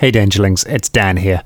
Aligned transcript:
Hey, 0.00 0.10
Dangerlings, 0.10 0.66
it's 0.66 0.88
Dan 0.88 1.18
here. 1.18 1.42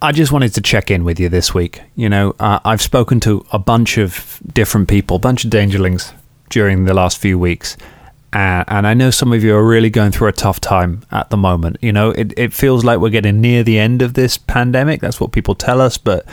I 0.00 0.10
just 0.10 0.32
wanted 0.32 0.54
to 0.54 0.62
check 0.62 0.90
in 0.90 1.04
with 1.04 1.20
you 1.20 1.28
this 1.28 1.52
week. 1.52 1.82
You 1.94 2.08
know, 2.08 2.34
uh, 2.40 2.58
I've 2.64 2.80
spoken 2.80 3.20
to 3.20 3.44
a 3.52 3.58
bunch 3.58 3.98
of 3.98 4.40
different 4.50 4.88
people, 4.88 5.16
a 5.16 5.18
bunch 5.18 5.44
of 5.44 5.50
Dangerlings 5.50 6.14
during 6.48 6.86
the 6.86 6.94
last 6.94 7.18
few 7.18 7.38
weeks. 7.38 7.76
Uh, 8.32 8.64
and 8.66 8.86
I 8.86 8.94
know 8.94 9.10
some 9.10 9.30
of 9.30 9.44
you 9.44 9.54
are 9.54 9.62
really 9.62 9.90
going 9.90 10.10
through 10.10 10.28
a 10.28 10.32
tough 10.32 10.58
time 10.58 11.02
at 11.10 11.28
the 11.28 11.36
moment. 11.36 11.76
You 11.82 11.92
know, 11.92 12.12
it, 12.12 12.32
it 12.38 12.54
feels 12.54 12.82
like 12.82 12.98
we're 12.98 13.10
getting 13.10 13.42
near 13.42 13.62
the 13.62 13.78
end 13.78 14.00
of 14.00 14.14
this 14.14 14.38
pandemic. 14.38 15.02
That's 15.02 15.20
what 15.20 15.32
people 15.32 15.54
tell 15.54 15.82
us. 15.82 15.98
But 15.98 16.24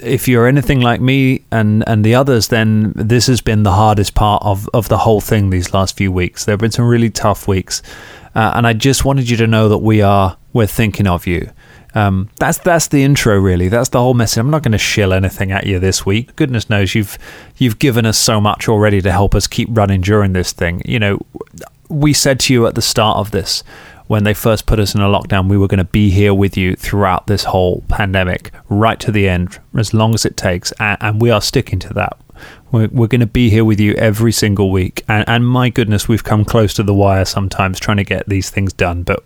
if 0.00 0.28
you're 0.28 0.46
anything 0.46 0.82
like 0.82 1.00
me 1.00 1.44
and, 1.50 1.82
and 1.86 2.04
the 2.04 2.14
others, 2.14 2.48
then 2.48 2.92
this 2.94 3.26
has 3.26 3.40
been 3.40 3.62
the 3.62 3.72
hardest 3.72 4.14
part 4.14 4.42
of, 4.44 4.68
of 4.74 4.90
the 4.90 4.98
whole 4.98 5.22
thing 5.22 5.48
these 5.48 5.72
last 5.72 5.96
few 5.96 6.12
weeks. 6.12 6.44
There 6.44 6.52
have 6.52 6.60
been 6.60 6.72
some 6.72 6.86
really 6.86 7.08
tough 7.08 7.48
weeks. 7.48 7.82
Uh, 8.34 8.52
and 8.54 8.66
I 8.66 8.74
just 8.74 9.06
wanted 9.06 9.30
you 9.30 9.38
to 9.38 9.46
know 9.46 9.70
that 9.70 9.78
we 9.78 10.02
are 10.02 10.36
we're 10.52 10.66
thinking 10.66 11.06
of 11.06 11.26
you. 11.26 11.50
Um, 11.94 12.30
that's 12.38 12.58
that's 12.58 12.88
the 12.88 13.02
intro, 13.02 13.38
really. 13.38 13.68
That's 13.68 13.90
the 13.90 14.00
whole 14.00 14.14
message. 14.14 14.38
I'm 14.38 14.50
not 14.50 14.62
going 14.62 14.72
to 14.72 14.78
shill 14.78 15.12
anything 15.12 15.52
at 15.52 15.66
you 15.66 15.78
this 15.78 16.06
week. 16.06 16.34
Goodness 16.36 16.70
knows 16.70 16.94
you've 16.94 17.18
you've 17.58 17.78
given 17.78 18.06
us 18.06 18.18
so 18.18 18.40
much 18.40 18.68
already 18.68 19.02
to 19.02 19.12
help 19.12 19.34
us 19.34 19.46
keep 19.46 19.68
running 19.70 20.00
during 20.00 20.32
this 20.32 20.52
thing. 20.52 20.82
You 20.84 20.98
know, 20.98 21.26
we 21.88 22.12
said 22.12 22.40
to 22.40 22.54
you 22.54 22.66
at 22.66 22.74
the 22.74 22.82
start 22.82 23.18
of 23.18 23.30
this 23.30 23.62
when 24.06 24.24
they 24.24 24.34
first 24.34 24.66
put 24.66 24.78
us 24.78 24.94
in 24.94 25.00
a 25.00 25.08
lockdown, 25.08 25.48
we 25.48 25.56
were 25.56 25.66
going 25.68 25.78
to 25.78 25.84
be 25.84 26.10
here 26.10 26.34
with 26.34 26.54
you 26.54 26.76
throughout 26.76 27.26
this 27.28 27.44
whole 27.44 27.82
pandemic, 27.88 28.52
right 28.68 29.00
to 29.00 29.10
the 29.10 29.26
end, 29.26 29.58
as 29.74 29.94
long 29.94 30.12
as 30.12 30.26
it 30.26 30.36
takes, 30.36 30.70
and, 30.72 30.98
and 31.00 31.22
we 31.22 31.30
are 31.30 31.40
sticking 31.40 31.78
to 31.78 31.94
that. 31.94 32.18
We're, 32.72 32.88
we're 32.88 33.06
going 33.06 33.20
to 33.20 33.26
be 33.26 33.50
here 33.50 33.64
with 33.64 33.78
you 33.78 33.92
every 33.94 34.32
single 34.32 34.70
week. 34.70 35.04
And, 35.06 35.28
and 35.28 35.46
my 35.46 35.68
goodness, 35.68 36.08
we've 36.08 36.24
come 36.24 36.44
close 36.44 36.74
to 36.74 36.82
the 36.82 36.94
wire 36.94 37.24
sometimes 37.24 37.78
trying 37.78 37.98
to 37.98 38.04
get 38.04 38.28
these 38.28 38.50
things 38.50 38.72
done, 38.72 39.02
but 39.02 39.22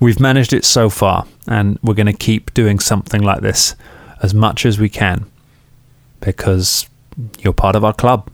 we've 0.00 0.20
managed 0.20 0.52
it 0.52 0.64
so 0.64 0.90
far. 0.90 1.26
And 1.46 1.78
we're 1.82 1.94
going 1.94 2.06
to 2.06 2.12
keep 2.12 2.52
doing 2.52 2.78
something 2.78 3.22
like 3.22 3.40
this 3.40 3.76
as 4.22 4.34
much 4.34 4.66
as 4.66 4.78
we 4.78 4.88
can 4.88 5.24
because 6.20 6.88
you're 7.38 7.52
part 7.52 7.76
of 7.76 7.84
our 7.84 7.94
club 7.94 8.28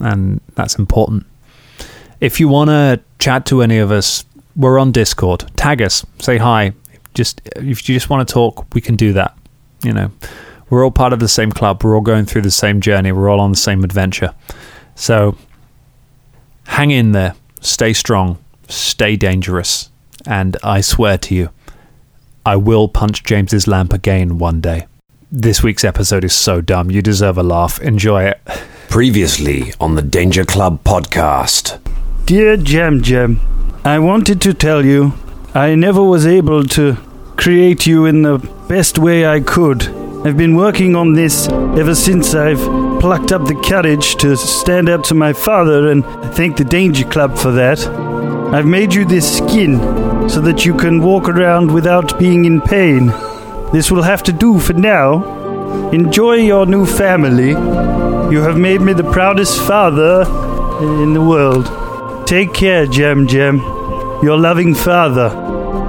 and 0.00 0.40
that's 0.54 0.76
important. 0.76 1.26
If 2.20 2.40
you 2.40 2.48
want 2.48 2.70
to 2.70 3.00
chat 3.18 3.46
to 3.46 3.62
any 3.62 3.78
of 3.78 3.92
us, 3.92 4.24
we're 4.56 4.78
on 4.78 4.92
Discord. 4.92 5.50
Tag 5.56 5.82
us, 5.82 6.04
say 6.18 6.38
hi. 6.38 6.72
Just 7.14 7.40
if 7.56 7.88
you 7.88 7.94
just 7.94 8.10
want 8.10 8.26
to 8.26 8.32
talk, 8.32 8.66
we 8.74 8.80
can 8.80 8.96
do 8.96 9.12
that. 9.12 9.36
You 9.82 9.92
know, 9.92 10.10
we're 10.70 10.84
all 10.84 10.90
part 10.90 11.12
of 11.12 11.20
the 11.20 11.28
same 11.28 11.52
club. 11.52 11.82
We're 11.82 11.94
all 11.94 12.00
going 12.00 12.26
through 12.26 12.42
the 12.42 12.50
same 12.50 12.80
journey. 12.80 13.12
We're 13.12 13.28
all 13.28 13.40
on 13.40 13.50
the 13.50 13.56
same 13.56 13.84
adventure. 13.84 14.34
So 14.94 15.36
hang 16.66 16.90
in 16.90 17.12
there, 17.12 17.34
stay 17.60 17.92
strong, 17.92 18.38
stay 18.68 19.16
dangerous, 19.16 19.90
and 20.26 20.56
I 20.62 20.80
swear 20.80 21.18
to 21.18 21.34
you, 21.34 21.50
I 22.44 22.56
will 22.56 22.88
punch 22.88 23.24
James's 23.24 23.66
lamp 23.66 23.92
again 23.92 24.38
one 24.38 24.60
day. 24.60 24.86
This 25.30 25.62
week's 25.62 25.84
episode 25.84 26.24
is 26.24 26.32
so 26.32 26.62
dumb. 26.62 26.90
You 26.90 27.02
deserve 27.02 27.36
a 27.36 27.42
laugh. 27.42 27.80
Enjoy 27.82 28.24
it. 28.24 28.40
Previously 28.88 29.74
on 29.78 29.94
the 29.94 30.02
Danger 30.02 30.44
Club 30.46 30.82
podcast. 30.84 31.78
Dear 32.24 32.56
Jam 32.56 33.02
Jam, 33.02 33.40
I 33.84 33.98
wanted 33.98 34.40
to 34.40 34.54
tell 34.54 34.84
you 34.84 35.12
I 35.54 35.74
never 35.74 36.02
was 36.02 36.26
able 36.26 36.64
to 36.64 36.96
create 37.36 37.86
you 37.86 38.06
in 38.06 38.22
the 38.22 38.38
best 38.68 38.98
way 38.98 39.26
I 39.26 39.40
could. 39.40 40.07
I've 40.24 40.36
been 40.36 40.56
working 40.56 40.96
on 40.96 41.12
this 41.12 41.48
ever 41.48 41.94
since 41.94 42.34
I've 42.34 42.58
plucked 43.00 43.30
up 43.30 43.46
the 43.46 43.54
courage 43.54 44.16
to 44.16 44.36
stand 44.36 44.88
up 44.88 45.04
to 45.04 45.14
my 45.14 45.32
father, 45.32 45.90
and 45.90 46.04
thank 46.34 46.56
the 46.56 46.64
Danger 46.64 47.04
Club 47.04 47.38
for 47.38 47.52
that. 47.52 47.78
I've 48.52 48.66
made 48.66 48.92
you 48.92 49.04
this 49.04 49.38
skin 49.38 49.78
so 50.28 50.40
that 50.40 50.66
you 50.66 50.74
can 50.74 51.00
walk 51.00 51.28
around 51.28 51.72
without 51.72 52.18
being 52.18 52.46
in 52.46 52.60
pain. 52.60 53.06
This 53.72 53.92
will 53.92 54.02
have 54.02 54.24
to 54.24 54.32
do 54.32 54.58
for 54.58 54.72
now. 54.72 55.90
Enjoy 55.90 56.34
your 56.34 56.66
new 56.66 56.84
family. 56.84 57.50
You 57.50 58.42
have 58.42 58.58
made 58.58 58.80
me 58.80 58.94
the 58.94 59.10
proudest 59.12 59.60
father 59.60 60.22
in 61.02 61.14
the 61.14 61.22
world. 61.22 62.26
Take 62.26 62.52
care, 62.52 62.86
Jam 62.86 63.28
Jam. 63.28 63.58
Your 64.22 64.36
loving 64.36 64.74
father, 64.74 65.30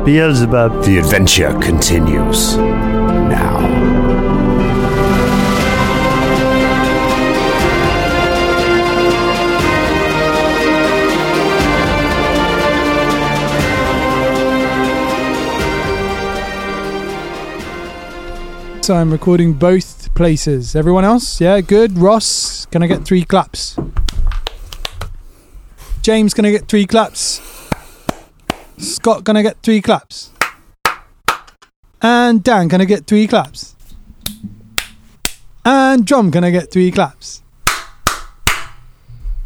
Beelzebub. 0.06 0.86
The 0.86 1.00
adventure 1.00 1.58
continues 1.60 2.56
So 18.90 18.96
I'm 18.96 19.12
recording 19.12 19.54
both 19.54 20.12
places. 20.16 20.76
Everyone 20.76 21.06
else? 21.06 21.40
Yeah, 21.40 21.62
good. 21.62 21.96
Ross, 22.00 22.66
can 22.72 22.82
I 22.82 22.88
get 22.88 23.06
three 23.06 23.24
claps? 23.24 23.78
James, 26.02 26.34
can 26.34 26.44
I 26.44 26.50
get 26.50 26.68
three 26.68 26.88
claps? 26.88 27.40
Scott, 28.80 29.26
can 29.26 29.38
I 29.38 29.44
get 29.44 29.62
three 29.62 29.80
claps? 29.80 30.32
And 32.02 32.44
Dan, 32.44 32.68
can 32.68 32.82
I 32.82 32.86
get 32.86 33.06
three 33.06 33.28
claps? 33.28 33.76
And 35.64 36.04
drum, 36.04 36.32
can 36.32 36.44
I 36.44 36.50
get 36.50 36.72
three 36.72 36.90
claps? 36.90 37.44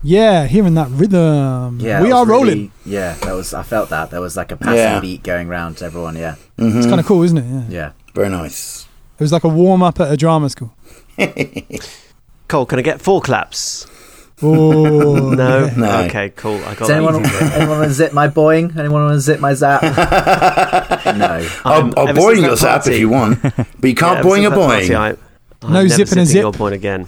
Yeah, 0.02 0.48
hearing 0.48 0.76
that 0.76 0.88
rhythm. 0.90 1.82
Yeah, 1.82 2.02
we 2.02 2.08
that 2.08 2.16
are 2.16 2.22
was 2.22 2.30
rolling. 2.30 2.48
really- 2.48 2.72
yeah, 2.86 3.16
that 3.16 3.34
was. 3.34 3.54
I 3.54 3.64
felt 3.64 3.90
that 3.90 4.10
there 4.10 4.22
was 4.22 4.38
like 4.38 4.54
a 4.54 4.56
passing 4.56 4.78
Yeah. 4.78 5.00
beat 5.02 5.22
going 5.22 5.50
round 5.50 5.80
to 5.80 5.86
everyone. 5.86 6.16
Yeah, 6.16 6.36
mm-hmm. 6.58 6.78
It's 6.78 6.88
kind 6.88 7.02
of 7.02 7.06
cool, 7.06 7.24
isn't 7.24 7.38
it? 7.38 7.46
Yeah. 7.46 7.66
yeah. 7.70 7.92
Very 8.16 8.30
nice. 8.30 8.88
It 9.20 9.24
was 9.24 9.32
like 9.32 9.44
a 9.44 9.50
warm 9.50 9.84
up 9.84 10.00
at 10.00 10.12
a 10.12 10.18
drama 10.18 10.50
school. 10.50 10.74
Cole, 12.48 12.66
can 12.66 12.80
I 12.80 12.82
get 12.82 13.02
four 13.02 13.22
claps? 13.22 13.88
Oh, 14.42 15.30
No? 15.32 15.70
No. 15.78 16.00
Okay, 16.06 16.32
cool. 16.36 16.58
I 16.66 16.76
got 16.76 16.80
Does 16.80 16.88
that 16.90 16.98
anyone, 16.98 17.22
easy 17.26 17.46
anyone 17.54 17.78
want 17.78 17.84
to 17.90 17.94
zip 17.94 18.14
my 18.14 18.28
boing? 18.28 18.76
Anyone 18.78 19.04
want 19.04 19.14
to 19.14 19.20
zip 19.22 19.40
my 19.40 19.54
zap? 19.54 19.82
no. 21.16 21.50
I'll, 21.64 21.94
I'll 21.98 22.08
ever 22.10 22.20
boing 22.20 22.42
your 22.42 22.58
zap 22.58 22.82
party- 22.82 22.94
if 22.96 23.00
you 23.00 23.10
want, 23.10 23.42
but 23.42 23.84
you 23.84 23.96
can't 23.96 24.20
ever 24.20 24.28
boing 24.28 24.40
a 24.40 24.50
since 24.50 24.56
party, 24.56 24.88
boing. 24.90 24.96
I, 24.98 25.10
I'm 25.66 25.74
No 25.74 25.84
never 25.84 25.90
zipping 25.90 26.02
a 26.02 26.08
zipping 26.08 26.26
zip. 26.26 26.42
your 26.42 26.52
point 26.52 26.76
again. 26.76 27.08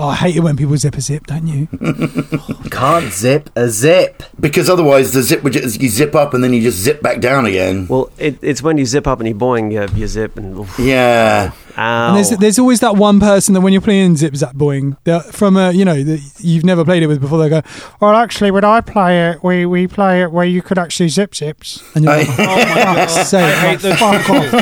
Oh, 0.00 0.08
I 0.08 0.14
hate 0.14 0.36
it 0.36 0.40
when 0.40 0.56
people 0.56 0.76
zip 0.76 0.96
a 0.96 1.00
zip, 1.00 1.26
don't 1.26 1.46
you? 1.46 1.66
Can't 2.70 3.12
zip 3.12 3.50
a 3.56 3.68
zip. 3.68 4.22
Because 4.38 4.70
otherwise, 4.70 5.12
the 5.12 5.22
zip 5.22 5.42
would 5.42 5.54
just, 5.54 5.80
you 5.82 5.88
zip 5.88 6.14
up 6.14 6.34
and 6.34 6.44
then 6.44 6.52
you 6.52 6.60
just 6.62 6.78
zip 6.78 7.02
back 7.02 7.20
down 7.20 7.46
again. 7.46 7.86
Well, 7.88 8.10
it, 8.16 8.38
it's 8.42 8.62
when 8.62 8.78
you 8.78 8.86
zip 8.86 9.06
up 9.08 9.18
and 9.18 9.28
you 9.28 9.34
boing, 9.34 9.72
you, 9.72 9.86
you 9.98 10.06
zip 10.06 10.36
and. 10.36 10.56
Oof, 10.58 10.78
Yeah. 10.78 11.50
ow. 11.76 12.08
And 12.08 12.16
there's 12.16 12.30
there's 12.38 12.58
always 12.58 12.80
that 12.80 12.96
one 12.96 13.18
person 13.20 13.54
that 13.54 13.60
when 13.60 13.72
you're 13.72 13.82
playing 13.82 14.16
Zip 14.16 14.34
Zap 14.36 14.54
Boing, 14.54 14.96
from 15.32 15.56
a 15.56 15.70
you 15.72 15.84
know 15.84 16.02
that 16.02 16.20
you've 16.40 16.64
never 16.64 16.84
played 16.84 17.02
it 17.02 17.06
with 17.06 17.20
before, 17.20 17.38
they 17.38 17.48
go, 17.48 17.62
well, 18.00 18.14
actually, 18.16 18.50
when 18.50 18.64
I 18.64 18.80
play 18.80 19.30
it, 19.30 19.42
we 19.44 19.64
we 19.66 19.86
play 19.86 20.22
it 20.22 20.32
where 20.32 20.44
you 20.46 20.60
could 20.62 20.76
actually 20.78 21.08
zip 21.08 21.34
zips, 21.36 21.82
and 21.94 22.04
you're 22.04 22.16
like, 22.16 22.28
oh 22.30 22.34
my 22.36 22.74
god, 22.74 23.06
sake, 23.24 23.62
like, 23.82 23.98
fuck 23.98 24.30
off, 24.30 24.52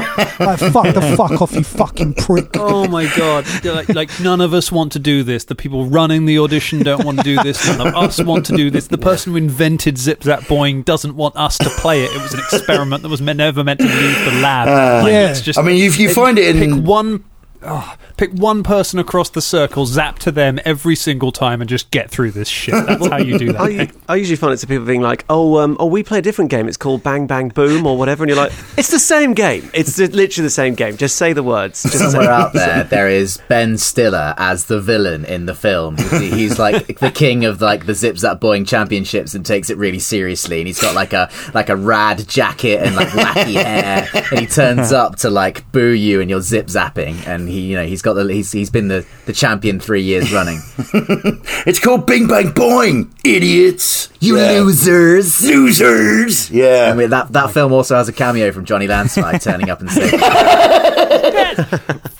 like, 0.40 0.58
fuck 0.58 0.94
the 0.94 1.14
fuck 1.16 1.40
off, 1.42 1.52
you 1.54 1.62
fucking 1.64 2.14
prick. 2.14 2.50
Oh 2.56 2.86
my 2.86 3.06
god! 3.16 3.46
Like, 3.64 3.88
like 3.90 4.20
none 4.20 4.40
of 4.42 4.52
us 4.52 4.70
want 4.70 4.92
to 4.92 4.98
do 4.98 5.22
this. 5.26 5.44
The 5.44 5.54
people 5.54 5.86
running 5.86 6.24
the 6.24 6.38
audition 6.38 6.82
don't 6.82 7.04
want 7.04 7.18
to 7.18 7.24
do 7.24 7.36
this. 7.42 7.66
None 7.76 7.86
of 7.88 7.94
us 7.94 8.22
want 8.22 8.46
to 8.46 8.56
do 8.56 8.70
this. 8.70 8.86
The 8.86 8.98
person 8.98 9.32
who 9.32 9.36
invented 9.38 9.98
Zip 9.98 10.22
Zap 10.22 10.40
Boing 10.44 10.84
doesn't 10.84 11.14
want 11.16 11.36
us 11.36 11.58
to 11.58 11.68
play 11.68 12.02
it. 12.04 12.10
It 12.12 12.22
was 12.22 12.32
an 12.32 12.40
experiment 12.40 13.02
that 13.02 13.08
was 13.10 13.20
never 13.20 13.62
meant 13.62 13.80
to 13.80 13.86
leave 13.86 14.24
the 14.24 14.40
lab. 14.40 15.02
Like, 15.04 15.12
Yeah. 15.12 15.30
it's 15.30 15.40
just, 15.42 15.58
I 15.58 15.62
mean, 15.62 15.82
if 15.82 15.98
you 15.98 16.12
find 16.14 16.38
it 16.38 16.54
pick 16.56 16.64
in. 16.70 16.84
one. 16.84 17.24
oh, 17.62 17.94
pick 18.16 18.32
one 18.32 18.62
person 18.62 18.98
across 18.98 19.30
the 19.30 19.42
circle, 19.42 19.86
zap 19.86 20.18
to 20.20 20.32
them 20.32 20.58
every 20.64 20.96
single 20.96 21.32
time, 21.32 21.60
and 21.60 21.68
just 21.68 21.90
get 21.90 22.10
through 22.10 22.30
this 22.30 22.48
shit. 22.48 22.74
That's 22.86 23.06
how 23.06 23.18
you 23.18 23.38
do 23.38 23.52
that. 23.52 23.60
I, 23.60 23.90
I 24.12 24.16
usually 24.16 24.36
find 24.36 24.52
it 24.52 24.58
to 24.58 24.66
people 24.66 24.86
being 24.86 25.02
like, 25.02 25.24
"Oh, 25.28 25.58
um, 25.58 25.76
oh, 25.78 25.86
we 25.86 26.02
play 26.02 26.18
a 26.18 26.22
different 26.22 26.50
game. 26.50 26.68
It's 26.68 26.76
called 26.76 27.02
Bang 27.02 27.26
Bang 27.26 27.48
Boom 27.50 27.86
or 27.86 27.98
whatever," 27.98 28.24
and 28.24 28.28
you're 28.28 28.38
like, 28.38 28.52
"It's 28.76 28.90
the 28.90 28.98
same 28.98 29.34
game. 29.34 29.70
It's 29.74 29.98
literally 29.98 30.46
the 30.46 30.50
same 30.50 30.74
game. 30.74 30.96
Just 30.96 31.16
say 31.16 31.32
the 31.32 31.42
words. 31.42 31.82
Just 31.82 32.12
Somewhere 32.12 32.30
out 32.30 32.52
there, 32.54 32.84
there 32.84 33.08
is 33.08 33.38
Ben 33.48 33.76
Stiller 33.78 34.34
as 34.38 34.66
the 34.66 34.80
villain 34.80 35.24
in 35.24 35.46
the 35.46 35.54
film. 35.54 35.96
He's 35.96 36.58
like 36.58 36.98
the 36.98 37.10
king 37.10 37.44
of 37.44 37.60
like 37.60 37.86
the 37.86 37.94
Zip 37.94 38.18
Zap 38.18 38.40
Boing 38.40 38.66
Championships 38.66 39.34
and 39.34 39.44
takes 39.44 39.70
it 39.70 39.76
really 39.76 39.98
seriously. 39.98 40.58
And 40.58 40.66
he's 40.66 40.80
got 40.80 40.94
like 40.94 41.12
a 41.12 41.30
like 41.54 41.68
a 41.68 41.76
rad 41.76 42.26
jacket 42.28 42.82
and 42.82 42.96
like 42.96 43.08
wacky 43.08 43.54
hair. 43.54 44.08
And 44.30 44.40
he 44.40 44.46
turns 44.46 44.92
up 44.92 45.16
to 45.16 45.30
like 45.30 45.70
boo 45.72 45.90
you 45.90 46.20
and 46.20 46.30
you're 46.30 46.40
zip 46.40 46.66
zapping. 46.66 47.26
And 47.26 47.48
he 47.48 47.60
you 47.60 47.76
know 47.76 47.84
he's 47.84 48.02
got 48.06 48.14
the 48.14 48.32
he's 48.32 48.50
he's 48.52 48.70
been 48.70 48.88
the 48.88 49.04
the 49.26 49.32
champion 49.34 49.80
three 49.80 50.02
years 50.02 50.32
running. 50.32 50.60
It's 51.66 51.80
called 51.80 52.06
Bing 52.06 52.28
Bang 52.28 52.52
Boing, 52.52 53.10
idiots. 53.24 54.08
You 54.20 54.38
Yeah. 54.38 54.60
losers. 54.60 55.44
Losers. 55.44 56.50
I 56.50 56.54
Yeah. 56.54 56.94
mean 56.94 57.10
that 57.10 57.32
that 57.32 57.50
film 57.50 57.72
also 57.72 57.96
has 57.96 58.08
a 58.08 58.12
cameo 58.12 58.52
from 58.52 58.64
Johnny 58.64 58.86
Landslide 58.86 59.40
turning 59.42 59.68
up 59.68 59.80
and 59.80 59.90
saying, 59.90 60.10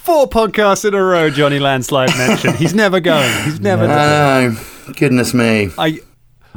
Four 0.05 0.29
podcasts 0.29 0.85
in 0.85 0.95
a 0.95 1.03
row, 1.03 1.31
Johnny 1.31 1.59
Landslide 1.59 2.11
mentioned. 2.17 2.57
He's 2.57 2.75
never 2.75 3.01
going. 3.01 3.31
He's 3.45 3.61
never 3.61 3.87
done. 3.87 4.53
it. 4.53 4.59
Oh, 4.89 4.93
goodness 4.95 5.33
me. 5.35 5.71
I 5.79 6.01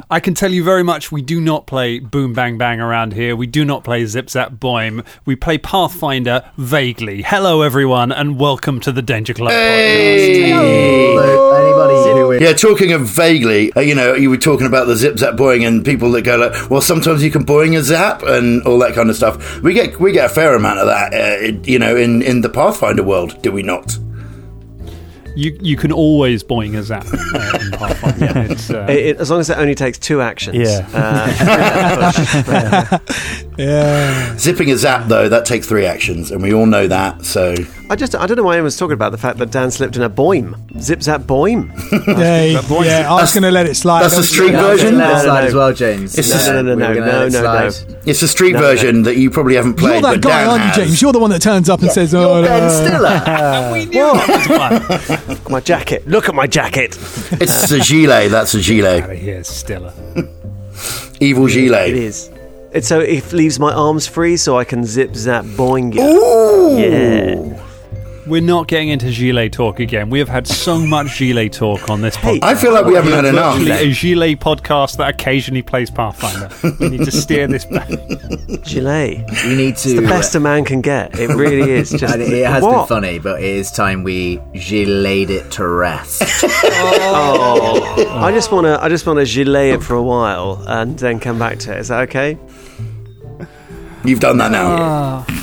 I 0.08 0.20
can 0.20 0.34
tell 0.34 0.52
you 0.52 0.62
very 0.64 0.82
much 0.82 1.10
we 1.12 1.20
do 1.22 1.40
not 1.40 1.66
play 1.66 1.98
Boom 1.98 2.32
Bang 2.32 2.56
Bang 2.56 2.80
around 2.80 3.12
here. 3.12 3.34
We 3.36 3.46
do 3.46 3.64
not 3.64 3.84
play 3.84 4.06
Zip 4.06 4.30
Zap 4.30 4.52
Boim. 4.52 5.04
We 5.24 5.36
play 5.36 5.58
Pathfinder 5.58 6.48
vaguely. 6.56 7.22
Hello, 7.22 7.62
everyone, 7.62 8.12
and 8.12 8.38
welcome 8.38 8.80
to 8.80 8.92
the 8.92 9.02
Danger 9.02 9.34
Club 9.34 9.50
podcast. 9.50 10.46
Hello, 10.46 11.54
anybody 11.54 12.44
Yeah, 12.44 12.52
talking 12.52 12.92
of 12.92 13.02
vaguely, 13.02 13.72
uh, 13.72 13.80
you 13.80 13.94
know, 13.94 14.14
you 14.14 14.30
were 14.30 14.36
talking 14.36 14.66
about 14.66 14.86
the 14.86 14.96
zip 14.96 15.18
zap 15.18 15.34
boing 15.34 15.66
and 15.66 15.84
people 15.84 16.10
that 16.12 16.22
go 16.22 16.36
like, 16.36 16.70
well, 16.70 16.80
sometimes 16.80 17.22
you 17.22 17.30
can 17.30 17.44
boing 17.44 17.76
a 17.76 17.82
zap 17.82 18.22
and 18.22 18.62
all 18.62 18.78
that 18.78 18.94
kind 18.94 19.10
of 19.10 19.16
stuff. 19.16 19.60
We 19.60 19.74
get 19.74 19.98
we 19.98 20.12
get 20.12 20.26
a 20.30 20.34
fair 20.34 20.54
amount 20.54 20.78
of 20.78 20.86
that, 20.86 21.12
uh, 21.12 21.60
you 21.64 21.78
know, 21.78 21.96
in 21.96 22.22
in 22.22 22.40
the 22.40 22.48
Pathfinder 22.48 23.02
world, 23.02 23.40
do 23.42 23.52
we 23.52 23.62
not? 23.62 23.98
You 25.40 25.56
you 25.62 25.76
can 25.76 25.90
always 25.92 26.42
boing 26.44 26.76
a 26.76 26.82
zap 26.82 27.06
uh, 27.06 27.58
in 27.64 27.70
Pathfinder. 27.72 28.52
It's, 28.52 28.68
uh, 28.70 28.86
It, 28.90 28.96
it- 29.06 29.20
as 29.20 29.30
long 29.30 29.40
as 29.40 29.48
it 29.48 29.56
only 29.58 29.74
takes 29.74 29.98
two 29.98 30.20
actions. 30.20 30.56
Yeah. 30.58 30.86
Uh, 30.92 32.98
Yeah. 33.58 34.36
Zipping 34.38 34.70
a 34.70 34.76
zap 34.76 35.08
though, 35.08 35.28
that 35.28 35.44
takes 35.44 35.66
three 35.68 35.84
actions, 35.84 36.30
and 36.30 36.40
we 36.42 36.54
all 36.54 36.64
know 36.64 36.86
that. 36.88 37.26
So 37.26 37.54
I 37.90 37.96
just 37.96 38.14
I 38.14 38.26
don't 38.26 38.38
know 38.38 38.42
why 38.44 38.54
anyone's 38.54 38.76
talking 38.78 38.94
about 38.94 39.12
the 39.12 39.18
fact 39.18 39.36
that 39.38 39.50
Dan 39.50 39.70
slipped 39.70 39.96
in 39.96 40.02
a 40.02 40.08
boim. 40.08 40.54
Zip 40.80 41.02
zap 41.02 41.22
boim. 41.22 41.70
Yeah, 42.20 42.62
yeah, 42.82 43.10
I 43.12 43.20
was 43.20 43.32
going 43.34 43.42
to 43.42 43.50
let 43.50 43.66
it 43.66 43.74
slide. 43.76 44.02
that's 44.02 44.16
the 44.16 44.22
street 44.22 44.52
Yeah, 44.52 44.62
version. 44.62 44.96
Let 44.96 45.10
it 45.10 45.10
No, 45.10 45.16
no, 45.16 45.22
slide 45.24 45.40
no. 45.42 45.46
as 45.48 45.54
well, 45.54 45.72
James. 45.74 46.16
It's 46.18 46.28
Yeah, 46.28 46.34
just- 46.34 46.46
No, 46.48 46.62
no, 46.62 46.74
no, 46.74 46.92
no, 46.94 47.00
no, 47.00 47.28
no, 47.28 47.42
no. 47.42 47.70
It's 48.06 48.20
the 48.20 48.28
street 48.28 48.52
No, 48.52 48.60
no. 48.60 48.66
version 48.66 49.02
that 49.02 49.16
you 49.16 49.30
probably 49.30 49.56
haven't 49.56 49.74
played. 49.74 50.02
You're 50.02 50.02
that 50.02 50.22
but 50.22 50.24
guy, 50.28 50.40
Dan 50.44 50.48
aren't 50.60 50.76
you. 50.76 50.82
James? 50.84 51.02
You're 51.02 51.12
the 51.12 51.18
one 51.18 51.30
that 51.30 51.42
turns 51.42 51.68
up 51.68 51.82
and 51.82 51.90
says, 51.92 52.14
"Oh, 52.14 52.38
You're 52.38 52.46
Ben 52.48 52.70
Stiller. 52.70 53.72
we 53.72 53.84
knew 53.86 54.12
that 54.12 54.28
was 54.28 54.48
one. 55.28 55.29
My 55.48 55.60
jacket. 55.60 56.06
Look 56.06 56.28
at 56.28 56.34
my 56.34 56.46
jacket. 56.46 56.96
It's 57.40 57.70
a 57.72 57.78
gilet. 57.80 58.30
That's 58.30 58.54
a 58.54 58.60
gilet. 58.60 59.02
Out 59.02 59.08
gilet. 59.08 59.16
of 59.16 59.22
here, 59.22 59.44
Stiller. 59.44 59.92
Evil 61.20 61.46
It 61.46 61.52
gilet. 61.52 61.94
is. 61.94 62.30
It's 62.72 62.86
so 62.88 63.00
it 63.00 63.32
leaves 63.32 63.58
my 63.58 63.72
arms 63.72 64.06
free 64.06 64.36
so 64.36 64.58
I 64.58 64.64
can 64.64 64.84
zip 64.84 65.14
zap 65.14 65.44
boing 65.44 65.92
it. 65.94 66.00
Ooh. 66.00 66.78
Yeah. 66.78 67.66
We're 68.30 68.40
not 68.40 68.68
getting 68.68 68.90
into 68.90 69.10
gilet 69.10 69.52
talk 69.52 69.80
again. 69.80 70.08
We 70.08 70.20
have 70.20 70.28
had 70.28 70.46
so 70.46 70.78
much 70.78 71.18
gilet 71.18 71.52
talk 71.52 71.90
on 71.90 72.00
this 72.00 72.14
Hey, 72.14 72.38
podcast. 72.38 72.44
I 72.44 72.54
feel 72.54 72.72
like 72.72 72.84
we 72.84 72.94
haven't 72.94 73.10
had 73.12 73.24
enough. 73.24 73.58
A 73.58 73.92
gilet 73.92 74.38
podcast 74.38 74.98
that 74.98 75.08
occasionally 75.12 75.62
plays 75.62 75.90
Pathfinder. 75.90 76.48
We 76.78 76.90
need 76.90 77.04
to 77.04 77.10
steer 77.10 77.48
this 77.48 77.64
back. 77.64 77.88
Gilet. 78.62 79.28
We 79.44 79.56
need 79.56 79.76
to. 79.78 80.00
The 80.00 80.06
best 80.06 80.36
a 80.36 80.40
man 80.40 80.64
can 80.64 80.80
get. 80.80 81.18
It 81.18 81.30
really 81.30 81.72
is. 81.72 81.90
Just 82.00 82.14
and 82.14 82.22
it 82.22 82.46
has 82.46 82.62
what? 82.62 82.82
been 82.82 82.86
funny, 82.86 83.18
but 83.18 83.42
it 83.42 83.48
is 83.48 83.72
time 83.72 84.04
we 84.04 84.36
gilet 84.54 85.30
it 85.30 85.50
to 85.52 85.66
rest. 85.66 86.22
Oh, 87.12 88.06
I 88.08 88.32
just 88.32 88.52
want 88.52 88.66
to. 88.66 88.82
I 88.82 88.88
just 88.88 89.06
want 89.06 89.18
to 89.18 89.24
gilet 89.24 89.74
it 89.74 89.82
for 89.82 89.94
a 89.94 90.02
while 90.02 90.62
and 90.66 90.98
then 90.98 91.18
come 91.18 91.38
back 91.38 91.58
to 91.60 91.72
it. 91.72 91.80
Is 91.80 91.88
that 91.88 92.08
okay? 92.08 92.38
You've 94.04 94.20
done 94.20 94.38
that 94.38 94.50
now. 94.52 94.76
Ah. 94.78 95.39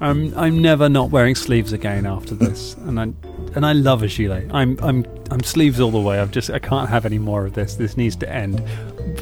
I'm 0.00 0.32
I'm 0.38 0.62
never 0.62 0.88
not 0.88 1.10
wearing 1.10 1.34
sleeves 1.34 1.72
again 1.72 2.06
after 2.06 2.34
this, 2.34 2.74
and 2.86 2.98
I 3.00 3.02
and 3.54 3.66
I 3.66 3.72
love 3.72 4.02
a 4.02 4.08
gilet. 4.08 4.48
I'm 4.52 4.78
I'm 4.82 5.04
I'm 5.30 5.42
sleeves 5.42 5.80
all 5.80 5.90
the 5.90 6.00
way. 6.00 6.20
I've 6.20 6.30
just 6.30 6.50
I 6.50 6.58
can't 6.58 6.88
have 6.88 7.04
any 7.04 7.18
more 7.18 7.44
of 7.46 7.54
this. 7.54 7.74
This 7.76 7.96
needs 7.96 8.16
to 8.16 8.32
end. 8.32 8.62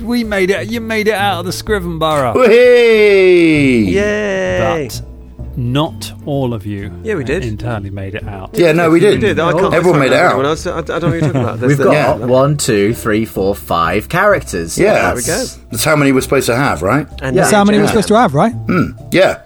We 0.03 0.25
made 0.25 0.51
it. 0.51 0.69
You 0.69 0.81
made 0.81 1.09
it 1.09 1.15
out 1.15 1.41
of 1.41 1.47
the 1.47 1.53
Scriven 1.53 1.99
Borough, 1.99 2.35
Hey! 2.47 3.79
Yay! 3.85 4.89
but 4.89 5.03
not 5.57 6.13
all 6.27 6.53
of 6.53 6.67
you. 6.67 6.93
Yeah, 7.03 7.15
we 7.15 7.25
did. 7.25 7.43
entirely 7.45 7.89
made 7.89 8.15
it 8.15 8.25
out. 8.29 8.51
Yeah, 8.53 8.73
no, 8.73 8.91
we 8.91 8.95
We 8.95 9.01
did. 9.01 9.21
did. 9.21 9.39
I 9.39 9.53
can't, 9.53 9.73
Everyone 9.73 10.01
made 10.01 10.13
it 10.13 10.19
out. 10.21 10.45
else- 10.45 10.67
I, 10.67 10.79
I 10.79 10.83
don't 10.83 11.01
know 11.01 11.09
what 11.09 11.13
you're 11.15 11.21
talking 11.23 11.41
about. 11.41 11.61
There's 11.61 11.69
We've 11.71 11.79
the- 11.79 11.85
got 11.85 12.21
Yeah. 12.21 12.27
one, 12.27 12.59
two, 12.59 12.93
three, 12.93 13.25
four, 13.25 13.55
five 13.55 14.11
characters. 14.11 14.77
Yeah, 14.77 14.93
There 14.93 15.15
we 15.15 15.21
go. 15.23 15.27
that's, 15.29 15.55
that's 15.71 15.85
how 15.85 15.97
many 15.97 16.13
we're 16.13 16.21
supposed 16.21 16.47
to 16.47 16.57
have, 16.57 16.83
right? 16.83 17.07
And 17.23 17.35
Yeah. 17.35 17.43
That's 17.43 17.53
how 17.55 17.65
many 17.65 17.79
we're 17.79 17.87
supposed 17.89 18.09
to 18.09 18.17
have, 18.19 18.35
right? 18.35 18.53
Hmm. 18.53 18.91
Yeah. 19.13 19.41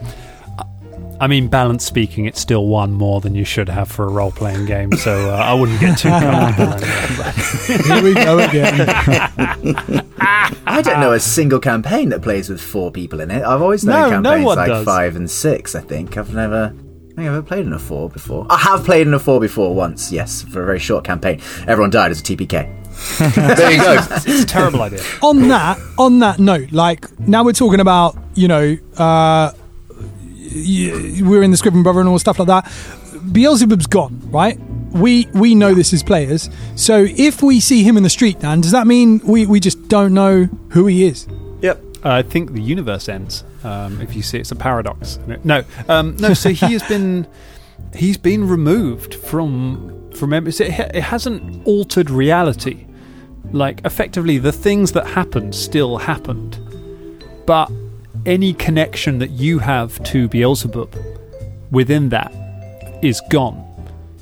I 1.21 1.27
mean, 1.27 1.49
balance 1.49 1.85
speaking, 1.85 2.25
it's 2.25 2.41
still 2.41 2.67
one 2.67 2.93
more 2.95 3.21
than 3.21 3.35
you 3.35 3.45
should 3.45 3.69
have 3.69 3.91
for 3.91 4.07
a 4.07 4.11
role 4.11 4.33
playing 4.33 4.65
game. 4.67 4.91
So 4.93 5.31
uh, 5.31 5.35
I 5.37 5.53
wouldn't 5.53 5.79
get 5.79 5.99
too 5.99 6.09
comfortable. 6.09 6.79
Here 7.85 8.03
we 8.03 8.15
go 8.15 8.39
again. 8.39 8.89
I 10.67 10.81
don't 10.83 11.01
know 11.01 11.13
a 11.13 11.21
single 11.21 11.61
campaign 11.61 12.09
that 12.11 12.23
plays 12.23 12.49
with 12.49 12.61
four 12.61 12.91
people 12.91 13.21
in 13.21 13.31
it. 13.31 13.43
I've 13.43 13.61
always 13.63 13.85
known 13.85 14.11
No, 14.11 14.21
no 14.21 14.31
campaigns 14.31 14.47
one 14.47 14.57
like 14.59 14.69
does. 14.69 14.85
five 14.85 15.17
and 15.17 15.31
six. 15.31 15.75
I 15.75 15.81
think 15.81 16.17
I've 16.17 16.35
never. 16.35 16.73
I 16.75 17.13
think 17.15 17.19
I've 17.29 17.35
ever 17.35 17.43
played 17.43 17.67
in 17.67 17.73
a 17.73 17.79
four 17.79 18.09
before. 18.09 18.47
I 18.49 18.57
have 18.57 18.85
played 18.85 19.07
in 19.07 19.13
a 19.15 19.19
four 19.19 19.41
before 19.41 19.75
once, 19.75 20.11
yes, 20.13 20.43
for 20.43 20.63
a 20.63 20.65
very 20.67 20.79
short 20.79 21.05
campaign. 21.05 21.41
Everyone 21.67 21.91
died 21.91 22.11
as 22.13 22.21
a 22.21 22.23
TPK. 22.23 22.77
There 23.57 23.71
you 23.71 23.79
go. 23.79 23.97
It's 24.27 24.43
a 24.43 24.47
terrible 24.47 24.83
idea. 24.83 25.01
on 25.23 25.49
that 25.49 25.79
on 25.99 26.19
that 26.21 26.39
note, 26.39 26.73
like 26.73 27.07
now 27.21 27.45
we're 27.45 27.53
talking 27.53 27.81
about 27.81 28.17
you 28.35 28.47
know 28.49 28.77
uh, 28.97 29.53
y- 29.53 29.53
we're 30.53 31.43
in 31.43 31.51
the 31.51 31.57
Scrivenborough 31.57 32.01
and 32.01 32.09
all 32.09 32.19
stuff 32.19 32.39
like 32.39 32.49
that. 32.49 32.65
Beelzebub's 33.33 33.87
gone, 33.87 34.21
right? 34.31 34.59
We 34.91 35.27
we 35.35 35.55
know 35.55 35.75
this 35.75 35.93
as 35.93 36.03
players. 36.03 36.51
So 36.75 37.07
if 37.09 37.43
we 37.43 37.61
see 37.61 37.83
him 37.85 37.97
in 37.97 38.03
the 38.03 38.11
street, 38.11 38.41
Dan, 38.41 38.61
does 38.61 38.73
that 38.73 38.87
mean 38.87 39.21
we, 39.25 39.47
we 39.47 39.61
just 39.61 39.89
don't 39.89 40.15
know 40.15 40.45
who 40.71 40.87
he 40.87 41.05
is? 41.07 41.29
Yep. 41.61 41.81
I 42.03 42.23
think 42.23 42.53
the 42.55 42.63
universe 42.63 43.09
ends. 43.09 43.45
Um, 43.63 44.01
if 44.01 44.17
you 44.17 44.23
see, 44.23 44.39
it's 44.39 44.51
a 44.51 44.57
paradox. 44.57 45.19
No, 45.45 45.63
um, 45.89 46.17
no. 46.17 46.33
So 46.35 46.49
he 46.51 46.73
has 46.73 46.83
been, 46.85 47.27
he's 47.95 48.17
been 48.17 48.49
removed 48.49 49.15
from 49.15 50.11
from. 50.15 50.33
every- 50.33 50.51
It, 50.53 50.97
it 50.97 51.03
hasn't 51.03 51.65
altered 51.67 52.11
reality. 52.11 52.87
Like 53.53 53.83
effectively, 53.85 54.39
the 54.39 54.53
things 54.53 54.93
that 54.93 55.07
happened 55.09 55.55
still 55.55 55.99
happened, 55.99 56.59
but 57.47 57.71
any 58.27 58.53
connection 58.53 59.19
that 59.19 59.31
you 59.31 59.59
have 59.59 60.03
to 60.05 60.29
Beelzebub 60.29 60.95
within 61.71 62.09
that 62.11 62.33
is 63.03 63.21
gone. 63.31 63.67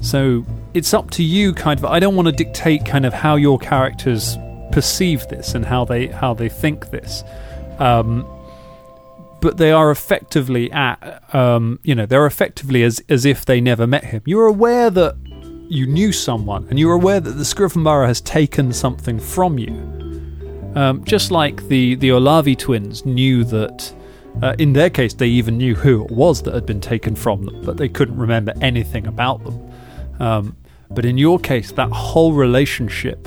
So 0.00 0.44
it's 0.74 0.94
up 0.94 1.10
to 1.12 1.22
you, 1.22 1.52
kind 1.52 1.78
of. 1.78 1.84
I 1.84 1.98
don't 1.98 2.14
want 2.14 2.26
to 2.26 2.32
dictate 2.32 2.84
kind 2.84 3.04
of 3.04 3.12
how 3.12 3.36
your 3.36 3.58
characters 3.58 4.36
perceive 4.70 5.26
this 5.28 5.54
and 5.54 5.64
how 5.64 5.84
they 5.84 6.06
how 6.06 6.34
they 6.34 6.48
think 6.48 6.90
this. 6.90 7.24
Um, 7.78 8.26
but 9.40 9.56
they 9.56 9.70
are 9.70 9.90
effectively 9.90 10.70
at, 10.72 11.22
um, 11.34 11.78
you 11.82 11.94
know, 11.94 12.06
they're 12.06 12.26
effectively 12.26 12.82
as 12.84 13.02
as 13.08 13.24
if 13.24 13.44
they 13.44 13.60
never 13.60 13.86
met 13.86 14.04
him. 14.04 14.22
You're 14.24 14.46
aware 14.46 14.90
that 14.90 15.16
you 15.68 15.86
knew 15.86 16.12
someone, 16.12 16.66
and 16.70 16.78
you're 16.78 16.94
aware 16.94 17.20
that 17.20 17.32
the 17.32 17.44
Scrivenborough 17.44 18.06
has 18.06 18.20
taken 18.20 18.72
something 18.72 19.18
from 19.18 19.58
you. 19.58 19.97
Um, 20.78 21.02
just 21.04 21.32
like 21.32 21.66
the 21.66 21.96
the 21.96 22.10
Olavi 22.10 22.56
twins 22.56 23.04
knew 23.04 23.42
that. 23.44 23.94
Uh, 24.42 24.54
in 24.60 24.72
their 24.72 24.90
case, 24.90 25.14
they 25.14 25.26
even 25.26 25.58
knew 25.58 25.74
who 25.74 26.04
it 26.04 26.12
was 26.12 26.42
that 26.42 26.54
had 26.54 26.64
been 26.64 26.80
taken 26.80 27.16
from 27.16 27.44
them, 27.44 27.60
but 27.64 27.76
they 27.76 27.88
couldn't 27.88 28.16
remember 28.16 28.52
anything 28.60 29.04
about 29.08 29.42
them. 29.42 29.72
Um, 30.20 30.56
but 30.90 31.04
in 31.04 31.18
your 31.18 31.40
case, 31.40 31.72
that 31.72 31.90
whole 31.90 32.32
relationship 32.34 33.26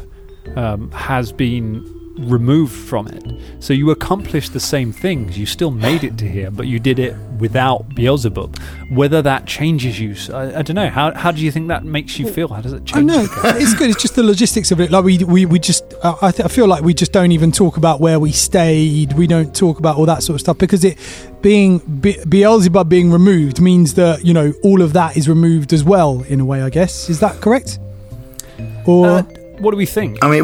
um, 0.56 0.90
has 0.92 1.34
been 1.34 1.84
removed 2.18 2.74
from 2.74 3.08
it. 3.08 3.24
So 3.60 3.74
you 3.74 3.90
accomplished 3.92 4.54
the 4.54 4.60
same 4.60 4.92
things. 4.92 5.38
You 5.38 5.46
still 5.46 5.72
made 5.72 6.04
it 6.04 6.18
to 6.20 6.28
here, 6.28 6.52
but 6.52 6.68
you 6.68 6.80
did 6.80 7.00
it 7.00 7.16
without 7.40 7.96
Beelzebub. 7.96 8.60
Whether 8.90 9.22
that 9.22 9.46
changes 9.48 10.00
you, 10.00 10.16
I, 10.34 10.60
I 10.60 10.62
don't 10.62 10.76
know. 10.76 10.90
How, 10.90 11.14
how 11.16 11.32
do 11.32 11.42
you 11.42 11.52
think 11.52 11.70
that 11.70 11.84
makes 11.86 12.20
you 12.20 12.28
feel? 12.28 12.50
How 12.50 12.62
does 12.62 12.74
it 12.74 12.86
change? 12.86 13.10
I 13.10 13.16
change? 13.18 13.30
know 13.32 13.42
it's 13.56 13.74
good. 13.74 13.90
It's 13.90 14.02
just 14.02 14.16
the 14.16 14.24
logistics 14.24 14.72
of 14.72 14.80
it. 14.82 14.92
Like 14.92 15.04
we 15.06 15.24
we, 15.24 15.46
we 15.46 15.58
just 15.60 15.84
uh, 16.04 16.16
I, 16.22 16.32
th- 16.32 16.46
I 16.46 16.50
feel 16.50 16.68
like 16.68 16.84
we 16.84 16.94
just 16.94 17.12
don't 17.14 17.32
even 17.32 17.52
talk 17.52 17.78
about 17.78 18.00
where 18.02 18.20
we 18.20 18.32
stayed. 18.32 19.14
We 19.14 19.26
don't 19.28 19.56
talk 19.56 19.80
about 19.80 19.96
all 19.98 20.06
that 20.06 20.22
sort 20.24 20.36
of 20.36 20.42
stuff 20.42 20.58
because 20.58 20.84
it 20.84 20.98
being 21.42 21.80
Be- 21.80 22.24
Beelzebub 22.28 22.90
being 22.90 23.12
removed 23.12 23.62
means 23.62 23.94
that 23.96 24.26
you 24.26 24.34
know 24.34 24.54
all 24.64 24.82
of 24.82 24.94
that 24.94 25.16
is 25.18 25.30
removed 25.30 25.72
as 25.74 25.84
well 25.84 26.24
in 26.24 26.40
a 26.42 26.46
way. 26.46 26.62
I 26.62 26.70
guess 26.70 27.10
is 27.10 27.20
that 27.22 27.40
correct? 27.42 27.80
Or 28.86 29.08
Uh, 29.08 29.24
what 29.62 29.72
do 29.72 29.78
we 29.78 29.86
think? 29.86 30.18
I 30.24 30.30
mean, 30.30 30.44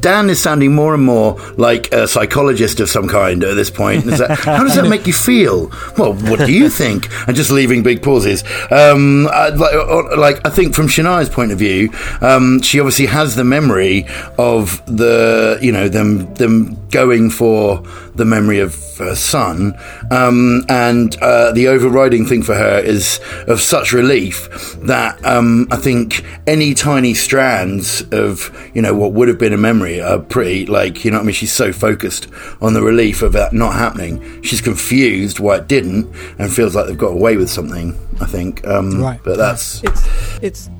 Dan 0.00 0.30
is 0.30 0.40
sounding 0.40 0.74
more 0.74 0.94
and 0.94 1.04
more 1.04 1.38
like 1.56 1.92
a 1.92 2.08
psychologist 2.08 2.80
of 2.80 2.88
some 2.88 3.08
kind 3.08 3.44
at 3.44 3.54
this 3.54 3.70
point. 3.70 4.04
That, 4.04 4.38
how 4.38 4.62
does 4.62 4.74
that 4.76 4.88
make 4.88 5.06
you 5.06 5.12
feel? 5.12 5.70
Well, 5.98 6.14
what 6.14 6.38
do 6.40 6.52
you 6.52 6.68
think? 6.68 7.08
And 7.28 7.36
just 7.36 7.50
leaving 7.50 7.82
big 7.82 8.02
pauses. 8.02 8.42
Um, 8.70 9.28
I, 9.28 9.48
like, 9.48 9.74
uh, 9.74 10.16
like, 10.18 10.46
I 10.46 10.50
think 10.50 10.74
from 10.74 10.86
Shania's 10.86 11.28
point 11.28 11.52
of 11.52 11.58
view, 11.58 11.90
um, 12.20 12.62
she 12.62 12.80
obviously 12.80 13.06
has 13.06 13.36
the 13.36 13.44
memory 13.44 14.06
of 14.38 14.84
the, 14.86 15.58
you 15.60 15.72
know, 15.72 15.88
them 15.88 16.32
them 16.34 16.88
going 16.88 17.30
for 17.30 17.82
the 18.16 18.24
memory 18.24 18.58
of 18.60 18.74
her 18.98 19.14
son, 19.14 19.74
um, 20.10 20.64
and 20.68 21.16
uh, 21.22 21.52
the 21.52 21.68
overriding 21.68 22.26
thing 22.26 22.42
for 22.42 22.54
her 22.54 22.78
is 22.78 23.20
of 23.46 23.60
such 23.60 23.92
relief 23.92 24.48
that 24.82 25.22
um, 25.24 25.66
I 25.70 25.76
think 25.76 26.24
any 26.46 26.74
tiny 26.74 27.14
strands 27.14 28.02
of 28.12 28.50
you 28.74 28.82
know 28.82 28.94
what 28.94 29.12
would 29.12 29.28
have 29.28 29.38
been 29.38 29.52
a 29.52 29.58
memory 29.58 30.00
are 30.00 30.18
pretty 30.18 30.66
like 30.66 31.04
you 31.04 31.10
know 31.10 31.18
what 31.18 31.22
I 31.24 31.26
mean. 31.26 31.34
She's 31.34 31.52
so 31.52 31.72
focused 31.72 32.28
on 32.60 32.72
the 32.74 32.82
relief 32.82 33.22
of 33.22 33.32
that 33.32 33.52
not 33.52 33.74
happening, 33.74 34.42
she's 34.42 34.60
confused 34.60 35.38
why 35.40 35.56
it 35.56 35.68
didn't, 35.68 36.06
and 36.38 36.52
feels 36.52 36.74
like 36.74 36.86
they've 36.86 36.96
got 36.98 37.12
away 37.12 37.36
with 37.36 37.50
something. 37.50 37.94
I 38.20 38.24
think, 38.24 38.66
um, 38.66 39.02
Right. 39.02 39.20
but 39.22 39.36
that's 39.36 39.82
It's 39.84 40.08
it's 40.42 40.70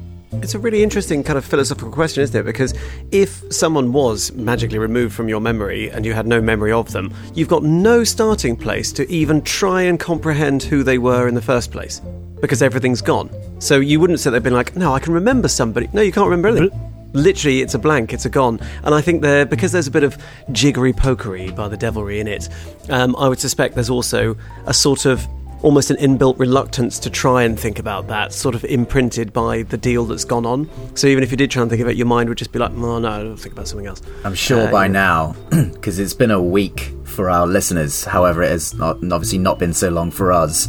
it's 0.43 0.55
a 0.55 0.59
really 0.59 0.83
interesting 0.83 1.23
kind 1.23 1.39
of 1.39 1.45
philosophical 1.45 1.91
question, 1.91 2.23
isn't 2.23 2.39
it? 2.39 2.45
Because 2.45 2.75
if 3.11 3.43
someone 3.51 3.93
was 3.93 4.33
magically 4.33 4.79
removed 4.79 5.15
from 5.15 5.29
your 5.29 5.41
memory 5.41 5.91
and 5.91 6.05
you 6.05 6.13
had 6.13 6.27
no 6.27 6.41
memory 6.41 6.73
of 6.73 6.93
them, 6.93 7.13
you've 7.35 7.49
got 7.49 7.63
no 7.63 8.05
starting 8.05 8.57
place 8.57 8.93
to 8.93 9.11
even 9.11 9.43
try 9.43 9.83
and 9.83 9.99
comprehend 9.99 10.63
who 10.63 10.83
they 10.83 10.99
were 10.99 11.27
in 11.27 11.35
the 11.35 11.43
first 11.43 11.73
place 11.73 12.01
because 12.41 12.63
everything's 12.63 13.01
gone. 13.01 13.31
So 13.61 13.81
you 13.81 13.99
wouldn't 13.99 14.21
sit 14.21 14.31
there 14.31 14.41
been 14.41 14.53
like, 14.53 14.77
"No, 14.77 14.93
I 14.93 15.01
can 15.01 15.15
remember 15.15 15.49
somebody." 15.49 15.89
No, 15.93 16.03
you 16.03 16.13
can't 16.13 16.29
remember 16.29 16.49
anything. 16.49 16.93
Literally, 17.13 17.63
it's 17.63 17.75
a 17.75 17.79
blank. 17.79 18.13
It's 18.13 18.27
a 18.27 18.29
gone. 18.29 18.61
And 18.85 18.95
I 18.95 19.01
think 19.01 19.23
there, 19.23 19.47
because 19.47 19.73
there's 19.73 19.87
a 19.87 19.91
bit 19.91 20.05
of 20.05 20.19
jiggery 20.53 20.93
pokery 20.93 21.55
by 21.57 21.67
the 21.69 21.77
devilry 21.77 22.21
in 22.21 22.29
it, 22.29 22.49
um, 22.91 23.17
I 23.17 23.29
would 23.29 23.41
suspect 23.41 23.75
there's 23.75 23.89
also 23.89 24.37
a 24.67 24.75
sort 24.75 25.07
of 25.07 25.27
almost 25.63 25.91
an 25.91 25.97
inbuilt 25.97 26.39
reluctance 26.39 26.99
to 27.01 27.11
try 27.11 27.43
and 27.43 27.59
think 27.59 27.79
about 27.79 28.07
that, 28.09 28.33
sort 28.33 28.55
of 28.55 28.65
imprinted 28.65 29.33
by 29.33 29.63
the 29.65 29.77
deal 29.77 30.05
that's 30.05 30.25
gone 30.25 30.47
on. 30.47 30.69
So 30.95 31.07
even 31.07 31.23
if 31.25 31.31
you 31.31 31.37
did 31.37 31.51
try 31.51 31.63
and 31.63 31.71
think 31.71 31.83
of 31.83 31.89
it, 31.89 31.97
your 31.97 32.07
mind 32.07 32.29
would 32.29 32.39
just 32.39 32.53
be 32.53 32.59
like, 32.59 32.73
"Oh 32.73 32.99
no, 32.99 33.09
I'll 33.09 33.37
think 33.37 33.55
about 33.55 33.67
something 33.69 33.87
else." 33.87 34.03
I'm 34.25 34.35
sure 34.35 34.69
Uh, 34.69 34.71
by 34.71 34.87
you 34.87 34.93
know. 34.93 35.35
now, 35.51 35.63
because 35.73 35.99
it's 35.99 36.15
been 36.15 36.31
a 36.31 36.43
week 36.43 36.93
for 37.05 37.31
our 37.31 37.47
listeners. 37.47 38.05
However, 38.05 38.43
it 38.43 38.51
has 38.51 38.75
not, 38.75 38.97
obviously 39.13 39.39
not 39.39 39.59
been 39.59 39.73
so 39.73 39.89
long 39.89 40.11
for 40.11 40.33
us. 40.33 40.67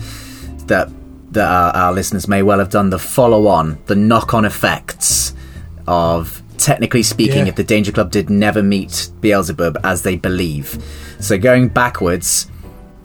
That 0.68 0.90
that 1.32 1.50
our, 1.52 1.72
our 1.76 1.94
listeners 1.94 2.28
may 2.28 2.42
well 2.42 2.60
have 2.60 2.70
done 2.70 2.90
the 2.90 2.98
follow-on, 3.00 3.78
the 3.88 3.96
knock-on 3.96 4.46
effects 4.46 5.34
of 5.86 6.42
technically 6.58 7.04
speaking, 7.04 7.44
Yeah. 7.46 7.50
if 7.50 7.56
the 7.56 7.64
Danger 7.64 7.92
Club 7.92 8.12
did 8.12 8.30
never 8.30 8.64
meet 8.64 9.10
Beelzebub 9.22 9.78
as 9.84 10.02
they 10.04 10.16
believe. 10.16 10.82
So 11.20 11.38
going 11.38 11.68
backwards, 11.68 12.50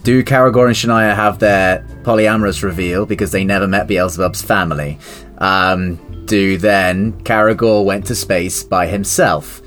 do 0.02 0.24
Karagor 0.24 0.66
and 0.66 0.74
Shania 0.74 1.14
have 1.14 1.38
their 1.38 1.86
polyamorous 2.02 2.62
reveal 2.62 3.06
because 3.06 3.30
they 3.30 3.44
never 3.44 3.66
met 3.66 3.86
Beelzebub's 3.86 4.42
family? 4.42 4.98
Um, 5.38 6.24
do 6.26 6.56
then 6.56 7.12
Karagor 7.24 7.84
went 7.84 8.06
to 8.06 8.14
space 8.14 8.62
by 8.64 8.86
himself? 8.86 9.60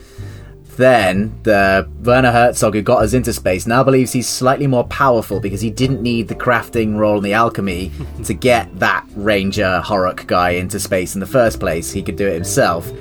Then 0.78 1.40
the 1.44 1.90
Werner 2.02 2.32
Herzog 2.32 2.74
who 2.74 2.82
got 2.82 3.02
us 3.02 3.14
into 3.14 3.32
space 3.32 3.66
now 3.66 3.82
believes 3.82 4.12
he's 4.12 4.28
slightly 4.28 4.68
more 4.68 4.84
powerful 4.86 5.40
because 5.40 5.62
he 5.62 5.70
didn't 5.70 6.02
need 6.02 6.28
the 6.28 6.36
crafting 6.36 6.98
role 6.98 7.16
and 7.16 7.26
the 7.26 7.34
alchemy 7.34 7.92
to 8.26 8.34
get 8.34 8.78
that 8.80 9.06
Ranger 9.16 9.80
Horrocks 9.80 10.26
guy 10.26 10.52
into 10.52 10.80
space 10.80 11.14
in 11.14 11.22
the 11.22 11.28
first 11.28 11.62
place. 11.62 11.92
He 11.92 12.04
could 12.04 12.18
do 12.18 12.28
it 12.28 12.34
himself. 12.34 12.92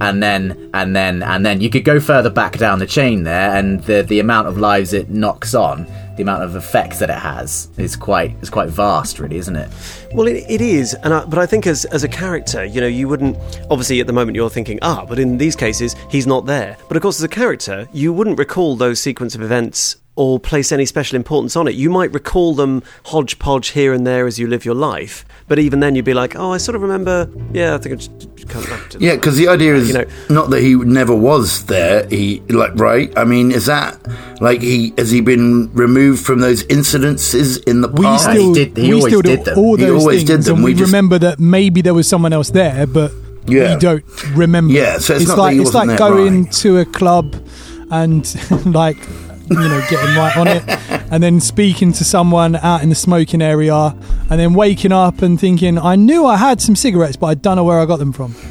And 0.00 0.22
then 0.22 0.70
and 0.74 0.94
then 0.94 1.22
and 1.22 1.46
then 1.46 1.60
you 1.60 1.70
could 1.70 1.84
go 1.84 2.00
further 2.00 2.30
back 2.30 2.58
down 2.58 2.78
the 2.78 2.86
chain 2.86 3.22
there 3.22 3.54
and 3.54 3.82
the 3.84 4.02
the 4.02 4.18
amount 4.18 4.48
of 4.48 4.58
lives 4.58 4.92
it 4.92 5.08
knocks 5.08 5.54
on, 5.54 5.86
the 6.16 6.22
amount 6.22 6.42
of 6.42 6.56
effects 6.56 6.98
that 7.00 7.10
it 7.10 7.18
has 7.18 7.68
is 7.76 7.96
quite 7.96 8.36
is 8.42 8.50
quite 8.50 8.68
vast 8.68 9.18
really, 9.18 9.36
isn't 9.36 9.56
it? 9.56 9.68
Well, 10.12 10.26
it, 10.26 10.44
it 10.48 10.60
is, 10.60 10.94
and 10.94 11.12
I, 11.12 11.24
but 11.24 11.38
I 11.38 11.46
think 11.46 11.66
as 11.66 11.84
as 11.86 12.04
a 12.04 12.08
character, 12.08 12.64
you 12.64 12.80
know, 12.80 12.86
you 12.86 13.08
wouldn't. 13.08 13.36
Obviously, 13.70 14.00
at 14.00 14.06
the 14.06 14.12
moment, 14.12 14.36
you're 14.36 14.50
thinking, 14.50 14.78
ah, 14.82 15.04
but 15.06 15.18
in 15.18 15.38
these 15.38 15.56
cases, 15.56 15.96
he's 16.10 16.26
not 16.26 16.46
there. 16.46 16.76
But 16.88 16.96
of 16.96 17.02
course, 17.02 17.18
as 17.18 17.24
a 17.24 17.28
character, 17.28 17.88
you 17.92 18.12
wouldn't 18.12 18.38
recall 18.38 18.76
those 18.76 19.00
sequence 19.00 19.34
of 19.34 19.42
events 19.42 19.96
or 20.16 20.38
place 20.38 20.70
any 20.70 20.86
special 20.86 21.16
importance 21.16 21.56
on 21.56 21.66
it. 21.66 21.74
You 21.74 21.90
might 21.90 22.12
recall 22.12 22.54
them 22.54 22.82
hodgepodge 23.06 23.68
here 23.68 23.92
and 23.92 24.06
there 24.06 24.26
as 24.26 24.38
you 24.38 24.46
live 24.46 24.64
your 24.64 24.74
life. 24.74 25.24
But 25.48 25.58
even 25.58 25.80
then, 25.80 25.94
you'd 25.94 26.04
be 26.04 26.14
like, 26.14 26.36
oh, 26.36 26.52
I 26.52 26.58
sort 26.58 26.76
of 26.76 26.82
remember. 26.82 27.28
Yeah, 27.52 27.74
I 27.74 27.78
think 27.78 28.00
I 28.00 28.33
just 28.46 28.68
come 28.68 28.78
back 28.78 28.90
to. 28.90 28.98
Yeah, 28.98 29.14
because 29.16 29.36
the 29.36 29.48
idea 29.48 29.74
is 29.74 29.88
You 29.88 29.94
know- 29.94 30.04
not 30.30 30.50
that 30.50 30.60
he 30.62 30.74
never 30.76 31.14
was 31.14 31.64
there. 31.64 32.06
He 32.08 32.42
like 32.48 32.72
right. 32.76 33.12
I 33.16 33.24
mean, 33.24 33.50
is 33.52 33.66
that 33.66 33.98
like 34.40 34.60
he 34.60 34.92
has 34.98 35.10
he 35.10 35.20
been 35.20 35.70
removed 35.74 36.24
from 36.24 36.40
those 36.40 36.64
incidences 36.64 37.62
in 37.66 37.80
the 37.80 37.88
We 37.88 38.04
past? 38.04 38.24
still, 38.30 38.54
did- 38.54 38.76
he 38.76 38.88
we 38.88 38.94
always 38.94 39.12
still 39.12 39.22
did 39.22 39.44
them. 39.44 39.58
all 39.58 39.76
He 39.76 39.88
always 39.90 40.18
things, 40.18 40.30
did 40.30 40.42
them. 40.42 40.56
and 40.56 40.64
We 40.64 40.72
we, 40.72 40.78
just- 40.78 40.88
remember 40.92 41.18
that 41.18 41.38
maybe 41.40 41.80
there 41.82 41.94
was 41.94 42.06
someone 42.08 42.32
else 42.32 42.50
there, 42.50 42.86
but 42.86 43.12
Yeah. 43.46 43.74
we 43.74 43.80
don't 43.80 44.04
remember. 44.34 44.72
Yeah, 44.72 44.98
so 44.98 45.14
it's 45.14 45.26
not 45.28 45.36
that 45.36 45.42
like 45.42 45.54
he 45.54 45.60
it's 45.60 45.72
wasn't 45.74 45.88
like 45.88 45.98
there, 45.98 46.08
going 46.08 46.42
right. 46.44 46.52
to 46.52 46.78
a 46.78 46.84
club 46.84 47.36
and 47.90 48.24
like 48.74 48.96
you 49.50 49.56
know 49.56 49.80
getting 49.90 50.14
right 50.16 50.36
on 50.36 50.48
it, 50.48 50.62
and 51.12 51.22
then 51.22 51.40
speaking 51.40 51.92
to 51.94 52.04
someone 52.04 52.56
out 52.56 52.82
in 52.82 52.88
the 52.88 52.94
smoking 52.94 53.42
area, 53.42 53.74
and 54.30 54.40
then 54.40 54.54
waking 54.54 54.92
up 54.92 55.22
and 55.22 55.38
thinking, 55.38 55.78
I 55.78 55.96
knew 55.96 56.24
I 56.26 56.36
had 56.36 56.60
some 56.60 56.76
cigarettes, 56.76 57.16
but 57.16 57.26
I 57.26 57.34
don't 57.34 57.56
know 57.56 57.64
where 57.64 57.78
I 57.80 57.86
got 57.86 57.98
them 57.98 58.12
from. 58.12 58.34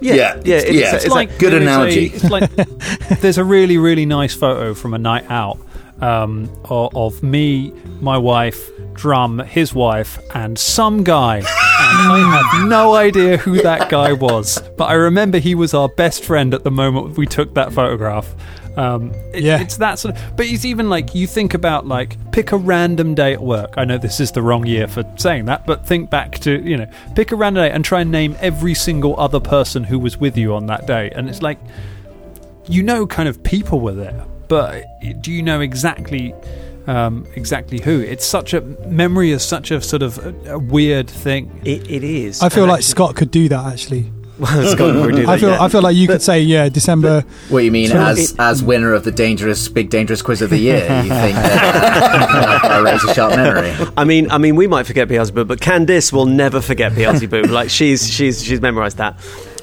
Yeah, 0.00 0.14
yeah, 0.14 0.36
it's- 0.36 0.62
it's, 0.64 0.72
yeah. 0.74 0.94
it's, 0.94 1.04
It's 1.06 1.12
like 1.14 1.30
like- 1.30 1.38
Good 1.40 1.54
analogy. 1.54 2.06
A, 2.06 2.14
it's 2.14 2.30
like 2.30 2.48
there's 3.20 3.36
a 3.38 3.42
really 3.42 3.78
really 3.78 4.06
nice 4.06 4.32
photo 4.32 4.72
from 4.72 4.94
a 4.94 4.98
night 4.98 5.24
out 5.28 5.58
um, 6.00 6.48
of, 6.66 6.94
of 6.96 7.22
me, 7.24 7.72
my 8.00 8.16
wife, 8.16 8.70
Drum, 8.94 9.40
his 9.40 9.74
wife, 9.74 10.20
and 10.36 10.56
some 10.56 11.02
guy. 11.02 11.38
And 11.38 11.46
I 11.48 12.42
have 12.60 12.68
no 12.68 12.94
idea 12.94 13.38
who 13.38 13.60
that 13.62 13.88
guy 13.88 14.12
was, 14.12 14.62
but 14.76 14.84
I 14.84 14.92
remember 14.92 15.38
he 15.38 15.56
was 15.56 15.74
our 15.74 15.88
best 15.88 16.22
friend 16.24 16.54
at 16.54 16.62
the 16.62 16.70
moment 16.70 17.16
we 17.18 17.26
took 17.26 17.54
that 17.54 17.72
photograph. 17.72 18.36
Um, 18.78 19.12
it- 19.34 19.42
Yeah. 19.42 19.60
it's 19.60 19.76
that 19.78 19.98
sort 19.98 20.14
of. 20.14 20.36
But 20.36 20.46
it's 20.46 20.64
even 20.64 20.88
like 20.88 21.14
you 21.14 21.26
think 21.26 21.52
about 21.54 21.86
like 21.86 22.16
pick 22.32 22.52
a 22.52 22.56
random 22.56 23.14
day 23.14 23.32
at 23.32 23.42
work. 23.42 23.74
I 23.76 23.84
know 23.84 23.98
this 23.98 24.20
is 24.20 24.30
the 24.32 24.40
wrong 24.42 24.64
year 24.66 24.86
for 24.86 25.04
saying 25.16 25.46
that, 25.46 25.66
but 25.66 25.84
think 25.86 26.10
back 26.10 26.38
to 26.40 26.62
you 26.62 26.76
know 26.76 26.86
pick 27.16 27.32
a 27.32 27.36
random 27.36 27.64
day 27.64 27.70
and 27.70 27.84
try 27.84 28.00
and 28.02 28.10
name 28.12 28.36
every 28.40 28.74
single 28.74 29.18
other 29.18 29.40
person 29.40 29.82
who 29.84 29.98
was 29.98 30.18
with 30.18 30.36
you 30.38 30.54
on 30.54 30.66
that 30.66 30.86
day, 30.86 31.10
and 31.14 31.28
it's 31.28 31.42
like 31.42 31.58
you 32.68 32.82
know 32.82 33.06
kind 33.06 33.28
of 33.28 33.42
people 33.42 33.80
were 33.80 33.94
there, 33.94 34.24
but 34.46 34.84
do 35.22 35.32
you 35.32 35.42
know 35.42 35.60
exactly 35.60 36.34
um, 36.86 37.26
exactly 37.34 37.80
who? 37.80 38.00
It's 38.00 38.24
such 38.24 38.54
a 38.54 38.60
memory 38.86 39.30
is 39.32 39.42
such 39.44 39.70
a 39.70 39.80
sort 39.82 40.02
of 40.02 40.18
a, 40.24 40.52
a 40.54 40.58
weird 40.58 41.08
thing. 41.10 41.60
It, 41.64 41.90
it 41.90 42.04
is. 42.04 42.40
I 42.42 42.48
feel 42.48 42.62
And 42.64 42.70
like 42.70 42.78
actually- 42.78 42.90
Scott 42.90 43.16
could 43.16 43.30
do 43.30 43.48
that 43.48 43.66
actually. 43.72 44.12
Scott 44.44 44.78
would 44.80 44.94
probably 44.94 45.22
do 45.24 45.28
I 45.28 45.36
feel 45.38 45.50
yeah. 45.50 45.62
I 45.62 45.68
feel 45.68 45.82
like 45.82 45.96
you 45.96 46.06
could 46.06 46.22
say 46.22 46.40
yeah 46.40 46.68
December. 46.68 47.22
What 47.48 47.64
you 47.64 47.70
mean 47.72 47.88
So 47.88 47.98
as 47.98 48.32
it- 48.32 48.38
as 48.38 48.62
winner 48.62 48.94
of 48.94 49.02
the 49.04 49.10
dangerous 49.12 49.68
big 49.68 49.90
dangerous 49.90 50.22
quiz 50.22 50.42
of 50.42 50.50
the 50.50 50.58
year? 50.58 50.80
You 50.82 51.08
think 51.10 51.34
that 51.36 52.60
uh, 52.64 52.82
razor 52.82 53.14
sharp 53.14 53.34
memory? 53.36 53.74
I 53.96 54.04
mean, 54.04 54.30
I 54.30 54.38
mean, 54.38 54.54
we 54.56 54.66
might 54.66 54.86
forget 54.86 55.08
Beelzebub, 55.08 55.48
but 55.48 55.60
Candice 55.60 56.12
will 56.12 56.26
never 56.26 56.60
forget 56.60 56.94
Beelzebub. 56.94 57.46
like 57.46 57.68
she's 57.70 58.08
she's 58.08 58.44
she's 58.44 58.60
memorised 58.60 58.98
that. 58.98 59.16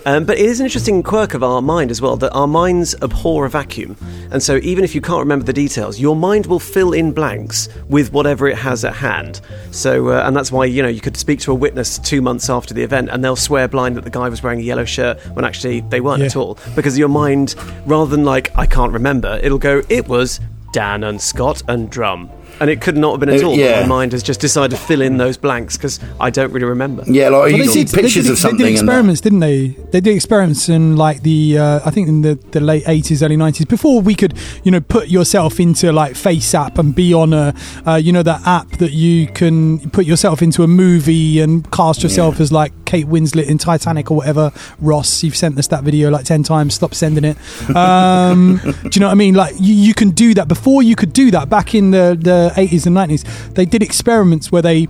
Um, 0.07 0.23
but 0.23 0.37
it 0.37 0.45
is 0.45 0.59
an 0.59 0.67
interesting 0.67 1.01
quirk 1.01 1.33
of 1.33 1.43
our 1.43 1.61
mind 1.63 1.89
as 1.89 1.99
well 1.99 2.15
that 2.17 2.31
our 2.31 2.45
minds 2.47 2.93
abhor 3.01 3.45
a 3.45 3.49
vacuum, 3.49 3.97
and 4.31 4.41
so 4.43 4.57
even 4.57 4.83
if 4.83 4.93
you 4.93 5.01
can't 5.01 5.19
remember 5.19 5.43
the 5.45 5.53
details, 5.53 5.99
your 5.99 6.15
mind 6.15 6.45
will 6.45 6.59
fill 6.59 6.93
in 6.93 7.11
blanks 7.11 7.69
with 7.89 8.13
whatever 8.13 8.47
it 8.47 8.55
has 8.57 8.85
at 8.85 8.93
hand. 8.93 9.41
So, 9.71 10.09
uh, 10.09 10.23
and 10.27 10.35
that's 10.35 10.51
why 10.51 10.65
you 10.65 10.83
know 10.83 10.89
you 10.89 11.01
could 11.01 11.17
speak 11.17 11.39
to 11.39 11.51
a 11.51 11.55
witness 11.55 11.97
two 11.97 12.21
months 12.21 12.49
after 12.51 12.73
the 12.75 12.83
event, 12.83 13.09
and 13.11 13.23
they'll 13.23 13.35
swear 13.35 13.67
blind 13.67 13.97
that 13.97 14.03
the 14.03 14.11
guy 14.11 14.29
was 14.29 14.43
wearing 14.43 14.59
a 14.59 14.63
yellow 14.63 14.85
shirt 14.85 15.19
when 15.35 15.43
actually 15.43 15.81
they 15.81 16.01
weren't 16.01 16.19
Yeah. 16.19 16.27
at 16.27 16.35
all, 16.35 16.57
because 16.75 16.97
your 16.99 17.09
mind, 17.09 17.55
rather 17.87 18.09
than 18.15 18.25
like 18.25 18.55
I 18.55 18.67
can't 18.67 18.93
remember, 18.93 19.39
it'll 19.41 19.57
go 19.57 19.81
it 19.89 20.07
was 20.07 20.39
Dan 20.71 21.03
and 21.03 21.19
Scott 21.19 21.63
and 21.67 21.89
Drum. 21.89 22.29
And 22.59 22.69
it 22.69 22.79
could 22.81 22.95
not 22.97 23.11
have 23.11 23.19
been 23.19 23.29
at 23.29 23.43
Uh, 23.43 23.47
all. 23.47 23.55
yeah. 23.55 23.81
My 23.81 23.87
mind 23.87 24.11
has 24.13 24.23
just 24.23 24.39
decided 24.39 24.71
to 24.71 24.81
fill 24.81 25.01
in 25.01 25.17
those 25.17 25.35
blanks 25.37 25.75
because 25.77 25.99
I 26.19 26.29
don't 26.29 26.51
really 26.51 26.65
remember. 26.65 27.03
Yeah, 27.05 27.29
like 27.29 27.31
Well, 27.31 27.49
you 27.51 27.65
see 27.67 27.83
they 27.83 28.01
pictures 28.01 28.23
did, 28.25 28.31
of 28.31 28.37
something. 28.39 28.57
They 28.59 28.63
did 28.71 28.79
and 28.79 28.87
experiments, 28.87 29.21
didn't 29.21 29.39
they? 29.41 29.67
They 29.91 30.01
did 30.01 30.15
experiments 30.15 30.69
in 30.69 30.95
like 30.95 31.23
the 31.23 31.57
uh, 31.57 31.79
I 31.85 31.91
think 31.91 32.07
in 32.07 32.21
the, 32.21 32.35
the 32.51 32.59
late 32.61 32.83
eighties, 32.87 33.21
early 33.21 33.37
nineties. 33.37 33.65
Before 33.65 34.01
we 34.01 34.15
could, 34.15 34.33
you 34.63 34.71
know, 34.71 34.79
put 34.81 35.09
yourself 35.09 35.59
into 35.59 35.91
like 35.91 36.15
Face 36.15 36.53
App 36.55 36.77
and 36.77 36.95
be 36.95 37.13
on 37.13 37.33
a, 37.33 37.53
uh, 37.85 37.95
you 37.95 38.11
know, 38.13 38.23
that 38.23 38.45
app 38.47 38.69
that 38.77 38.91
you 38.91 39.27
can 39.27 39.89
put 39.91 40.05
yourself 40.05 40.41
into 40.41 40.63
a 40.63 40.67
movie 40.67 41.39
and 41.41 41.69
cast 41.71 42.03
yourself 42.03 42.39
as 42.39 42.51
like 42.51 42.71
Kate 42.85 43.05
Winslet 43.07 43.47
in 43.47 43.57
Titanic 43.57 44.11
or 44.11 44.17
whatever. 44.17 44.51
Ross, 44.79 45.23
you've 45.23 45.35
sent 45.35 45.57
us 45.59 45.67
that 45.67 45.83
video 45.83 46.09
like 46.09 46.25
ten 46.25 46.43
times. 46.43 46.73
Stop 46.75 46.93
sending 46.93 47.23
it. 47.25 47.37
Um, 47.75 48.57
do 48.63 48.89
you 48.93 48.99
know 49.01 49.07
what 49.07 49.11
I 49.11 49.15
mean? 49.15 49.33
Like 49.35 49.55
you, 49.59 49.73
you 49.73 49.93
can 49.93 50.11
do 50.11 50.33
that. 50.35 50.47
Before 50.47 50.81
you 50.83 50.95
could 50.95 51.13
do 51.13 51.31
that 51.31 51.49
back 51.49 51.75
in 51.75 51.91
the 51.91 52.17
the 52.19 52.44
eighties 52.55 52.85
and 52.85 52.93
nineties, 52.95 53.23
they 53.53 53.65
did 53.65 53.81
experiments 53.83 54.51
where 54.51 54.61
they 54.61 54.87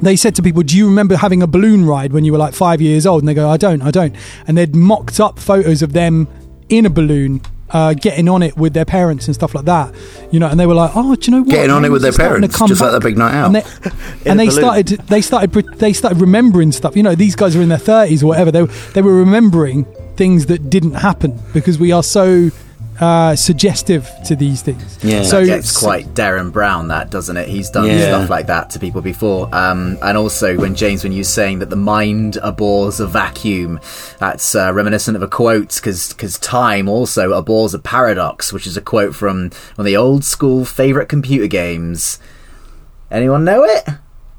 they 0.00 0.16
said 0.16 0.34
to 0.36 0.42
people, 0.42 0.62
"Do 0.62 0.76
you 0.76 0.86
remember 0.86 1.16
having 1.16 1.42
a 1.42 1.46
balloon 1.46 1.84
ride 1.84 2.12
when 2.12 2.24
you 2.24 2.32
were 2.32 2.38
like 2.38 2.54
five 2.54 2.80
years 2.80 3.06
old?" 3.06 3.22
And 3.22 3.28
they 3.28 3.34
go, 3.34 3.48
"I 3.48 3.56
don't, 3.56 3.82
I 3.82 3.90
don't." 3.90 4.14
And 4.46 4.56
they'd 4.58 4.74
mocked 4.74 5.20
up 5.20 5.38
photos 5.38 5.82
of 5.82 5.92
them 5.92 6.26
in 6.68 6.86
a 6.86 6.90
balloon, 6.90 7.40
uh, 7.70 7.94
getting 7.94 8.28
on 8.28 8.42
it 8.42 8.56
with 8.56 8.72
their 8.72 8.84
parents 8.84 9.26
and 9.28 9.34
stuff 9.34 9.54
like 9.54 9.66
that. 9.66 9.94
You 10.32 10.40
know, 10.40 10.48
and 10.48 10.58
they 10.58 10.66
were 10.66 10.74
like, 10.74 10.90
"Oh, 10.94 11.14
do 11.14 11.30
you 11.30 11.36
know 11.36 11.42
what?" 11.44 11.50
Getting 11.54 11.70
on 11.70 11.84
it 11.84 11.90
with 11.90 12.02
their 12.02 12.08
It's 12.08 12.16
starting 12.16 12.42
to 12.42 12.48
parents, 12.48 12.68
just 12.70 12.80
like 12.80 12.90
back." 12.92 13.00
that 13.02 13.06
big 13.06 13.16
night 13.18 13.34
out. 13.34 13.46
And 13.46 13.54
they, 13.56 13.64
and 14.30 14.40
they 14.40 14.50
started, 14.50 14.88
they 15.08 15.20
started, 15.20 15.52
they 15.78 15.92
started 15.92 16.20
remembering 16.20 16.72
stuff. 16.72 16.96
You 16.96 17.02
know, 17.04 17.14
these 17.14 17.36
guys 17.36 17.54
are 17.54 17.62
in 17.62 17.68
their 17.68 17.78
thirties 17.78 18.22
or 18.24 18.26
whatever. 18.26 18.50
They 18.50 18.62
were- 18.62 18.70
they 18.94 19.02
were 19.02 19.14
remembering 19.14 19.84
things 20.16 20.46
that 20.46 20.68
didn't 20.68 20.94
happen 20.94 21.38
because 21.54 21.78
we 21.78 21.92
are 21.92 22.02
so 22.02 22.50
uh, 23.00 23.34
suggestive 23.34 24.08
to 24.26 24.36
these 24.36 24.62
things. 24.62 24.98
Yeah. 25.02 25.22
So 25.22 25.44
gets 25.44 25.76
quite 25.76 26.06
Derren 26.14 26.52
Brown, 26.52 26.88
that 26.88 27.10
doesn't 27.10 27.36
it? 27.36 27.48
He's 27.48 27.70
done 27.70 27.86
Yeah. 27.86 28.06
stuff 28.08 28.30
like 28.30 28.46
that 28.46 28.70
to 28.70 28.78
people 28.78 29.00
before. 29.02 29.48
Um, 29.54 29.98
and 30.02 30.16
also, 30.16 30.56
when 30.58 30.74
James, 30.74 31.02
when 31.02 31.12
you're 31.12 31.24
saying 31.24 31.60
that 31.60 31.70
the 31.70 31.76
mind 31.76 32.38
abhors 32.42 33.00
a 33.00 33.06
vacuum, 33.06 33.80
that's 34.18 34.54
uh, 34.54 34.72
reminiscent 34.72 35.16
of 35.16 35.22
a 35.22 35.28
quote 35.28 35.74
because 35.82 36.38
time 36.40 36.88
also 36.88 37.32
abhors 37.32 37.74
a 37.74 37.78
paradox, 37.78 38.52
which 38.52 38.66
is 38.66 38.76
a 38.76 38.82
quote 38.82 39.14
from 39.14 39.44
one 39.44 39.50
of 39.78 39.84
the 39.84 39.96
old 39.96 40.24
school 40.24 40.64
favorite 40.64 41.08
computer 41.08 41.46
games. 41.46 42.18
Anyone 43.10 43.44
know 43.44 43.64
it? 43.64 43.84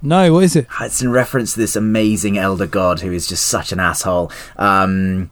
No, 0.01 0.33
what 0.33 0.43
is 0.43 0.55
it? 0.55 0.67
It's 0.81 1.01
in 1.01 1.11
reference 1.11 1.53
to 1.53 1.59
this 1.59 1.75
amazing 1.77 2.37
elder 2.37 2.67
god 2.67 2.99
who 2.99 3.11
is 3.13 3.25
just 3.25 3.45
such 3.45 3.71
an 3.71 3.79
asshole. 3.79 4.31
Um, 4.57 5.29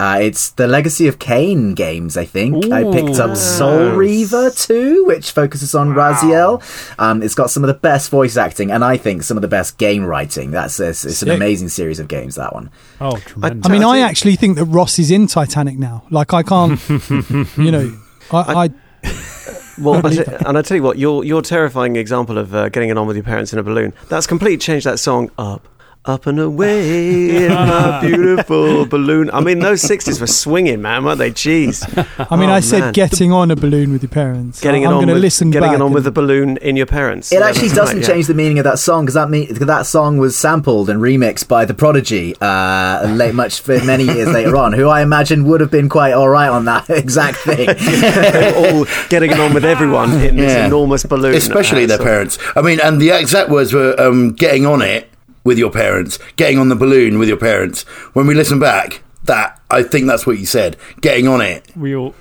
uh, 0.00 0.18
it's 0.18 0.50
the 0.52 0.66
Legacy 0.66 1.08
of 1.08 1.18
Kain 1.18 1.74
games, 1.74 2.16
I 2.16 2.24
think. 2.24 2.72
I 2.72 2.90
picked 2.90 3.18
up 3.18 3.36
Soul 3.36 3.90
Reaver 3.90 4.48
2, 4.48 5.04
which 5.04 5.32
focuses 5.32 5.74
on 5.74 5.90
Raziel. 5.90 6.62
Um, 6.98 7.22
it's 7.22 7.34
got 7.34 7.50
some 7.50 7.62
of 7.62 7.68
the 7.68 7.74
best 7.74 8.10
voice 8.10 8.38
acting 8.38 8.70
and 8.70 8.82
I 8.82 8.96
think 8.96 9.22
some 9.22 9.36
of 9.36 9.42
the 9.42 9.48
best 9.48 9.76
game 9.76 10.06
writing. 10.06 10.52
That's 10.52 10.80
it's, 10.80 11.04
it's 11.04 11.20
an 11.20 11.30
amazing 11.30 11.68
series 11.68 12.00
of 12.00 12.08
games. 12.08 12.36
That 12.36 12.54
one. 12.54 12.70
Oh, 12.98 13.18
tremendous. 13.18 13.68
I 13.68 13.72
mean, 13.72 13.84
I 13.84 13.98
actually 13.98 14.36
think 14.36 14.56
that 14.56 14.64
Ross 14.64 14.98
is 14.98 15.10
in 15.10 15.26
Titanic 15.26 15.78
now. 15.78 16.04
Like, 16.08 16.32
I 16.32 16.44
can't, 16.44 16.80
you 17.58 17.70
know, 17.70 18.00
I, 18.32 18.70
I 19.02 19.06
Well, 19.80 20.06
I 20.06 20.14
t- 20.14 20.24
and 20.46 20.56
I 20.56 20.62
tell 20.62 20.76
you 20.78 20.82
what, 20.82 20.98
your 20.98 21.24
your 21.24 21.42
terrifying 21.42 21.96
example 21.96 22.38
of 22.38 22.54
uh, 22.54 22.70
getting 22.70 22.88
it 22.88 22.96
on 22.96 23.06
with 23.06 23.16
your 23.16 23.24
parents 23.24 23.52
in 23.52 23.58
a 23.58 23.62
balloon 23.62 23.92
that's 24.08 24.26
completely 24.26 24.58
changed 24.58 24.86
that 24.86 24.98
song 24.98 25.30
up. 25.38 25.66
Up 26.06 26.26
and 26.26 26.40
away 26.40 27.44
in 27.44 27.52
my 27.52 28.00
beautiful 28.06 28.86
balloon. 28.86 29.30
I 29.34 29.40
mean, 29.40 29.58
those 29.58 29.82
60s 29.82 30.18
were 30.18 30.26
swinging, 30.26 30.80
man, 30.80 31.04
weren't 31.04 31.18
they? 31.18 31.30
Jeez. 31.30 31.84
I 32.30 32.36
mean, 32.36 32.48
Oh, 32.48 32.54
I 32.54 32.60
said 32.60 32.80
man. 32.80 32.92
getting 32.94 33.32
on 33.32 33.50
a 33.50 33.54
balloon 33.56 33.92
with 33.92 34.02
your 34.02 34.08
parents. 34.08 34.62
Getting 34.62 34.84
it 34.84 34.86
I'm 34.86 34.92
on 34.94 34.98
going 35.00 35.08
to 35.08 35.12
with, 35.12 35.22
listen 35.22 35.50
getting 35.50 35.68
back 35.68 35.74
it 35.78 35.82
on 35.82 35.92
with 35.92 36.04
the 36.04 36.08
and- 36.08 36.14
balloon 36.14 36.56
in 36.56 36.78
your 36.78 36.86
parents. 36.86 37.30
It 37.30 37.40
Yeah, 37.40 37.46
actually 37.48 37.68
doesn't 37.68 37.98
right, 37.98 38.08
yeah. 38.08 38.14
change 38.14 38.28
the 38.28 38.34
meaning 38.34 38.58
of 38.58 38.64
that 38.64 38.78
song 38.78 39.04
because 39.04 39.14
that 39.14 39.28
mean 39.28 39.52
that 39.52 39.84
song 39.84 40.16
was 40.16 40.38
sampled 40.38 40.88
and 40.88 41.02
remixed 41.02 41.48
by 41.48 41.66
the 41.66 41.74
Prodigy 41.74 42.34
uh, 42.40 43.06
late, 43.14 43.34
much 43.34 43.60
for 43.60 43.78
many 43.84 44.04
years 44.04 44.28
later 44.32 44.56
on, 44.56 44.72
who 44.72 44.88
I 44.88 45.02
imagine 45.02 45.44
would 45.44 45.60
have 45.60 45.70
been 45.70 45.90
quite 45.90 46.12
all 46.14 46.30
right 46.30 46.48
on 46.48 46.64
that 46.64 46.88
exact 46.90 47.36
thing. 47.40 47.66
They 47.66 48.54
all 48.56 48.86
getting 49.10 49.32
it 49.32 49.38
on 49.38 49.52
with 49.52 49.66
everyone 49.66 50.12
in 50.22 50.36
this 50.36 50.54
enormous 50.66 51.04
balloon. 51.04 51.34
especially 51.34 51.84
Uh, 51.84 51.88
their 51.88 51.98
so- 51.98 52.04
parents. 52.04 52.38
I 52.56 52.62
mean, 52.62 52.80
and 52.82 53.02
the 53.02 53.10
exact 53.10 53.50
words 53.50 53.74
were 53.74 53.94
um, 54.00 54.32
"getting 54.32 54.64
on 54.64 54.80
it 54.80 55.09
with 55.44 55.58
your 55.58 55.70
parents," 55.70 56.18
"getting 56.36 56.58
on 56.58 56.68
the 56.68 56.76
balloon 56.76 57.18
with 57.18 57.28
your 57.28 57.36
parents." 57.38 57.82
When 58.14 58.26
we 58.26 58.34
listen 58.34 58.58
back, 58.58 59.02
that 59.24 59.60
I 59.70 59.82
think 59.82 60.06
that's 60.06 60.26
what 60.26 60.38
you 60.38 60.46
said. 60.46 60.76
Getting 61.00 61.28
on 61.28 61.40
it. 61.40 61.64
we 61.76 61.94
all. 61.94 62.14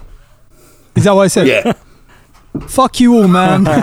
Is 0.95 1.03
that 1.05 1.11
what 1.15 1.23
I 1.23 1.27
said? 1.27 1.47
Yeah. 1.47 1.73
Fuck 2.67 2.99
you 2.99 3.15
all, 3.15 3.27
man. 3.27 3.65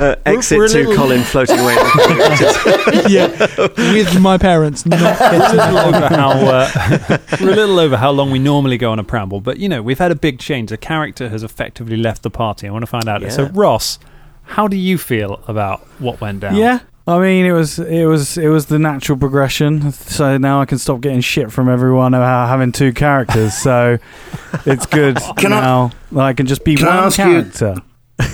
Uh, 0.00 0.16
exit 0.26 0.58
we're 0.58 0.64
a 0.64 0.68
to 0.68 0.78
little- 0.78 0.96
Colin 0.96 1.22
floating 1.22 1.56
away. 1.56 1.72
in 1.72 1.78
the 1.78 2.82
balloon. 2.90 3.04
yeah, 3.12 3.92
with 3.92 4.20
my 4.20 4.36
parents. 4.36 4.84
Not 4.84 5.20
We're 5.20 5.36
a 5.36 5.52
little 5.52 5.78
over 5.78 6.08
how 6.08 6.30
uh, 6.32 7.18
we're 7.40 7.52
a 7.52 7.54
little 7.54 7.78
over 7.78 7.96
how 7.96 8.10
long 8.10 8.32
we 8.32 8.40
normally 8.40 8.76
go 8.76 8.90
on 8.90 8.98
a 8.98 9.04
preamble, 9.04 9.40
but 9.40 9.58
you 9.58 9.68
know 9.68 9.82
we've 9.82 10.00
had 10.00 10.10
a 10.10 10.16
big 10.16 10.40
change. 10.40 10.72
A 10.72 10.76
character 10.76 11.28
has 11.28 11.44
effectively 11.44 11.96
left 11.96 12.22
the 12.24 12.30
party. 12.30 12.66
I 12.66 12.72
want 12.72 12.82
to 12.82 12.88
find 12.88 13.08
out. 13.08 13.22
So 13.32 13.44
Ross, 13.50 14.00
how 14.44 14.68
do 14.68 14.76
you 14.76 14.98
feel 14.98 15.42
about 15.48 15.80
what 15.98 16.20
went 16.20 16.40
down? 16.40 16.56
Yeah. 16.56 16.80
I 17.06 17.18
mean, 17.18 17.44
it 17.44 17.52
was 17.52 17.78
it 17.78 18.06
was 18.06 18.38
it 18.38 18.48
was 18.48 18.66
the 18.66 18.78
natural 18.78 19.18
progression. 19.18 19.92
So 19.92 20.38
now 20.38 20.62
I 20.62 20.64
can 20.64 20.78
stop 20.78 21.02
getting 21.02 21.20
shit 21.20 21.52
from 21.52 21.68
everyone 21.68 22.14
about 22.14 22.48
having 22.48 22.72
two 22.72 22.92
characters. 22.94 23.52
So 23.54 23.98
it's 24.64 24.86
good 24.86 25.18
Can 25.36 25.52
I- 25.52 25.60
now. 25.60 25.90
that 26.12 26.20
I 26.24 26.32
can 26.32 26.46
just 26.46 26.64
be 26.64 26.76
Can 26.76 26.86
one 26.86 26.96
ask 26.96 27.18
you- 27.18 27.24
character. 27.24 27.74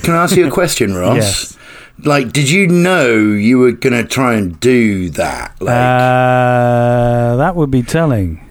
Can 0.04 0.14
I 0.14 0.22
ask 0.24 0.36
you 0.36 0.46
a 0.46 0.50
question, 0.50 0.94
Ross? 1.02 1.16
Yes. 1.16 1.56
Like, 2.04 2.32
did 2.32 2.48
you 2.50 2.66
know 2.68 3.14
you 3.16 3.58
were 3.58 3.72
going 3.72 3.92
to 4.00 4.06
try 4.08 4.34
and 4.34 4.58
do 4.60 5.10
that? 5.10 5.54
Like, 5.60 5.74
Uh, 5.74 7.36
that 7.36 7.56
would 7.56 7.70
be 7.70 7.82
telling. 7.82 8.46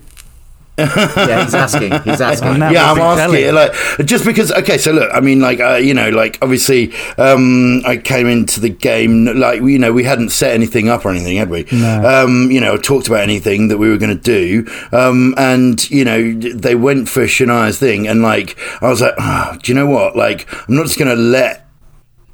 Yeah, 0.79 1.43
he's 1.43 1.55
asking. 1.55 1.91
He's 2.03 2.21
asking. 2.29 2.57
Yeah, 2.57 2.91
I'm 2.91 2.99
asking. 2.99 3.53
Like, 3.53 3.73
just 4.05 4.25
because. 4.25 4.51
Okay, 4.51 4.77
so 4.77 4.91
look, 4.91 5.09
I 5.13 5.19
mean, 5.19 5.39
like, 5.39 5.59
uh, 5.59 5.75
you 5.75 5.93
know, 5.93 6.09
like, 6.09 6.37
obviously, 6.41 6.93
um, 7.17 7.81
I 7.85 7.97
came 7.97 8.27
into 8.27 8.59
the 8.59 8.69
game 8.69 9.25
like, 9.25 9.61
you 9.61 9.79
know, 9.79 9.93
we 9.93 10.03
hadn't 10.03 10.29
set 10.29 10.51
anything 10.51 10.89
up 10.89 11.05
or 11.05 11.11
anything, 11.11 11.37
had 11.37 11.49
we? 11.49 11.65
No. 11.71 12.23
Um, 12.23 12.51
you 12.51 12.61
know, 12.61 12.77
talked 12.77 13.07
about 13.07 13.21
anything 13.21 13.67
that 13.69 13.77
we 13.77 13.89
were 13.89 13.97
going 13.97 14.17
to 14.17 14.23
do, 14.23 14.67
um, 14.91 15.33
and 15.37 15.89
you 15.89 16.05
know, 16.05 16.33
they 16.33 16.75
went 16.75 17.09
for 17.09 17.21
Shania's 17.21 17.79
thing, 17.79 18.07
and 18.07 18.21
like, 18.21 18.57
I 18.81 18.89
was 18.89 19.01
like, 19.01 19.13
oh, 19.17 19.57
do 19.61 19.71
you 19.71 19.75
know 19.75 19.87
what? 19.87 20.15
Like, 20.15 20.51
I'm 20.67 20.75
not 20.75 20.85
just 20.85 20.97
going 20.97 21.15
to 21.15 21.21
let 21.21 21.69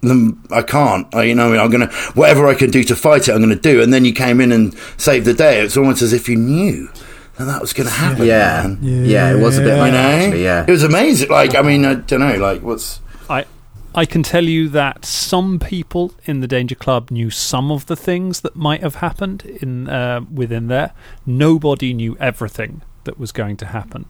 them 0.08 0.44
I 0.52 0.62
can't. 0.62 1.14
I, 1.14 1.24
you 1.24 1.36
know, 1.36 1.48
I 1.48 1.52
mean, 1.52 1.60
I'm 1.60 1.70
gonna 1.70 1.92
whatever 2.14 2.48
I 2.48 2.54
can 2.54 2.72
do 2.72 2.84
to 2.84 2.96
fight 2.96 3.28
it. 3.28 3.34
I'm 3.34 3.42
gonna 3.42 3.56
do. 3.56 3.82
And 3.82 3.94
then 3.94 4.06
you 4.06 4.14
came 4.14 4.40
in 4.40 4.51
and 4.51 4.75
saved 4.98 5.25
the 5.25 5.34
day. 5.34 5.62
It's 5.62 5.77
almost 5.77 6.01
as 6.01 6.14
if 6.14 6.29
you 6.29 6.36
knew 6.38 6.90
that 7.37 7.45
that 7.45 7.61
was 7.61 7.74
gonna 7.74 7.89
happen. 7.89 8.25
Yeah, 8.25 8.63
man. 8.63 9.05
yeah, 9.05 9.31
it 9.31 9.41
was 9.41 9.57
a 9.57 9.61
bit 9.61 9.77
you 9.77 9.91
know, 9.91 9.98
actually. 9.98 10.43
Yeah, 10.43 10.65
it 10.67 10.71
was 10.71 10.83
amazing. 10.83 11.29
Like, 11.29 11.55
I 11.55 11.61
mean, 11.61 11.85
I 11.85 11.95
don't 11.95 12.19
know. 12.19 12.37
Like, 12.37 12.61
what's 12.61 13.01
I 13.29 13.45
I 13.93 14.05
can 14.05 14.24
tell 14.24 14.43
you 14.43 14.69
that 14.69 15.05
some 15.05 15.59
people 15.59 16.13
in 16.25 16.41
the 16.41 16.48
Danger 16.48 16.75
Club 16.75 17.11
knew 17.11 17.29
some 17.29 17.71
of 17.71 17.85
the 17.85 17.95
things 17.95 18.41
that 18.41 18.55
might 18.55 18.81
have 18.81 18.95
happened 18.95 19.45
in 19.45 19.89
uh, 19.89 20.21
within 20.31 20.67
there. 20.67 20.91
Nobody 21.25 21.93
knew 21.93 22.17
everything 22.19 22.81
that 23.05 23.19
was 23.19 23.31
going 23.31 23.57
to 23.57 23.67
happen. 23.67 24.05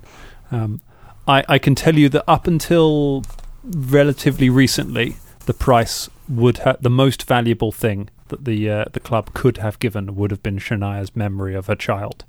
Um, 0.51 0.81
I, 1.27 1.43
I 1.47 1.57
can 1.59 1.75
tell 1.75 1.95
you 1.95 2.09
that 2.09 2.23
up 2.27 2.47
until 2.47 3.23
relatively 3.63 4.49
recently, 4.49 5.17
the 5.45 5.53
price 5.53 6.09
would 6.27 6.59
ha- 6.59 6.77
the 6.79 6.89
most 6.89 7.27
valuable 7.27 7.71
thing 7.71 8.09
that 8.29 8.45
the 8.45 8.69
uh, 8.69 8.85
the 8.91 8.99
club 8.99 9.33
could 9.33 9.57
have 9.57 9.79
given 9.79 10.15
would 10.15 10.31
have 10.31 10.41
been 10.41 10.57
Shania's 10.57 11.15
memory 11.15 11.53
of 11.53 11.67
her 11.67 11.75
child. 11.75 12.25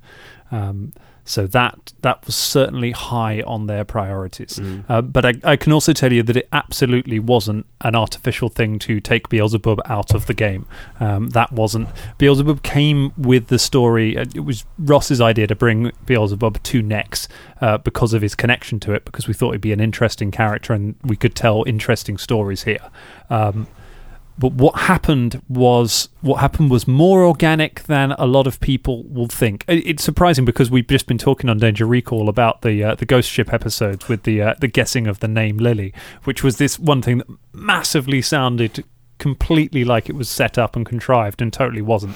Um, 0.51 0.93
so 1.27 1.45
that 1.45 1.91
that 2.03 2.25
was 2.25 2.35
certainly 2.35 2.91
high 2.91 3.41
on 3.41 3.67
their 3.67 3.83
priorities. 3.83 4.59
Uh, 4.87 5.01
but 5.01 5.25
I, 5.25 5.33
I 5.43 5.55
can 5.57 5.73
also 5.73 5.91
tell 5.91 6.13
you 6.13 6.23
that 6.23 6.37
it 6.37 6.47
absolutely 6.53 7.19
wasn't 7.19 7.65
an 7.81 7.95
artificial 7.95 8.47
thing 8.47 8.79
to 8.79 9.01
take 9.01 9.27
Beelzebub 9.27 9.81
out 9.85 10.13
of 10.13 10.27
the 10.27 10.33
game. 10.33 10.65
Um, 11.01 11.29
that 11.31 11.51
wasn't 11.51 11.89
Beelzebub 12.17 12.63
came 12.63 13.11
with 13.17 13.47
the 13.47 13.59
story. 13.59 14.15
It 14.15 14.45
was 14.45 14.63
Ross's 14.79 15.19
idea 15.19 15.47
to 15.47 15.55
bring 15.55 15.91
Beelzebub 16.05 16.63
to 16.63 16.81
Nex 16.81 17.27
uh, 17.59 17.77
because 17.77 18.13
of 18.13 18.21
his 18.21 18.33
connection 18.33 18.79
to 18.81 18.93
it, 18.93 19.03
because 19.03 19.27
we 19.27 19.33
thought 19.33 19.51
he'd 19.51 19.59
be 19.59 19.73
an 19.73 19.81
interesting 19.81 20.31
character 20.31 20.71
and 20.71 20.95
we 21.03 21.17
could 21.17 21.35
tell 21.35 21.65
interesting 21.67 22.17
stories 22.17 22.63
here. 22.63 22.89
Um, 23.29 23.67
but 24.37 24.53
what 24.53 24.75
happened 24.75 25.41
was 25.49 26.09
what 26.21 26.37
happened 26.37 26.69
was 26.69 26.87
more 26.87 27.23
organic 27.23 27.83
than 27.83 28.11
a 28.13 28.25
lot 28.25 28.45
of 28.45 28.59
people 28.59 29.03
will 29.03 29.27
think. 29.27 29.65
It's 29.67 30.03
surprising 30.03 30.45
because 30.45 30.69
we've 30.69 30.87
just 30.87 31.07
been 31.07 31.17
talking 31.17 31.49
on 31.49 31.57
Danger 31.57 31.85
Recall 31.85 32.29
about 32.29 32.61
the 32.61 32.83
uh, 32.83 32.95
the 32.95 33.05
Ghost 33.05 33.29
Ship 33.29 33.51
episodes 33.51 34.07
with 34.07 34.23
the 34.23 34.41
uh, 34.41 34.53
the 34.59 34.67
guessing 34.67 35.07
of 35.07 35.19
the 35.19 35.27
name 35.27 35.57
Lily, 35.57 35.93
which 36.23 36.43
was 36.43 36.57
this 36.57 36.77
one 36.77 37.01
thing 37.01 37.19
that 37.19 37.27
massively 37.53 38.21
sounded 38.21 38.83
completely 39.17 39.83
like 39.83 40.09
it 40.09 40.15
was 40.15 40.29
set 40.29 40.57
up 40.57 40.75
and 40.75 40.85
contrived 40.85 41.41
and 41.41 41.51
totally 41.51 41.81
wasn't. 41.81 42.15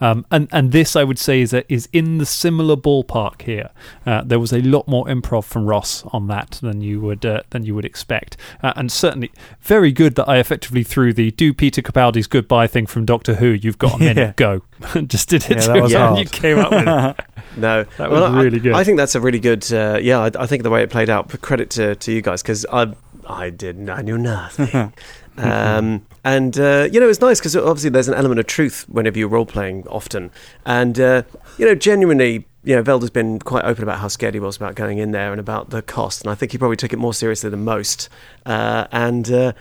Um, 0.00 0.24
and 0.30 0.48
and 0.52 0.72
this 0.72 0.94
I 0.96 1.04
would 1.04 1.18
say 1.18 1.40
is 1.40 1.52
a, 1.52 1.70
is 1.72 1.88
in 1.92 2.18
the 2.18 2.26
similar 2.26 2.76
ballpark 2.76 3.42
here. 3.42 3.70
Uh, 4.06 4.22
there 4.24 4.38
was 4.38 4.52
a 4.52 4.60
lot 4.62 4.86
more 4.88 5.06
improv 5.06 5.44
from 5.44 5.66
Ross 5.66 6.04
on 6.12 6.26
that 6.28 6.58
than 6.62 6.80
you 6.80 7.00
would 7.00 7.24
uh, 7.26 7.40
than 7.50 7.64
you 7.64 7.74
would 7.74 7.84
expect, 7.84 8.36
uh, 8.62 8.72
and 8.76 8.90
certainly 8.92 9.30
very 9.60 9.90
good 9.92 10.14
that 10.16 10.28
I 10.28 10.38
effectively 10.38 10.82
threw 10.84 11.12
the 11.12 11.30
do 11.32 11.52
Peter 11.52 11.82
Capaldi's 11.82 12.26
goodbye 12.26 12.66
thing 12.66 12.86
from 12.86 13.04
Doctor 13.04 13.34
Who. 13.36 13.46
You've 13.48 13.78
got 13.78 13.94
a 13.94 13.98
minute, 13.98 14.16
Yeah. 14.16 14.32
go. 14.36 14.62
Just 15.06 15.28
did 15.28 15.44
it. 15.50 15.58
Yeah, 15.58 15.66
that 15.74 15.82
was 15.82 15.92
him, 15.92 16.00
and 16.02 16.08
hard. 16.14 16.18
You 16.18 16.24
came 16.26 16.58
up 16.58 16.70
with 16.70 16.80
it. 16.86 17.26
No, 17.56 17.84
That 17.96 18.10
was 18.10 18.20
Well, 18.20 18.36
I- 18.36 18.42
really 18.42 18.60
good. 18.60 18.74
I 18.74 18.84
think 18.84 18.98
that's 18.98 19.14
a 19.14 19.20
really 19.20 19.40
good. 19.40 19.70
Uh, 19.72 19.98
yeah, 20.00 20.20
I, 20.20 20.30
I 20.38 20.46
think 20.46 20.62
the 20.62 20.70
way 20.70 20.82
it 20.82 20.90
played 20.90 21.10
out. 21.10 21.28
Credit 21.40 21.70
to, 21.70 21.94
to 21.96 22.12
you 22.12 22.22
guys 22.22 22.42
because 22.42 22.64
I 22.72 22.92
I 23.26 23.50
didn't. 23.50 23.90
I 23.90 24.02
knew 24.02 24.16
nothing. 24.16 24.92
Um, 25.38 26.04
and 26.24 26.58
uh, 26.58 26.88
you 26.92 27.00
know, 27.00 27.08
it's 27.08 27.20
nice 27.20 27.38
because 27.40 27.54
obviously 27.56 27.90
there's 27.90 28.08
an 28.08 28.14
element 28.14 28.40
of 28.40 28.46
truth 28.46 28.84
whenever 28.88 29.18
you're 29.18 29.28
role 29.28 29.46
playing 29.46 29.86
often, 29.88 30.30
and 30.66 30.98
uh, 31.00 31.22
you 31.58 31.66
know, 31.66 31.74
genuinely. 31.74 32.46
You 32.64 32.76
know, 32.76 32.82
Velda's 32.82 33.08
been 33.10 33.38
quite 33.38 33.64
open 33.64 33.82
about 33.82 33.98
how 34.00 34.08
scared 34.08 34.34
he 34.34 34.40
was 34.40 34.56
about 34.56 34.74
going 34.74 34.98
in 34.98 35.12
there 35.12 35.30
and 35.30 35.40
about 35.40 35.70
the 35.70 35.80
cost, 35.80 36.20
and 36.22 36.30
I 36.30 36.34
think 36.34 36.52
he 36.52 36.58
probably 36.58 36.76
took 36.76 36.92
it 36.92 36.98
more 36.98 37.14
seriously 37.14 37.48
than 37.48 37.64
most. 37.64 38.10
Uh, 38.44 38.86
and 38.92 39.30
uh, 39.30 39.52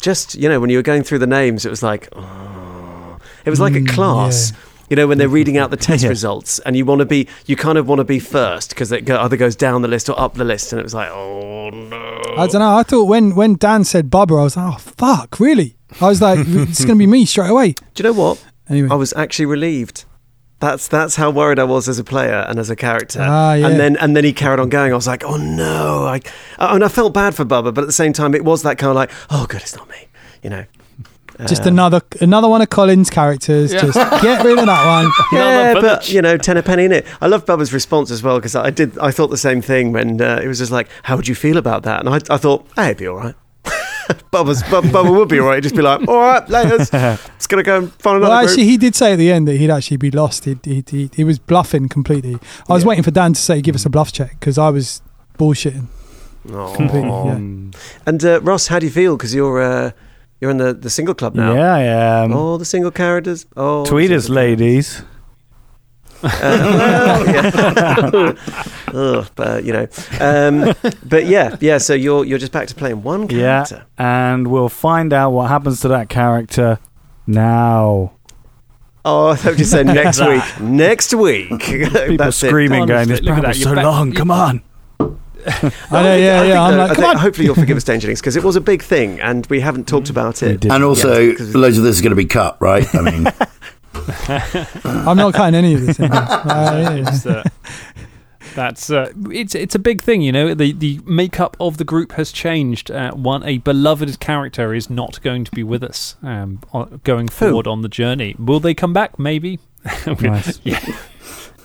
just 0.00 0.36
you 0.36 0.48
know, 0.48 0.60
when 0.60 0.70
you 0.70 0.76
were 0.78 0.82
going 0.82 1.02
through 1.02 1.18
the 1.18 1.26
names, 1.26 1.64
it 1.66 1.70
was 1.70 1.82
like, 1.82 2.08
oh. 2.14 3.16
it 3.44 3.50
was 3.50 3.58
like 3.60 3.74
a 3.74 3.80
Mm, 3.80 3.88
class. 3.88 4.52
yeah. 4.52 4.58
You 4.90 4.96
know, 4.96 5.06
when 5.06 5.18
they're 5.18 5.28
reading 5.28 5.56
out 5.56 5.70
the 5.70 5.76
test 5.88 6.02
Yeah. 6.02 6.10
results, 6.10 6.58
and 6.60 6.76
you 6.76 6.84
want 6.84 7.00
to 7.00 7.06
be, 7.06 7.26
you 7.46 7.56
kind 7.56 7.78
of 7.78 7.88
want 7.88 8.00
to 8.00 8.04
be 8.04 8.18
first 8.18 8.70
because 8.70 8.92
it 8.92 9.04
go, 9.04 9.18
either 9.20 9.36
goes 9.36 9.56
down 9.56 9.82
the 9.82 9.88
list 9.88 10.08
or 10.08 10.18
up 10.20 10.34
the 10.34 10.44
list, 10.44 10.72
and 10.72 10.80
it 10.80 10.82
was 10.84 10.94
like, 10.94 11.08
oh 11.10 11.70
no. 11.70 12.20
I 12.36 12.46
don't 12.46 12.60
know. 12.60 12.76
I 12.76 12.82
thought 12.82 13.04
when 13.04 13.34
when 13.34 13.54
Dan 13.56 13.84
said 13.84 14.10
Bubba, 14.10 14.38
I 14.40 14.44
was 14.44 14.56
like, 14.56 14.74
oh 14.74 14.78
fuck, 14.78 15.38
really? 15.40 15.76
I 16.00 16.08
was 16.08 16.20
like, 16.20 16.40
it's 16.46 16.84
going 16.84 16.98
to 16.98 17.02
be 17.02 17.06
me 17.06 17.24
straight 17.24 17.50
away. 17.50 17.72
Do 17.94 18.02
you 18.02 18.04
know 18.04 18.12
what? 18.18 18.44
Anyway, 18.68 18.88
I 18.90 18.94
was 18.94 19.12
actually 19.14 19.46
relieved. 19.46 20.04
That's 20.60 20.88
that's 20.88 21.16
how 21.16 21.30
worried 21.30 21.58
I 21.58 21.64
was 21.64 21.88
as 21.88 21.98
a 21.98 22.04
player 22.04 22.44
and 22.48 22.58
as 22.58 22.70
a 22.70 22.76
character. 22.76 23.20
Ah, 23.22 23.54
yeah. 23.54 23.68
And 23.68 23.78
then 23.78 23.96
and 23.98 24.16
then 24.16 24.24
he 24.24 24.32
carried 24.32 24.60
on 24.60 24.70
going. 24.70 24.92
I 24.92 24.96
was 24.96 25.06
like, 25.06 25.22
oh 25.24 25.36
no. 25.36 26.04
I, 26.06 26.20
and 26.58 26.82
I 26.84 26.88
felt 26.88 27.12
bad 27.12 27.34
for 27.34 27.44
Bubba, 27.44 27.72
but 27.74 27.82
at 27.82 27.86
the 27.86 27.92
same 27.92 28.12
time, 28.12 28.34
it 28.34 28.44
was 28.44 28.62
that 28.62 28.78
kind 28.78 28.88
of 28.90 28.96
like, 28.96 29.10
oh 29.30 29.46
good, 29.48 29.60
it's 29.62 29.76
not 29.76 29.88
me. 29.88 30.08
You 30.42 30.50
know. 30.50 30.64
Just 31.46 31.64
Uh, 31.66 31.68
another 31.68 32.00
another 32.20 32.48
one 32.48 32.62
of 32.62 32.70
Colin's 32.70 33.10
characters. 33.10 33.72
Just 33.72 33.94
get 34.22 34.44
rid 34.44 34.58
of 34.58 34.66
that 34.66 34.86
one. 34.86 35.10
Yeah, 35.32 35.74
but 35.74 36.08
you 36.12 36.22
know, 36.22 36.36
ten 36.36 36.56
a 36.56 36.62
penny 36.62 36.84
in 36.84 36.92
it. 36.92 37.06
I 37.20 37.26
love 37.26 37.44
Bubba's 37.44 37.72
response 37.72 38.10
as 38.10 38.22
well 38.22 38.36
because 38.36 38.54
I 38.54 38.70
did. 38.70 38.96
I 38.98 39.10
thought 39.10 39.28
the 39.28 39.36
same 39.36 39.60
thing 39.62 39.92
when 39.92 40.20
uh, 40.20 40.40
it 40.42 40.46
was 40.48 40.58
just 40.58 40.70
like, 40.72 40.88
"How 41.04 41.16
would 41.16 41.26
you 41.28 41.34
feel 41.34 41.56
about 41.56 41.82
that?" 41.84 42.00
And 42.00 42.08
I, 42.08 42.20
I 42.32 42.36
thought, 42.38 42.66
"Hey, 42.76 42.86
it'd 42.86 42.98
be 42.98 43.08
all 43.08 43.16
right." 43.16 43.34
Bubba's, 44.32 44.62
Bubba, 44.64 44.90
Bubba 44.90 45.16
would 45.16 45.28
be 45.28 45.40
alright. 45.40 45.62
Just 45.62 45.74
be 45.74 45.80
like, 45.80 46.06
all 46.08 46.18
right, 46.18 46.46
later. 46.50 46.76
Just 47.38 47.48
gonna 47.48 47.62
go 47.62 47.78
and 47.78 47.92
find 47.94 48.18
another 48.18 48.30
Well, 48.30 48.40
group. 48.40 48.50
actually, 48.50 48.64
he 48.64 48.76
did 48.76 48.94
say 48.94 49.12
at 49.14 49.16
the 49.16 49.32
end 49.32 49.48
that 49.48 49.56
he'd 49.56 49.70
actually 49.70 49.96
be 49.96 50.10
lost. 50.10 50.44
He 50.44 50.58
he 50.62 50.84
he, 50.90 51.10
he 51.16 51.24
was 51.24 51.38
bluffing 51.38 51.88
completely. 51.88 52.36
I 52.68 52.74
was 52.74 52.82
Yeah. 52.82 52.88
waiting 52.90 53.04
for 53.04 53.10
Dan 53.12 53.32
to 53.32 53.40
say 53.40 53.60
give 53.62 53.74
us 53.74 53.86
a 53.86 53.90
bluff 53.90 54.12
check 54.12 54.38
because 54.38 54.58
I 54.58 54.68
was 54.68 55.00
bullshitting 55.38 55.86
Aw. 56.52 56.74
completely. 56.74 57.08
Yeah. 57.08 57.32
Um, 57.32 57.70
And 58.06 58.22
uh, 58.24 58.40
Ross, 58.42 58.66
how 58.66 58.78
do 58.78 58.84
you 58.86 58.92
feel? 58.92 59.16
Because 59.16 59.34
you're 59.34 59.62
uh, 59.62 59.90
you're 60.44 60.50
in 60.50 60.58
the, 60.58 60.74
the 60.74 60.90
single 60.90 61.14
club 61.14 61.34
now. 61.34 61.54
yeah, 61.54 61.74
I 61.74 61.80
am. 62.24 62.32
All 62.34 62.58
the 62.58 62.66
single 62.66 62.90
characters. 62.90 63.46
Oh, 63.56 63.86
Tweet 63.86 64.10
us, 64.12 64.28
ladies. 64.28 65.00
Uh, 66.22 66.28
well, 66.32 67.26
yeah. 67.26 68.34
Ugh, 68.94 69.26
but 69.36 69.64
you 69.64 69.72
know, 69.72 69.86
um, 70.20 70.74
but 71.08 71.24
yeah, 71.24 71.56
yeah. 71.60 71.78
So 71.78 71.94
you're 71.94 72.24
you're 72.26 72.38
just 72.38 72.52
back 72.52 72.68
to 72.68 72.74
playing 72.74 73.02
one 73.02 73.22
Yeah, 73.30 73.64
character. 73.64 73.86
and 73.98 74.48
we'll 74.48 74.68
find 74.68 75.12
out 75.14 75.30
what 75.30 75.48
happens 75.48 75.80
to 75.80 75.88
that 75.88 76.08
character 76.10 76.78
now. 77.26 78.12
Oh, 79.06 79.28
I 79.28 79.36
thought 79.36 79.58
you 79.58 79.64
said 79.64 79.86
next 80.00 80.20
week. 80.20 80.60
Next 80.60 81.14
week. 81.14 81.48
People 81.60 82.16
That's 82.18 82.42
it. 82.42 82.48
screaming, 82.48 82.86
going, 82.86 83.08
"This 83.08 83.20
Look 83.22 83.36
at 83.36 83.42
program 83.42 83.42
that, 83.42 83.48
was 83.48 83.60
you're 83.60 83.68
so 83.70 83.74
back- 83.76 83.84
long. 83.84 84.12
Come 84.12 84.30
on!" 84.30 84.62
I 85.90 86.02
know, 86.02 86.16
yeah, 86.16 86.40
I 86.40 86.44
yeah. 86.46 86.62
I'm 86.62 86.72
though- 86.72 86.78
like, 86.78 86.90
I 86.90 86.94
think. 86.94 87.18
Hopefully, 87.18 87.46
you'll 87.46 87.54
forgive 87.54 87.76
us, 87.76 87.84
Dangerlings, 87.84 88.20
because 88.20 88.36
it 88.36 88.44
was 88.44 88.56
a 88.56 88.60
big 88.60 88.82
thing, 88.82 89.20
and 89.20 89.46
we 89.46 89.60
haven't 89.60 89.86
talked 89.88 90.10
about 90.10 90.42
it. 90.42 90.64
And 90.64 90.82
also, 90.84 91.18
Yeah, 91.20 91.34
'cause- 91.34 91.54
loads 91.54 91.78
of 91.78 91.84
this 91.84 91.96
is 91.96 92.02
going 92.02 92.10
to 92.10 92.16
be 92.16 92.24
cut, 92.26 92.56
right? 92.60 92.86
I 92.94 93.00
mean, 93.00 93.26
I'm 94.84 95.16
not 95.16 95.34
cutting 95.34 95.54
any 95.54 95.74
of 95.74 95.86
this. 95.86 95.98
Uh, 96.00 96.96
yeah. 96.96 97.08
It's, 97.08 97.26
uh, 97.26 97.42
that's 98.54 98.90
uh, 98.90 99.10
it's 99.30 99.54
it's 99.54 99.74
a 99.74 99.78
big 99.78 100.00
thing, 100.02 100.22
you 100.22 100.30
know. 100.30 100.54
The 100.54 100.72
the 100.72 101.00
makeup 101.04 101.56
of 101.58 101.78
the 101.78 101.84
group 101.84 102.12
has 102.12 102.30
changed. 102.30 102.90
Uh, 102.90 103.12
one 103.12 103.42
a 103.44 103.58
beloved 103.58 104.20
character 104.20 104.72
is 104.74 104.88
not 104.90 105.20
going 105.22 105.44
to 105.44 105.50
be 105.50 105.62
with 105.64 105.82
us 105.82 106.16
um, 106.22 106.60
going 107.02 107.28
forward 107.28 107.66
on 107.66 107.82
the 107.82 107.88
journey. 107.88 108.36
Will 108.38 108.60
they 108.60 108.74
come 108.74 108.92
back? 108.92 109.18
Maybe. 109.18 109.58
Nice. 110.20 110.60
yeah, 110.64 110.78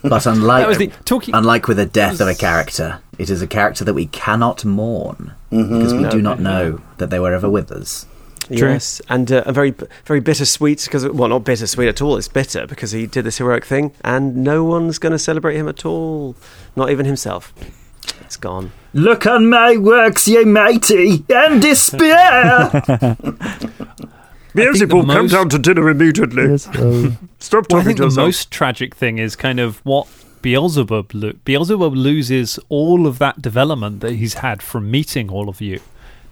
But 0.03 0.25
unlike 0.25 0.77
the 0.77 0.87
talking. 1.05 1.35
unlike 1.35 1.67
with 1.67 1.77
the 1.77 1.85
death 1.85 2.21
of 2.21 2.27
a 2.27 2.35
character, 2.35 3.01
it 3.17 3.29
is 3.29 3.41
a 3.41 3.47
character 3.47 3.83
that 3.83 3.93
we 3.93 4.05
cannot 4.07 4.63
mourn 4.63 5.33
because 5.49 5.93
we 5.93 6.07
do 6.09 6.21
not 6.21 6.39
know 6.39 6.81
that 6.97 7.09
they 7.09 7.19
were 7.19 7.33
ever 7.33 7.49
with 7.49 7.71
us. 7.71 8.05
Yes, 8.49 8.99
and 9.09 9.31
uh, 9.31 9.43
a 9.45 9.53
very, 9.53 9.75
very 10.05 10.19
bittersweet 10.19 10.83
because 10.83 11.07
well, 11.07 11.29
not 11.29 11.43
bittersweet 11.43 11.87
at 11.87 12.01
all. 12.01 12.17
It's 12.17 12.27
bitter 12.27 12.65
because 12.65 12.91
he 12.91 13.05
did 13.05 13.23
this 13.23 13.37
heroic 13.37 13.63
thing, 13.63 13.93
and 14.03 14.37
no 14.37 14.63
one's 14.63 14.97
going 14.97 15.11
to 15.11 15.19
celebrate 15.19 15.55
him 15.55 15.67
at 15.67 15.85
all. 15.85 16.35
Not 16.75 16.89
even 16.89 17.05
himself. 17.05 17.53
It's 18.21 18.37
gone. 18.37 18.71
Look 18.93 19.27
on 19.27 19.49
my 19.49 19.77
works, 19.77 20.27
ye 20.27 20.45
mighty, 20.45 21.25
and 21.29 21.61
despair. 21.61 23.17
Beelzebub, 24.53 25.07
come 25.07 25.27
down 25.27 25.49
to 25.49 25.59
dinner 25.59 25.89
immediately. 25.89 26.57
Stop 27.39 27.67
talking 27.67 27.69
Well, 27.69 27.81
I 27.81 27.83
think 27.83 27.97
the 27.99 28.09
most 28.09 28.51
tragic 28.51 28.95
thing 28.95 29.17
is 29.19 29.35
kind 29.35 29.59
of 29.59 29.79
what 29.85 30.07
Beelzebub 30.41 31.11
lo- 31.13 31.33
Beelzebub 31.45 31.95
loses 31.95 32.59
all 32.69 33.05
of 33.05 33.19
that 33.19 33.41
development 33.41 34.01
that 34.01 34.13
he's 34.13 34.35
had 34.35 34.61
from 34.61 34.89
meeting 34.89 35.29
all 35.29 35.49
of 35.49 35.61
you. 35.61 35.79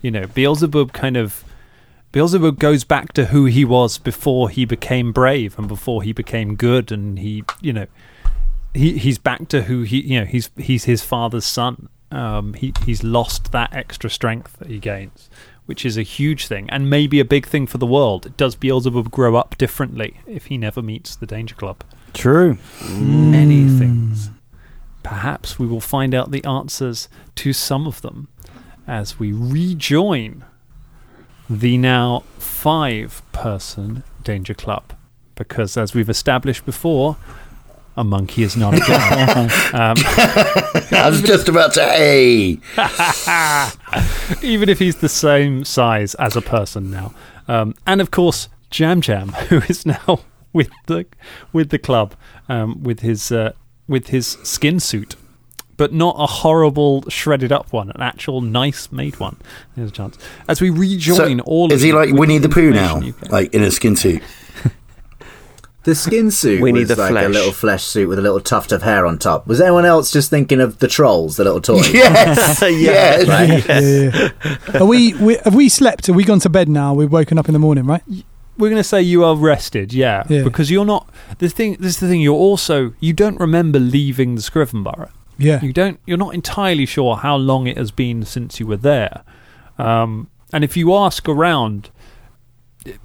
You 0.01 0.11
know, 0.11 0.27
Beelzebub 0.27 0.93
kind 0.93 1.17
of 1.17 1.43
Beelzebub 2.11 2.59
goes 2.59 2.83
back 2.83 3.13
to 3.13 3.25
who 3.25 3.45
he 3.45 3.65
was 3.65 3.97
before 3.97 4.49
he 4.49 4.65
became 4.65 5.11
brave 5.11 5.57
and 5.59 5.67
before 5.67 6.03
he 6.03 6.13
became 6.13 6.55
good 6.55 6.91
and 6.91 7.19
he, 7.19 7.43
you 7.61 7.73
know, 7.73 7.87
he 8.73 8.97
he's 8.97 9.17
back 9.17 9.47
to 9.49 9.63
who 9.63 9.81
he, 9.81 10.01
you 10.01 10.19
know, 10.21 10.25
he's 10.25 10.49
he's 10.57 10.85
his 10.85 11.03
father's 11.03 11.45
son. 11.45 11.89
Um, 12.09 12.53
he 12.53 12.73
he's 12.85 13.03
lost 13.03 13.51
that 13.51 13.73
extra 13.73 14.09
strength 14.09 14.57
that 14.59 14.69
he 14.69 14.79
gains, 14.79 15.29
which 15.67 15.85
is 15.85 15.97
a 15.97 16.01
huge 16.01 16.47
thing 16.47 16.67
and 16.69 16.89
maybe 16.89 17.19
a 17.19 17.25
big 17.25 17.45
thing 17.45 17.67
for 17.67 17.77
the 17.77 17.85
world. 17.85 18.35
Does 18.37 18.55
Beelzebub 18.55 19.11
grow 19.11 19.35
up 19.35 19.57
differently 19.57 20.19
if 20.25 20.47
he 20.47 20.57
never 20.57 20.81
meets 20.81 21.15
the 21.15 21.27
Danger 21.27 21.53
Club? 21.53 21.83
True. 22.13 22.57
Many 22.89 23.63
hmm. 23.63 23.77
things. 23.77 24.31
Perhaps 25.03 25.59
we 25.59 25.67
will 25.67 25.81
find 25.81 26.15
out 26.15 26.31
the 26.31 26.43
answers 26.43 27.07
to 27.35 27.53
some 27.53 27.85
of 27.85 28.01
them 28.01 28.27
as 28.87 29.19
we 29.19 29.31
rejoin 29.31 30.43
the 31.49 31.77
now 31.77 32.23
five 32.39 33.21
person 33.31 34.03
Danger 34.23 34.53
Club. 34.53 34.93
Because, 35.35 35.77
as 35.77 35.93
we've 35.93 36.09
established 36.09 36.65
before, 36.65 37.17
a 37.97 38.03
monkey 38.03 38.43
is 38.43 38.55
not 38.55 38.73
a 38.75 38.79
girl. 38.79 38.97
um, 39.81 39.95
I 40.91 41.07
was 41.09 41.21
just 41.21 41.49
about 41.49 41.73
to, 41.73 41.83
hey. 41.83 42.59
even 44.47 44.69
if 44.69 44.79
he's 44.79 44.97
the 44.97 45.09
same 45.09 45.63
size 45.65 46.13
as 46.15 46.35
a 46.35 46.41
person 46.41 46.91
now. 46.91 47.13
Um, 47.47 47.73
and 47.85 47.99
of 48.01 48.11
course, 48.11 48.49
Jam 48.69 49.01
Jam, 49.01 49.29
who 49.49 49.57
is 49.69 49.85
now 49.85 50.19
with 50.53 50.69
the 50.87 51.05
with 51.53 51.69
the 51.69 51.79
club 51.79 52.13
um, 52.49 52.83
with 52.83 52.99
his 53.01 53.31
uh, 53.31 53.53
with 53.87 54.07
his 54.07 54.27
skin 54.43 54.79
suit, 54.79 55.15
but 55.77 55.93
not 55.93 56.15
a 56.19 56.27
horrible 56.27 57.03
shredded 57.09 57.51
up 57.51 57.71
one, 57.73 57.89
an 57.91 58.01
actual 58.01 58.41
nice 58.41 58.91
made 58.91 59.19
one. 59.19 59.37
There's 59.75 59.89
a 59.89 59.93
chance 59.93 60.17
as 60.47 60.61
we 60.61 60.69
rejoin 60.69 61.37
So, 61.39 61.43
all. 61.45 61.71
is 61.71 61.81
he 61.81 61.93
like 61.93 62.11
Winnie 62.13 62.37
the 62.37 62.49
Pooh 62.49 62.71
now? 62.71 62.95
information 62.97 63.07
you 63.07 63.13
can- 63.13 63.31
Like 63.31 63.53
in 63.53 63.63
a 63.63 63.71
skin 63.71 63.95
suit? 63.95 64.21
The 65.87 65.95
skin 65.95 66.31
suit 66.31 66.61
We 66.61 66.73
need 66.73 66.89
the 66.89 66.97
like 66.97 67.25
a 67.25 67.29
little 67.29 67.53
flesh 67.53 67.85
suit 67.85 68.09
with 68.09 68.19
a 68.19 68.21
little 68.21 68.41
tuft 68.41 68.73
of 68.73 68.81
hair 68.83 69.05
on 69.05 69.17
top. 69.17 69.47
Was 69.47 69.61
anyone 69.61 69.85
else 69.85 70.11
just 70.11 70.29
thinking 70.29 70.59
of 70.59 70.79
the 70.79 70.87
trolls, 70.89 71.37
the 71.37 71.45
little 71.45 71.61
toys? 71.61 71.89
Yes. 71.93 72.61
yes. 72.61 73.25
Right? 73.25 73.65
Yeah, 73.65 74.29
yeah. 74.73 74.81
Are 74.81 74.85
we, 74.85 75.13
we? 75.13 75.37
Have 75.45 75.55
we 75.55 75.69
slept? 75.69 76.07
Have 76.07 76.15
we 76.17 76.25
gone 76.25 76.41
to 76.41 76.49
bed 76.49 76.67
now? 76.67 76.93
We've 76.93 77.09
woken 77.09 77.37
up 77.37 77.47
in 77.47 77.53
the 77.53 77.59
morning, 77.59 77.85
right? 77.85 78.03
We're 78.57 78.67
going 78.69 78.81
to 78.81 78.83
say 78.83 79.01
you 79.01 79.23
are 79.23 79.33
rested, 79.33 79.93
yeah, 79.93 80.25
Yeah. 80.27 80.43
because 80.43 80.69
you're 80.69 80.83
not. 80.83 81.07
The 81.37 81.47
thing, 81.47 81.77
this 81.79 81.93
is 81.93 81.99
the 82.01 82.09
thing. 82.09 82.19
You're 82.19 82.35
also 82.35 82.93
you 82.99 83.13
don't 83.13 83.39
remember 83.39 83.79
leaving 83.79 84.35
the 84.35 84.41
Scrivenborough. 84.41 85.11
Yeah. 85.37 85.61
You 85.61 85.71
don't. 85.71 86.01
You're 86.05 86.17
not 86.17 86.33
entirely 86.33 86.85
sure 86.85 87.15
how 87.15 87.37
long 87.37 87.65
it 87.65 87.77
has 87.77 87.91
been 87.91 88.25
since 88.25 88.59
you 88.59 88.67
were 88.67 88.75
there. 88.75 89.23
Um, 89.77 90.29
and 90.51 90.65
if 90.65 90.75
you 90.75 90.93
ask 90.93 91.29
around, 91.29 91.91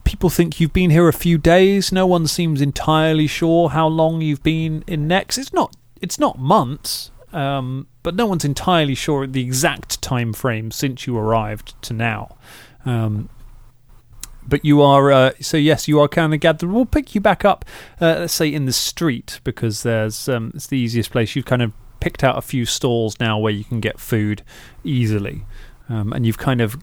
people 0.05 0.31
think 0.31 0.61
you've 0.61 0.73
been 0.73 0.91
here 0.91 1.09
a 1.09 1.13
few 1.13 1.39
days. 1.39 1.93
No 1.93 2.07
one 2.07 2.27
seems 2.27 2.61
entirely 2.61 3.27
sure 3.27 3.71
how 3.71 3.87
long 3.87 4.21
you've 4.21 4.43
been 4.43 4.85
in 4.87 5.09
Nex. 5.09 5.39
It's 5.39 5.53
not. 5.53 5.75
It's 6.01 6.19
not 6.19 6.39
months. 6.39 7.11
Um, 7.33 7.87
but 8.03 8.15
no 8.15 8.27
one's 8.27 8.45
entirely 8.45 8.95
sure 8.95 9.27
the 9.27 9.41
exact 9.41 10.03
time 10.03 10.33
frame 10.33 10.71
since 10.71 11.07
you 11.07 11.17
arrived 11.17 11.81
to 11.83 11.95
now. 11.95 12.37
Um, 12.85 13.31
but 14.47 14.65
you 14.65 14.83
are 14.83 15.13
uh, 15.13 15.31
so 15.41 15.57
yes, 15.57 15.89
you 15.89 16.01
are 16.01 16.09
kind 16.09 16.35
of 16.35 16.41
gathered. 16.41 16.71
We'll 16.71 16.85
pick 16.85 17.15
you 17.15 17.21
back 17.21 17.45
up, 17.45 17.65
uh, 18.01 18.17
let's 18.21 18.35
say 18.35 18.53
in 18.53 18.67
the 18.67 18.73
street 18.73 19.41
because 19.45 19.83
there's 19.83 20.29
um, 20.29 20.53
it's 20.55 20.67
the 20.67 20.79
easiest 20.79 21.11
place. 21.11 21.37
You've 21.37 21.47
kind 21.47 21.63
of 21.63 21.73
picked 22.01 22.25
out 22.25 22.37
a 22.37 22.43
few 22.43 22.67
stalls 22.67 23.19
now 23.21 23.39
where 23.39 23.53
you 23.53 23.65
can 23.65 23.81
get 23.81 24.01
food 24.01 24.43
easily, 24.83 25.45
um, 25.89 26.13
and 26.13 26.27
you've 26.27 26.39
kind 26.39 26.61
of 26.61 26.77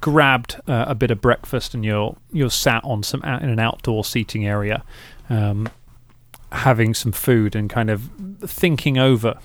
grabbed 0.00 0.56
uh, 0.66 0.84
a 0.88 0.94
bit 0.94 1.10
of 1.10 1.20
breakfast 1.20 1.74
and 1.74 1.84
you're 1.84 2.16
you're 2.32 2.50
sat 2.50 2.82
on 2.84 3.02
some 3.02 3.22
out 3.24 3.42
in 3.42 3.48
an 3.48 3.58
outdoor 3.58 4.04
seating 4.04 4.46
area, 4.46 4.84
um, 5.30 5.68
having 6.52 6.94
some 6.94 7.12
food 7.12 7.54
and 7.54 7.68
kind 7.70 7.90
of 7.90 8.08
thinking 8.40 8.98
over. 8.98 9.38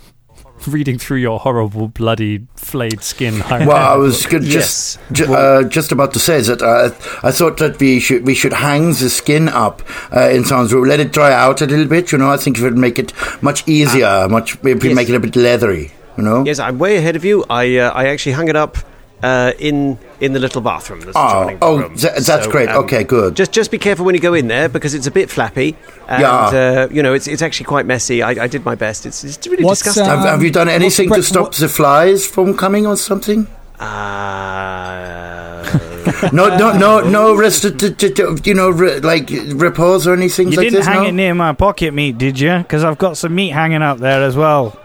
Reading 0.68 0.98
through 0.98 1.18
your 1.18 1.40
horrible, 1.40 1.90
bloody, 1.90 2.48
flayed 2.56 3.04
skin. 3.04 3.42
Well, 3.50 3.72
I 3.72 3.96
was 3.96 4.26
good, 4.34 4.44
just 4.44 4.98
ju- 5.12 5.34
uh, 5.34 5.64
just 5.64 5.92
about 5.92 6.14
to 6.14 6.20
say 6.20 6.40
that 6.42 6.62
uh, 6.62 6.90
I 7.28 7.32
thought 7.32 7.58
that 7.58 7.80
we 7.80 8.00
should 8.00 8.26
we 8.26 8.34
should 8.34 8.54
hang 8.54 8.90
the 8.90 9.10
skin 9.10 9.50
up 9.50 9.82
uh, 10.16 10.30
in 10.30 10.46
someone's 10.46 10.74
room, 10.74 10.88
let 10.88 11.00
it 11.02 11.12
dry 11.12 11.34
out 11.34 11.62
a 11.62 11.66
little 11.66 11.86
bit. 11.88 12.12
You 12.14 12.18
know, 12.18 12.32
I 12.32 12.38
think 12.38 12.58
it 12.60 12.64
would 12.64 12.78
make 12.78 12.98
it 12.98 13.12
much 13.42 13.68
easier, 13.68 14.28
much 14.30 14.62
maybe 14.64 14.88
Yes. 14.88 14.96
make 14.96 15.10
it 15.10 15.16
a 15.16 15.20
bit 15.20 15.36
leathery. 15.36 15.92
You 16.18 16.24
know. 16.24 16.46
Yes, 16.46 16.60
I'm 16.60 16.78
way 16.80 16.96
ahead 16.98 17.16
of 17.18 17.26
you. 17.26 17.44
I 17.50 17.78
uh, 17.78 17.90
I 17.92 18.08
actually 18.08 18.34
hung 18.34 18.48
it 18.48 18.56
up 18.56 18.78
uh, 19.24 19.54
in 19.58 19.98
in 20.20 20.34
the 20.34 20.40
little 20.40 20.62
bathroom. 20.62 21.00
That's 21.02 21.16
Oh, 21.18 21.46
the 21.48 21.58
oh, 21.62 21.78
room. 21.80 21.96
tha- 21.96 22.22
that's 22.28 22.48
great. 22.48 22.70
Okay, 22.70 23.04
good. 23.04 23.36
Just 23.36 23.52
just 23.52 23.72
be 23.72 23.78
careful 23.78 24.06
when 24.06 24.14
you 24.16 24.22
go 24.22 24.34
in 24.34 24.48
there 24.48 24.70
because 24.70 24.94
it's 24.94 25.08
a 25.08 25.12
bit 25.12 25.30
flappy. 25.32 25.76
And, 26.08 26.22
Yeah. 26.22 26.32
Uh, 26.32 26.88
you 26.92 27.02
know, 27.02 27.14
it's 27.14 27.28
it's 27.28 27.42
actually 27.42 27.66
quite 27.66 27.86
messy. 27.86 28.22
I, 28.22 28.44
I 28.44 28.48
did 28.48 28.64
my 28.66 28.76
best. 28.76 29.06
It's 29.06 29.24
it's 29.24 29.48
really 29.48 29.64
What's, 29.64 29.82
disgusting. 29.82 30.06
uh, 30.06 30.18
Have, 30.18 30.26
have 30.26 30.44
you 30.44 30.52
done 30.52 30.70
anything 30.70 31.10
the 31.10 31.16
to 31.16 31.24
stop 31.24 31.44
what- 31.44 31.54
the 31.56 31.68
flies 31.70 32.28
from 32.28 32.56
coming 32.56 32.86
or 32.86 32.96
something? 32.98 33.48
Uh, 33.80 35.64
No, 36.34 36.48
no, 36.58 36.72
no, 36.78 37.00
no. 37.02 37.36
Rest, 37.36 37.64
t- 37.64 37.94
t- 37.94 38.10
t- 38.14 38.24
you 38.46 38.54
know, 38.54 38.70
re- 38.70 39.00
like 39.00 39.30
repose 39.56 40.06
or 40.08 40.14
anything 40.14 40.50
You 40.52 40.58
like 40.58 40.66
didn't 40.66 40.80
this. 40.80 40.86
hang 40.88 41.04
no? 41.04 41.10
it 41.10 41.12
near 41.14 41.34
my 41.34 41.54
pocket 41.54 41.94
meat, 41.94 42.18
did 42.18 42.40
you? 42.40 42.58
Because 42.60 42.84
I've 42.84 42.98
got 42.98 43.18
some 43.18 43.34
meat 43.36 43.50
hanging 43.50 43.82
up 43.82 43.98
there 44.00 44.22
as 44.24 44.36
well. 44.36 44.78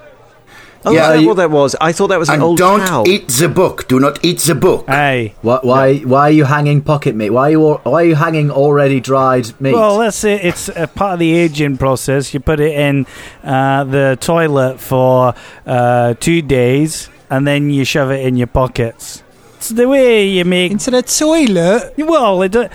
Oh, 0.84 0.92
Yeah, 0.92 1.02
is 1.02 1.08
that 1.08 1.20
you- 1.22 1.28
what 1.28 1.36
that 1.38 1.50
was? 1.50 1.74
I 1.80 1.92
thought 1.92 2.08
that 2.08 2.18
was 2.18 2.28
an 2.28 2.34
And 2.36 2.42
old 2.42 2.58
don't 2.58 2.80
cow. 2.80 3.04
eat 3.06 3.28
the 3.28 3.48
book. 3.48 3.88
Do 3.88 3.98
not 4.00 4.18
eat 4.24 4.38
the 4.40 4.54
book. 4.54 4.86
Hey. 4.88 5.34
Why, 5.42 5.58
why, 5.62 5.96
why 5.98 6.20
are 6.28 6.30
you 6.30 6.44
hanging 6.44 6.82
pocket 6.82 7.14
meat? 7.14 7.30
Why 7.30 7.48
are 7.48 7.50
you, 7.50 7.60
why 7.82 8.02
are 8.02 8.04
you 8.04 8.14
hanging 8.14 8.50
already 8.50 9.00
dried 9.00 9.60
meat? 9.60 9.74
Well, 9.74 9.98
that's 9.98 10.22
it. 10.24 10.44
It's 10.44 10.68
a 10.68 10.86
part 10.86 11.14
of 11.14 11.18
the 11.18 11.32
aging 11.34 11.76
process. 11.78 12.32
You 12.34 12.40
put 12.40 12.60
it 12.60 12.74
in 12.74 13.06
uh, 13.44 13.84
the 13.84 14.16
toilet 14.20 14.80
for 14.80 15.34
uh, 15.66 16.14
two 16.20 16.42
days, 16.42 17.08
and 17.30 17.46
then 17.46 17.70
you 17.70 17.84
shove 17.84 18.10
it 18.10 18.24
in 18.26 18.36
your 18.36 18.46
pockets. 18.46 19.22
It's 19.56 19.70
the 19.70 19.88
way 19.88 20.26
you 20.28 20.44
make. 20.44 20.70
Into 20.72 20.90
the 20.92 21.02
toilet. 21.02 21.92
Well, 21.98 22.42
it, 22.42 22.54
uh, 22.54 22.68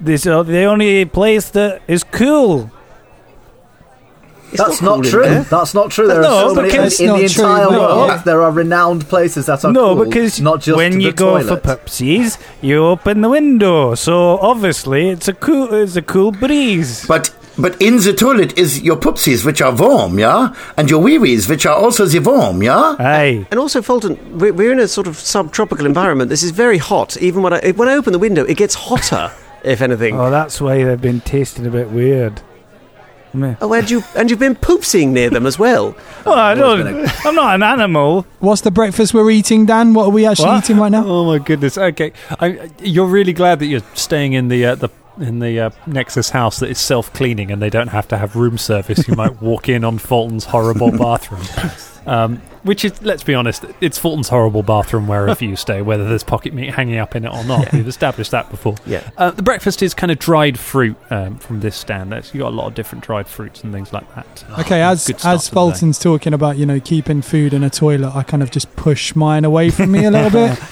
this 0.00 0.24
is 0.24 0.46
the 0.46 0.64
only 0.64 1.04
place 1.04 1.50
that 1.50 1.82
is 1.86 2.02
cool. 2.04 2.70
That's 4.52 4.82
not 4.82 4.96
not 4.96 5.02
cool 5.04 5.10
true. 5.10 5.44
That's 5.48 5.74
not 5.74 5.90
true. 5.90 6.06
There 6.08 6.18
are 6.18 6.22
No, 6.22 6.48
so 6.48 6.54
many 6.54 6.68
because- 6.70 7.00
in 7.00 7.06
the 7.08 7.22
entire 7.24 7.66
true, 7.66 7.72
no. 7.76 7.78
world. 7.80 8.20
There 8.24 8.42
are 8.42 8.50
renowned 8.50 9.08
places 9.08 9.46
that 9.46 9.64
are 9.64 9.72
no, 9.72 9.94
cool, 9.94 10.04
because 10.04 10.40
not 10.40 10.60
just 10.60 10.76
when 10.76 10.98
the 10.98 11.04
you 11.04 11.12
go 11.12 11.38
toilet. 11.38 11.46
for 11.46 11.56
pupsies, 11.56 12.38
you 12.60 12.84
open 12.84 13.20
the 13.20 13.28
window. 13.28 13.94
So 13.94 14.38
obviously, 14.38 15.10
it's 15.10 15.28
a 15.28 15.32
cool, 15.34 15.72
it's 15.74 15.96
a 15.96 16.02
cool 16.02 16.32
breeze. 16.32 17.06
But 17.06 17.32
but 17.58 17.80
in 17.82 17.96
the 17.98 18.12
toilet 18.12 18.56
is 18.58 18.80
your 18.82 18.96
pupsies, 18.96 19.44
which 19.44 19.60
are 19.60 19.72
warm, 19.74 20.18
yeah, 20.18 20.54
and 20.76 20.88
your 20.88 21.00
wee 21.00 21.18
wees, 21.18 21.48
which 21.48 21.66
are 21.66 21.74
also 21.76 22.06
the 22.06 22.18
warm, 22.20 22.62
yeah. 22.62 22.96
Aye. 22.98 23.46
And 23.50 23.60
also, 23.60 23.82
Fulton, 23.82 24.16
we're, 24.38 24.52
we're 24.52 24.72
in 24.72 24.80
a 24.80 24.88
sort 24.88 25.06
of 25.06 25.16
subtropical 25.18 25.84
environment. 25.84 26.30
This 26.30 26.42
is 26.42 26.52
very 26.52 26.78
hot. 26.78 27.16
Even 27.20 27.42
when 27.42 27.52
I 27.52 27.72
when 27.72 27.88
I 27.88 27.94
open 27.94 28.12
the 28.12 28.18
window, 28.18 28.44
it 28.44 28.56
gets 28.56 28.74
hotter. 28.74 29.30
if 29.62 29.82
anything. 29.82 30.18
Oh, 30.18 30.30
that's 30.30 30.58
why 30.60 30.82
they've 30.84 31.00
been 31.00 31.20
tasting 31.20 31.66
a 31.66 31.70
bit 31.70 31.90
weird. 31.90 32.40
Meh. 33.32 33.54
Oh, 33.60 33.72
and 33.72 33.90
you 33.90 34.02
and 34.16 34.28
you've 34.30 34.38
been 34.40 34.54
poopsing 34.56 35.12
near 35.12 35.30
them 35.30 35.46
as 35.46 35.58
well. 35.58 35.94
Well, 36.26 36.34
I 36.34 36.50
always 36.60 36.84
don't. 36.84 36.96
been 36.96 37.10
I'm 37.24 37.34
not 37.34 37.54
an 37.54 37.62
animal. 37.62 38.26
What's 38.40 38.60
the 38.60 38.70
breakfast 38.70 39.14
we're 39.14 39.30
eating, 39.30 39.64
Dan? 39.66 39.94
What 39.94 40.04
are 40.04 40.10
we 40.10 40.26
actually 40.26 40.48
What? 40.48 40.64
eating 40.64 40.76
right 40.76 40.92
now? 40.92 41.04
Oh 41.06 41.24
my 41.24 41.38
goodness. 41.38 41.78
Okay, 41.78 42.12
I, 42.38 42.70
you're 42.82 43.06
really 43.06 43.32
glad 43.32 43.58
that 43.60 43.66
you're 43.66 43.80
staying 43.94 44.34
in 44.34 44.48
the 44.48 44.66
uh, 44.66 44.74
the 44.74 44.90
in 45.18 45.38
the 45.38 45.58
uh, 45.60 45.70
Nexus 45.86 46.30
house 46.30 46.58
that 46.60 46.68
is 46.70 46.78
self 46.78 47.12
cleaning 47.14 47.50
and 47.50 47.60
they 47.62 47.70
don't 47.70 47.88
have 47.88 48.06
to 48.08 48.18
have 48.18 48.36
room 48.36 48.58
service. 48.58 49.08
You 49.08 49.14
might 49.16 49.40
walk 49.50 49.68
in 49.68 49.82
on 49.84 49.98
Fulton's 49.98 50.44
horrible 50.44 50.90
bathroom, 50.90 51.42
um, 52.06 52.42
which 52.62 52.84
is 52.84 53.00
let's 53.02 53.22
be 53.22 53.34
honest, 53.34 53.64
it's 53.80 53.98
Fulton's 53.98 54.28
horrible 54.28 54.62
bathroom 54.62 55.06
wherever 55.06 55.44
you 55.44 55.56
stay, 55.56 55.82
whether 55.82 56.08
there's 56.08 56.22
pocket 56.22 56.52
meat 56.52 56.74
hanging 56.74 56.98
up 56.98 57.16
in 57.16 57.24
it 57.24 57.32
or 57.32 57.44
not. 57.44 57.72
We've 57.72 57.88
established 57.88 58.30
that 58.30 58.50
before. 58.50 58.76
Yeah. 58.86 59.08
Uh, 59.16 59.30
the 59.30 59.42
breakfast 59.42 59.82
is 59.82 59.94
kind 59.94 60.10
of 60.10 60.18
dried 60.18 60.58
fruit 60.58 60.96
um, 61.10 61.38
from 61.38 61.60
this 61.60 61.76
stand. 61.76 62.12
There's, 62.12 62.32
you 62.34 62.40
got 62.40 62.52
a 62.52 62.56
lot 62.56 62.66
of 62.66 62.74
different 62.74 63.04
dried 63.04 63.26
fruits 63.28 63.62
and 63.64 63.72
things 63.72 63.92
like 63.92 64.12
that. 64.14 64.44
Okay, 64.58 64.82
as 64.82 65.06
Good 65.06 65.16
as 65.16 65.22
to 65.22 65.28
the 65.28 65.36
day. 65.38 65.54
Fulton's 65.54 65.98
talking 65.98 66.34
about, 66.34 66.58
you 66.58 66.66
know, 66.66 66.80
keeping 66.80 67.22
food 67.22 67.52
in 67.54 67.62
a 67.64 67.70
toilet, 67.70 68.14
I 68.14 68.22
kind 68.22 68.42
of 68.42 68.50
just 68.50 68.74
push 68.76 69.14
mine 69.14 69.44
away 69.44 69.70
from 69.70 69.92
me 69.92 70.04
a 70.04 70.10
little 70.10 70.30
bit. 70.30 70.58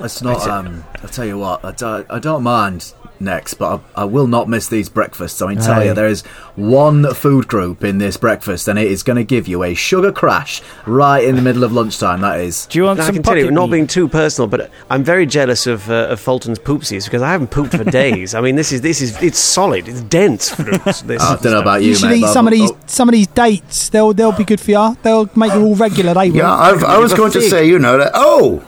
It's 0.00 0.22
not. 0.22 0.46
Um, 0.48 0.84
I'll 1.02 1.08
tell 1.08 1.24
you 1.24 1.38
what. 1.38 1.64
I 1.64 1.72
don't, 1.72 2.10
I 2.10 2.18
don't 2.18 2.42
mind 2.42 2.92
next, 3.20 3.54
but 3.54 3.80
I, 3.96 4.02
I 4.02 4.04
will 4.04 4.26
not 4.26 4.48
miss 4.48 4.68
these 4.68 4.88
breakfasts. 4.88 5.40
I 5.42 5.46
mean, 5.48 5.58
tell 5.58 5.80
Aye. 5.80 5.84
you, 5.84 5.94
there 5.94 6.06
is 6.06 6.22
one 6.56 7.12
food 7.14 7.48
group 7.48 7.84
in 7.84 7.98
this 7.98 8.16
breakfast, 8.16 8.68
and 8.68 8.78
it 8.78 8.90
is 8.90 9.02
going 9.02 9.16
to 9.16 9.24
give 9.24 9.46
you 9.48 9.62
a 9.62 9.74
sugar 9.74 10.12
crash 10.12 10.62
right 10.86 11.24
in 11.24 11.36
the 11.36 11.42
middle 11.42 11.64
of 11.64 11.72
lunchtime. 11.72 12.20
That 12.20 12.40
is. 12.40 12.66
Do 12.66 12.78
you 12.78 12.84
want 12.84 12.98
Now, 12.98 13.04
I 13.04 13.06
some 13.06 13.14
can 13.16 13.22
tell 13.22 13.36
you, 13.36 13.44
pocket 13.44 13.54
not 13.54 13.70
being 13.70 13.86
too 13.86 14.08
personal, 14.08 14.48
but 14.48 14.70
I'm 14.90 15.04
very 15.04 15.26
jealous 15.26 15.66
of, 15.66 15.90
uh, 15.90 16.08
of 16.10 16.20
Fulton's 16.20 16.58
poopsies 16.58 17.04
because 17.04 17.22
I 17.22 17.30
haven't 17.30 17.50
pooped 17.50 17.74
for 17.76 17.84
days. 17.90 18.34
I 18.34 18.40
mean, 18.40 18.56
this 18.56 18.72
is 18.72 18.80
this 18.80 19.00
is 19.00 19.20
it's 19.22 19.38
solid, 19.38 19.88
it's 19.88 20.00
dense 20.02 20.50
fruit. 20.50 20.80
This 21.06 21.22
I 21.22 21.36
don't 21.36 21.52
know 21.52 21.60
about 21.60 21.82
you, 21.82 21.90
You 21.90 21.94
should 21.94 22.10
mate. 22.10 22.18
eat 22.18 22.22
but 22.22 22.32
some 22.32 22.46
of 22.46 22.52
I've- 22.52 22.60
these 22.62 22.72
some 22.86 23.08
of 23.08 23.12
these 23.12 23.26
dates. 23.28 23.88
They'll 23.90 24.12
they'll 24.14 24.32
be 24.32 24.44
good 24.44 24.60
for 24.60 24.70
you. 24.70 24.96
They'll 25.02 25.28
make 25.36 25.52
you 25.52 25.62
all 25.62 25.74
regular. 25.74 26.14
They 26.14 26.30
will. 26.30 26.36
Yeah, 26.38 26.52
I've, 26.52 26.82
I 26.84 26.98
was 26.98 27.12
going 27.14 27.32
to 27.32 27.42
say, 27.42 27.66
you 27.68 27.78
know, 27.78 27.98
that. 27.98 28.12
Oh, 28.14 28.62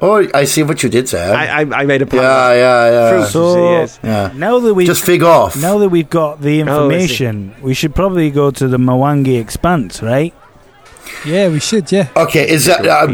oh, 0.00 0.26
I 0.34 0.44
see 0.44 0.62
what 0.62 0.82
you 0.82 0.88
did 0.88 1.06
there. 1.08 1.34
I, 1.34 1.46
I, 1.46 1.60
I 1.82 1.84
made 1.86 2.02
a 2.02 2.06
pun. 2.06 2.18
yeah, 2.20 2.52
yeah, 2.54 2.90
yeah. 2.90 3.10
Fruit, 3.10 3.28
So- 3.28 3.70
yes. 3.80 3.98
yeah. 4.02 4.32
Now 4.34 4.58
that 4.60 4.74
we 4.74 4.84
Just 4.86 5.04
fig 5.04 5.22
off. 5.22 5.56
now 5.60 5.78
that 5.78 5.88
we've 5.88 6.08
got 6.10 6.40
the 6.40 6.58
Oh, 6.62 6.66
information, 6.66 7.54
we 7.62 7.74
should 7.74 7.94
probably 7.94 8.30
go 8.30 8.50
to 8.50 8.68
the 8.68 8.78
Mwangi 8.78 9.40
Expanse, 9.40 10.02
right? 10.02 10.34
Yeah, 11.26 11.48
we 11.48 11.60
should. 11.60 11.90
Yeah. 11.92 12.08
Okay, 12.16 12.48
is 12.48 12.66
that 12.66 12.84
uh, 12.86 13.06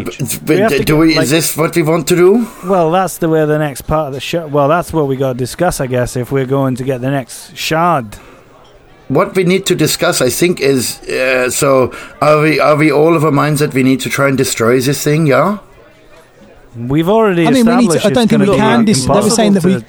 We 0.47 0.57
have 0.59 0.71
do 0.73 0.85
get, 0.85 0.97
we? 0.97 1.14
like- 1.14 1.25
is 1.25 1.31
this 1.31 1.57
what 1.57 1.75
we 1.77 1.83
want 1.83 2.09
to 2.09 2.16
do? 2.16 2.47
Well, 2.66 2.90
that's 2.90 3.19
the 3.19 3.29
way 3.29 3.45
the 3.47 3.59
next 3.59 3.83
part 3.83 4.09
of 4.09 4.14
the 4.14 4.21
show. 4.21 4.47
Well, 4.49 4.69
that's 4.69 4.93
what 4.93 5.07
we 5.07 5.16
got 5.16 5.33
to 5.35 5.38
discuss, 5.38 5.81
I 5.81 5.87
guess, 5.87 6.16
if 6.16 6.33
we're 6.33 6.47
going 6.47 6.75
to 6.77 6.85
get 6.85 7.01
the 7.01 7.11
next 7.11 7.57
shard. 7.57 8.16
What 9.09 9.35
we 9.35 9.43
need 9.45 9.66
to 9.66 9.75
discuss, 9.75 10.21
I 10.21 10.31
think, 10.31 10.61
is 10.61 11.01
uh, 11.09 11.51
so. 11.51 11.93
Are 12.21 12.40
we? 12.40 12.61
Are 12.61 12.77
we 12.77 12.93
all 12.93 13.16
of 13.16 13.25
our 13.25 13.33
minds 13.33 13.59
that 13.61 13.75
we 13.75 13.83
need 13.83 13.99
to 14.01 14.09
try 14.09 14.29
and 14.29 14.38
destroy 14.38 14.81
this 14.81 15.03
thing? 15.03 15.27
Yeah. 15.27 15.59
We've 16.77 17.09
already 17.09 17.47
I 17.47 17.51
mean, 17.51 17.67
we 17.67 17.75
need 17.77 17.91
to- 17.93 18.07
I 18.07 18.11
don't 18.11 18.29
think 18.29 18.41
we 18.43 18.47
can 18.57 18.85
dis- 18.85 19.05
they 19.07 19.09
were 19.09 19.31
saying 19.31 19.53
that 19.55 19.65
we- 19.65 19.75
to, 19.75 19.85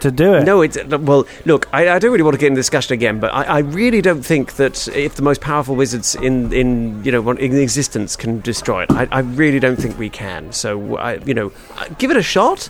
to 0.00 0.10
do 0.10 0.34
it. 0.34 0.44
No, 0.44 0.62
it's 0.62 0.78
well. 0.84 1.26
Look, 1.44 1.68
I, 1.72 1.90
I 1.90 1.98
don't 1.98 2.10
really 2.10 2.22
want 2.24 2.34
to 2.34 2.38
get 2.40 2.46
in 2.48 2.54
the 2.54 2.58
discussion 2.60 2.94
again, 2.94 3.20
but 3.20 3.32
I, 3.32 3.42
I 3.44 3.58
really 3.58 4.00
don't 4.00 4.22
think 4.24 4.54
that 4.54 4.88
if 4.88 5.14
the 5.14 5.22
most 5.22 5.40
powerful 5.40 5.76
wizards 5.76 6.14
in 6.16 6.52
in 6.52 7.04
you 7.04 7.12
know 7.12 7.30
in 7.30 7.56
existence 7.56 8.16
can 8.16 8.40
destroy 8.40 8.82
it, 8.84 8.90
I, 8.92 9.06
I 9.12 9.20
really 9.20 9.60
don't 9.60 9.76
think 9.76 9.98
we 9.98 10.08
can. 10.10 10.52
So 10.52 10.96
I, 10.96 11.16
you 11.18 11.34
know, 11.34 11.52
uh, 11.78 11.84
give 11.98 12.10
it 12.10 12.16
a 12.16 12.22
shot. 12.22 12.68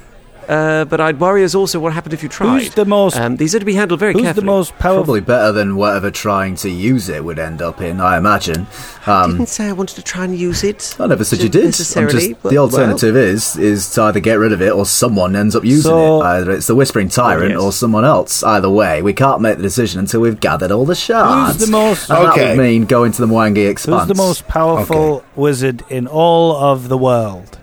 Uh, 0.48 0.84
but 0.84 1.00
I'd 1.00 1.20
worry 1.20 1.42
as 1.44 1.54
also 1.54 1.78
what 1.80 1.92
happened 1.92 2.14
if 2.14 2.22
you 2.22 2.28
tried. 2.28 2.62
Who's 2.62 2.74
the 2.74 2.84
most? 2.84 3.16
um, 3.16 3.36
these 3.36 3.54
are 3.54 3.58
to 3.58 3.64
be 3.64 3.74
handled 3.74 4.00
very 4.00 4.12
who's 4.12 4.22
carefully. 4.22 4.40
the 4.44 4.46
most 4.46 4.78
powerful? 4.78 5.04
Probably 5.04 5.20
better 5.20 5.52
than 5.52 5.76
whatever 5.76 6.10
trying 6.10 6.56
to 6.56 6.68
use 6.70 7.08
it 7.08 7.24
would 7.24 7.38
end 7.38 7.62
up 7.62 7.80
in, 7.80 8.00
I 8.00 8.16
imagine. 8.18 8.66
I 9.06 9.22
Um, 9.22 9.32
didn't 9.32 9.48
say 9.48 9.68
I 9.68 9.72
wanted 9.72 9.94
to 9.96 10.02
try 10.02 10.24
and 10.24 10.36
use 10.36 10.62
it. 10.64 10.96
I 11.00 11.06
never 11.06 11.24
said 11.24 11.40
you 11.42 11.48
did. 11.48 11.64
Necessarily, 11.66 12.28
just, 12.28 12.42
but- 12.42 12.50
the 12.50 12.58
alternative 12.58 13.16
is 13.16 13.56
is 13.56 13.90
to 13.92 14.02
either 14.02 14.20
get 14.20 14.38
rid 14.38 14.52
of 14.52 14.60
it 14.62 14.72
or 14.72 14.84
someone 14.86 15.34
ends 15.36 15.54
up 15.56 15.64
using 15.64 15.90
So- 15.90 16.20
it. 16.22 16.24
Either 16.24 16.50
it's 16.52 16.66
the 16.66 16.74
Whispering 16.74 17.08
Tyrant 17.08 17.52
yes. 17.52 17.60
or 17.60 17.72
someone 17.72 18.04
else. 18.04 18.42
Either 18.42 18.70
way, 18.70 19.02
we 19.02 19.12
can't 19.12 19.40
make 19.40 19.56
the 19.56 19.62
decision 19.62 20.00
until 20.00 20.20
we've 20.20 20.40
gathered 20.40 20.70
all 20.70 20.84
the 20.84 20.94
shards. 20.94 21.52
Who's 21.58 21.66
the 21.66 21.72
most? 21.72 22.10
and 22.10 22.18
Okay. 22.28 22.40
that 22.40 22.56
would 22.56 22.62
mean 22.62 22.84
going 22.84 23.12
to 23.12 23.20
the 23.24 23.28
Mwangi 23.32 23.68
Expanse. 23.68 24.02
Who's 24.02 24.08
the 24.08 24.14
most 24.22 24.46
powerful 24.48 25.24
wizard 25.36 25.82
in 25.88 26.06
all 26.06 26.56
of 26.56 26.88
the 26.88 26.98
world? 26.98 27.58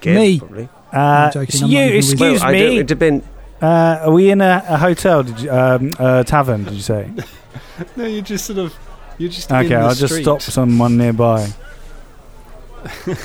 Give, 0.00 0.14
Me. 0.16 0.38
probably. 0.38 0.68
Uh, 0.92 1.30
joking, 1.30 1.48
it's 1.48 1.62
I'm 1.62 1.68
you, 1.70 1.78
not 1.78 1.84
even 1.84 1.92
a 1.92 1.96
wizard. 1.96 2.12
excuse 2.20 2.40
Well, 2.40 2.48
I 2.48 2.52
don't, 2.58 2.68
me. 2.70 2.78
it 2.78 2.86
depend. 2.86 3.22
Uh, 3.62 3.98
are 4.02 4.10
we 4.12 4.30
in 4.30 4.40
a, 4.40 4.64
a 4.68 4.76
hotel? 4.78 5.22
Did 5.22 5.40
you, 5.40 5.50
um, 5.50 5.92
a 5.98 6.24
tavern? 6.24 6.64
Did 6.64 6.74
you 6.74 6.80
say? 6.82 7.10
No, 7.96 8.04
you 8.04 8.20
just 8.20 8.44
sort 8.44 8.58
of 8.58 8.76
you 9.16 9.28
just 9.28 9.50
Okay, 9.50 9.74
I'll 9.74 9.94
just 9.94 10.14
stop 10.16 10.42
someone 10.42 10.96
nearby. 10.98 11.48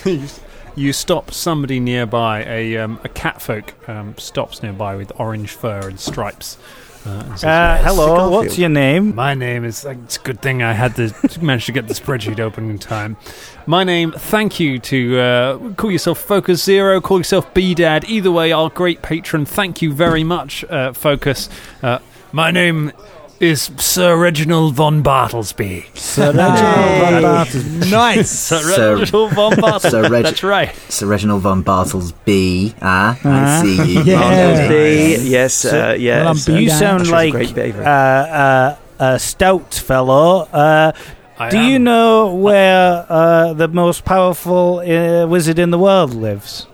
you, 0.05 0.23
you 0.75 0.93
stop 0.93 1.31
somebody 1.31 1.79
nearby. 1.79 2.43
A 2.45 2.77
um, 2.77 2.99
a 3.03 3.09
catfolk 3.09 3.73
um, 3.89 4.17
stops 4.17 4.63
nearby 4.63 4.95
with 4.95 5.11
orange 5.19 5.51
fur 5.51 5.87
and 5.89 5.99
stripes. 5.99 6.57
Uh, 7.05 7.09
Uh, 7.43 7.77
hello, 7.83 8.07
Garfield. 8.07 8.31
what's 8.31 8.57
your 8.57 8.69
name? 8.69 9.13
My 9.13 9.33
name 9.35 9.63
is. 9.63 9.85
It's 9.85 10.17
a 10.17 10.19
good 10.21 10.41
thing 10.41 10.63
I 10.63 10.73
had 10.73 10.95
to 10.95 11.13
manage 11.41 11.65
to 11.67 11.71
get 11.71 11.87
the 11.87 11.93
spreadsheet 11.93 12.39
open 12.39 12.69
in 12.69 12.79
time. 12.79 13.17
My 13.67 13.83
name. 13.83 14.11
Thank 14.11 14.59
you 14.59 14.79
to 14.79 15.19
uh, 15.19 15.57
call 15.73 15.91
yourself 15.91 16.19
Focus 16.19 16.63
Zero. 16.63 16.99
Call 17.01 17.19
yourself 17.19 17.53
B 17.53 17.75
Dad. 17.75 18.05
Either 18.05 18.31
way, 18.31 18.51
our 18.51 18.69
great 18.69 19.01
patron. 19.03 19.45
Thank 19.45 19.81
you 19.81 19.93
very 19.93 20.23
much, 20.23 20.63
uh, 20.65 20.93
Focus. 20.93 21.47
Uh, 21.83 21.99
my 22.31 22.49
name 22.51 22.91
is 23.39 23.69
Sir 23.77 24.15
Reginald 24.17 24.75
von 24.75 25.01
Bartlesby. 25.03 25.85
Sir 25.93 26.27
Reginald 26.33 27.01
von 27.01 27.21
Bartels. 27.21 27.91
Nice. 27.91 28.29
Sir 28.49 28.59
Sir- 28.59 28.95
Reginald 28.97 29.33
von 29.33 29.55
Bartlesby. 29.61 29.89
Sir 29.89 30.09
Reg- 30.09 30.23
That's 30.23 30.43
right. 30.43 30.75
Sir 30.89 31.07
Reginald 31.07 31.41
von 31.43 31.61
Bartels 31.63 32.11
B. 32.25 32.73
Ah, 32.81 33.17
Ah. 33.25 33.59
I 33.59 33.61
see 33.61 33.93
you. 33.93 34.01
Yeah. 34.03 34.19
Well 34.69 35.21
yes, 35.21 35.65
uh, 35.65 35.69
Well, 35.71 35.95
yes. 35.97 36.47
I'm 36.47 36.55
You 36.57 36.69
sound 36.69 36.99
That's 37.01 37.09
a 37.09 37.13
like 37.13 37.31
great 37.31 37.51
uh, 37.51 37.53
favourite. 37.53 37.87
uh, 37.87 38.75
a 38.99 39.19
stout 39.19 39.73
fellow. 39.73 40.47
Uh, 40.53 40.91
I 41.37 41.49
do 41.49 41.57
am. 41.57 41.69
you 41.71 41.79
know 41.79 42.33
where 42.33 43.05
uh, 43.09 43.51
the 43.53 43.67
most 43.67 44.05
powerful 44.05 44.79
uh, 44.79 45.27
wizard 45.27 45.59
in 45.59 45.69
the 45.71 45.77
world 45.77 46.13
lives? 46.13 46.67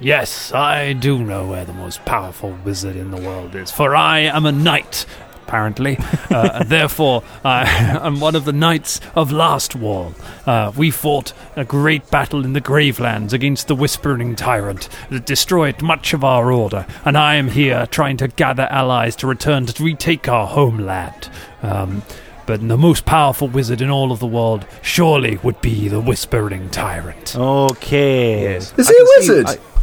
Yes, 0.00 0.52
I 0.52 0.92
do 0.92 1.18
know 1.20 1.46
where 1.46 1.64
the 1.64 1.72
most 1.72 2.04
powerful 2.04 2.58
wizard 2.64 2.94
in 2.96 3.10
the 3.10 3.16
world 3.16 3.54
is, 3.54 3.70
for 3.70 3.94
I 3.96 4.18
am 4.20 4.44
a 4.44 4.52
knight, 4.52 5.06
apparently. 5.46 5.96
Uh, 6.30 6.50
and 6.60 6.68
therefore, 6.68 7.22
I 7.44 7.64
am 8.02 8.20
one 8.20 8.34
of 8.34 8.44
the 8.44 8.52
knights 8.52 9.00
of 9.14 9.30
Last 9.32 9.74
Wall. 9.76 10.14
Uh, 10.46 10.72
we 10.76 10.90
fought 10.90 11.32
a 11.56 11.64
great 11.64 12.10
battle 12.10 12.44
in 12.44 12.52
the 12.54 12.60
Gravelands 12.60 13.32
against 13.32 13.68
the 13.68 13.74
Whispering 13.74 14.36
Tyrant 14.36 14.88
that 15.10 15.26
destroyed 15.26 15.82
much 15.82 16.12
of 16.14 16.24
our 16.24 16.50
order, 16.52 16.86
and 17.04 17.16
I 17.16 17.34
am 17.36 17.48
here 17.48 17.86
trying 17.86 18.16
to 18.18 18.28
gather 18.28 18.64
allies 18.70 19.16
to 19.16 19.26
return 19.26 19.66
to 19.66 19.82
retake 19.82 20.28
our 20.28 20.46
homeland. 20.46 21.28
Um, 21.62 22.02
but 22.46 22.66
the 22.66 22.76
most 22.76 23.06
powerful 23.06 23.48
wizard 23.48 23.80
in 23.80 23.88
all 23.90 24.12
of 24.12 24.18
the 24.18 24.26
world 24.26 24.66
surely 24.82 25.38
would 25.38 25.60
be 25.62 25.88
the 25.88 26.00
Whispering 26.00 26.68
Tyrant. 26.70 27.34
Okay. 27.34 28.42
Yes. 28.42 28.74
Is 28.78 28.88
I 28.88 28.92
he 28.92 28.96
a 28.96 28.98
can 28.98 29.22
see- 29.22 29.32
wizard? 29.32 29.46
I- 29.46 29.73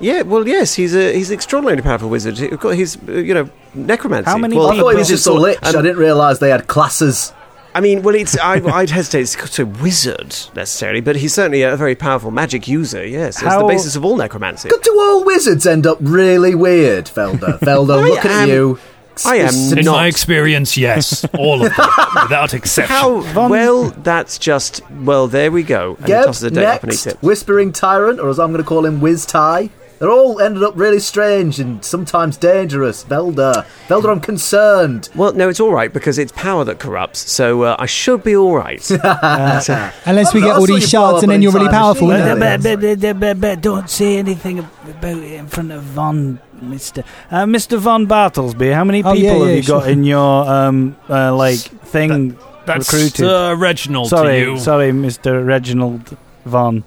yeah, 0.00 0.22
well, 0.22 0.46
yes, 0.46 0.74
he's 0.74 0.94
a 0.94 1.12
he's 1.12 1.30
an 1.30 1.34
extraordinarily 1.34 1.82
powerful 1.82 2.08
wizard. 2.08 2.38
He's 2.38 2.56
got 2.56 2.70
his, 2.76 2.98
uh, 3.08 3.12
you 3.12 3.34
know, 3.34 3.50
necromancy. 3.74 4.30
How 4.30 4.38
many 4.38 4.56
Well, 4.56 4.68
I 4.70 4.76
thought 4.76 4.90
he 4.90 4.96
was 4.96 5.08
just 5.08 5.26
a 5.26 5.32
lich. 5.32 5.58
I 5.62 5.72
didn't 5.72 5.96
realise 5.96 6.38
they 6.38 6.50
had 6.50 6.66
classes. 6.68 7.32
I 7.74 7.80
mean, 7.80 8.02
well, 8.02 8.14
it's 8.14 8.38
I, 8.38 8.54
I'd 8.74 8.90
hesitate 8.90 9.26
to 9.26 9.46
say 9.46 9.62
wizard 9.64 10.34
necessarily, 10.54 11.00
but 11.00 11.16
he's 11.16 11.34
certainly 11.34 11.62
a 11.62 11.76
very 11.76 11.94
powerful 11.94 12.30
magic 12.30 12.66
user. 12.66 13.06
Yes, 13.06 13.42
it's 13.42 13.54
the 13.56 13.64
basis 13.66 13.96
of 13.96 14.04
all 14.04 14.16
necromancy. 14.16 14.68
But 14.68 14.82
do 14.82 14.98
all 14.98 15.24
wizards 15.24 15.66
end 15.66 15.86
up 15.86 15.98
really 16.00 16.54
weird, 16.54 17.06
Felder? 17.06 17.58
Felder, 17.60 17.98
I 18.02 18.08
look 18.08 18.24
at 18.24 18.48
you. 18.48 18.78
I 19.26 19.36
am 19.36 19.48
is 19.48 19.70
to 19.70 19.78
In 19.78 19.84
not- 19.84 19.92
my 19.92 20.06
experience, 20.06 20.76
yes, 20.76 21.24
all 21.36 21.64
of 21.66 21.74
them, 21.76 21.86
without 22.22 22.54
exception. 22.54 22.94
How 22.94 23.48
well? 23.48 23.90
That's 23.90 24.38
just 24.38 24.88
well. 24.90 25.26
There 25.26 25.50
we 25.50 25.64
go. 25.64 25.96
And 25.96 26.06
Geb, 26.06 26.24
tosses 26.26 26.44
a 26.44 26.50
date 26.50 26.64
up 26.64 26.82
and 26.84 26.92
eats 26.92 27.06
next. 27.06 27.22
Whispering 27.22 27.72
Tyrant, 27.72 28.20
or 28.20 28.28
as 28.28 28.38
I'm 28.38 28.52
going 28.52 28.62
to 28.62 28.68
call 28.68 28.86
him, 28.86 29.00
Wiz 29.00 29.26
Ty. 29.26 29.70
They're 29.98 30.10
all 30.10 30.40
ended 30.40 30.62
up 30.62 30.74
really 30.76 31.00
strange 31.00 31.58
and 31.58 31.84
sometimes 31.84 32.36
dangerous. 32.36 33.02
Velda. 33.04 33.66
Velda, 33.88 34.10
I'm 34.10 34.20
concerned. 34.20 35.08
Well, 35.14 35.32
no, 35.32 35.48
it's 35.48 35.58
all 35.60 35.72
right 35.72 35.92
because 35.92 36.18
it's 36.18 36.32
power 36.32 36.64
that 36.64 36.78
corrupts. 36.78 37.30
So 37.30 37.62
uh, 37.62 37.76
I 37.78 37.86
should 37.86 38.22
be 38.22 38.36
all 38.36 38.54
right. 38.54 38.88
Unless 40.06 40.34
we 40.34 40.40
get 40.40 40.56
all 40.56 40.66
these 40.66 40.82
you 40.82 40.88
shards 40.88 41.22
and 41.22 41.32
then 41.32 41.42
you're 41.42 41.52
really 41.52 41.68
powerful. 41.68 42.08
Yeah. 42.08 42.56
Don't 43.60 43.90
say 43.90 44.18
anything 44.18 44.60
about 44.60 45.18
it 45.18 45.32
in 45.32 45.46
front 45.48 45.72
of 45.72 45.82
Von, 45.82 46.38
Mister 46.62 47.02
uh, 47.30 47.46
Mister 47.46 47.76
Von 47.76 48.06
Bartlesby. 48.06 48.72
How 48.72 48.84
many 48.84 49.02
Oh, 49.02 49.12
people 49.14 49.22
yeah, 49.24 49.32
have 49.38 49.48
yeah, 49.48 49.54
you 49.54 49.62
got 49.62 49.88
in 49.88 50.04
your 50.04 50.48
um 50.48 50.96
uh, 51.08 51.34
like 51.34 51.58
thing 51.58 52.38
That's 52.66 52.92
recruited? 52.92 53.26
uh, 53.26 53.56
Reginald 53.58 54.08
sorry, 54.08 54.40
to 54.44 54.50
you. 54.52 54.58
sorry, 54.58 54.92
Mister 54.92 55.44
Reginald 55.44 56.16
Von 56.44 56.84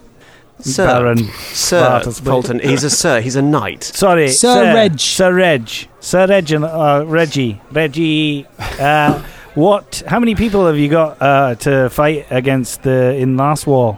Sir, 0.63 0.85
Baron. 0.87 1.17
Sir 1.53 1.81
Bartlesby. 1.81 2.25
Bolton, 2.25 2.59
he's 2.59 2.83
a 2.83 2.89
sir. 2.89 3.21
He's 3.21 3.35
a 3.35 3.41
knight. 3.41 3.83
Sorry, 3.83 4.29
Sir 4.29 4.73
Reg. 4.73 4.99
Sir 4.99 5.33
Reg, 5.33 5.69
Sir 5.99 6.27
Reginald, 6.27 6.71
uh, 6.71 7.05
Reggie, 7.07 7.61
Reggie. 7.71 8.45
Uh, 8.79 9.21
what? 9.55 10.03
How 10.07 10.19
many 10.19 10.35
people 10.35 10.65
have 10.67 10.77
you 10.77 10.89
got 10.89 11.21
uh, 11.21 11.55
to 11.55 11.89
fight 11.89 12.27
against 12.29 12.83
the 12.83 13.15
in 13.15 13.37
last 13.37 13.65
war? 13.67 13.97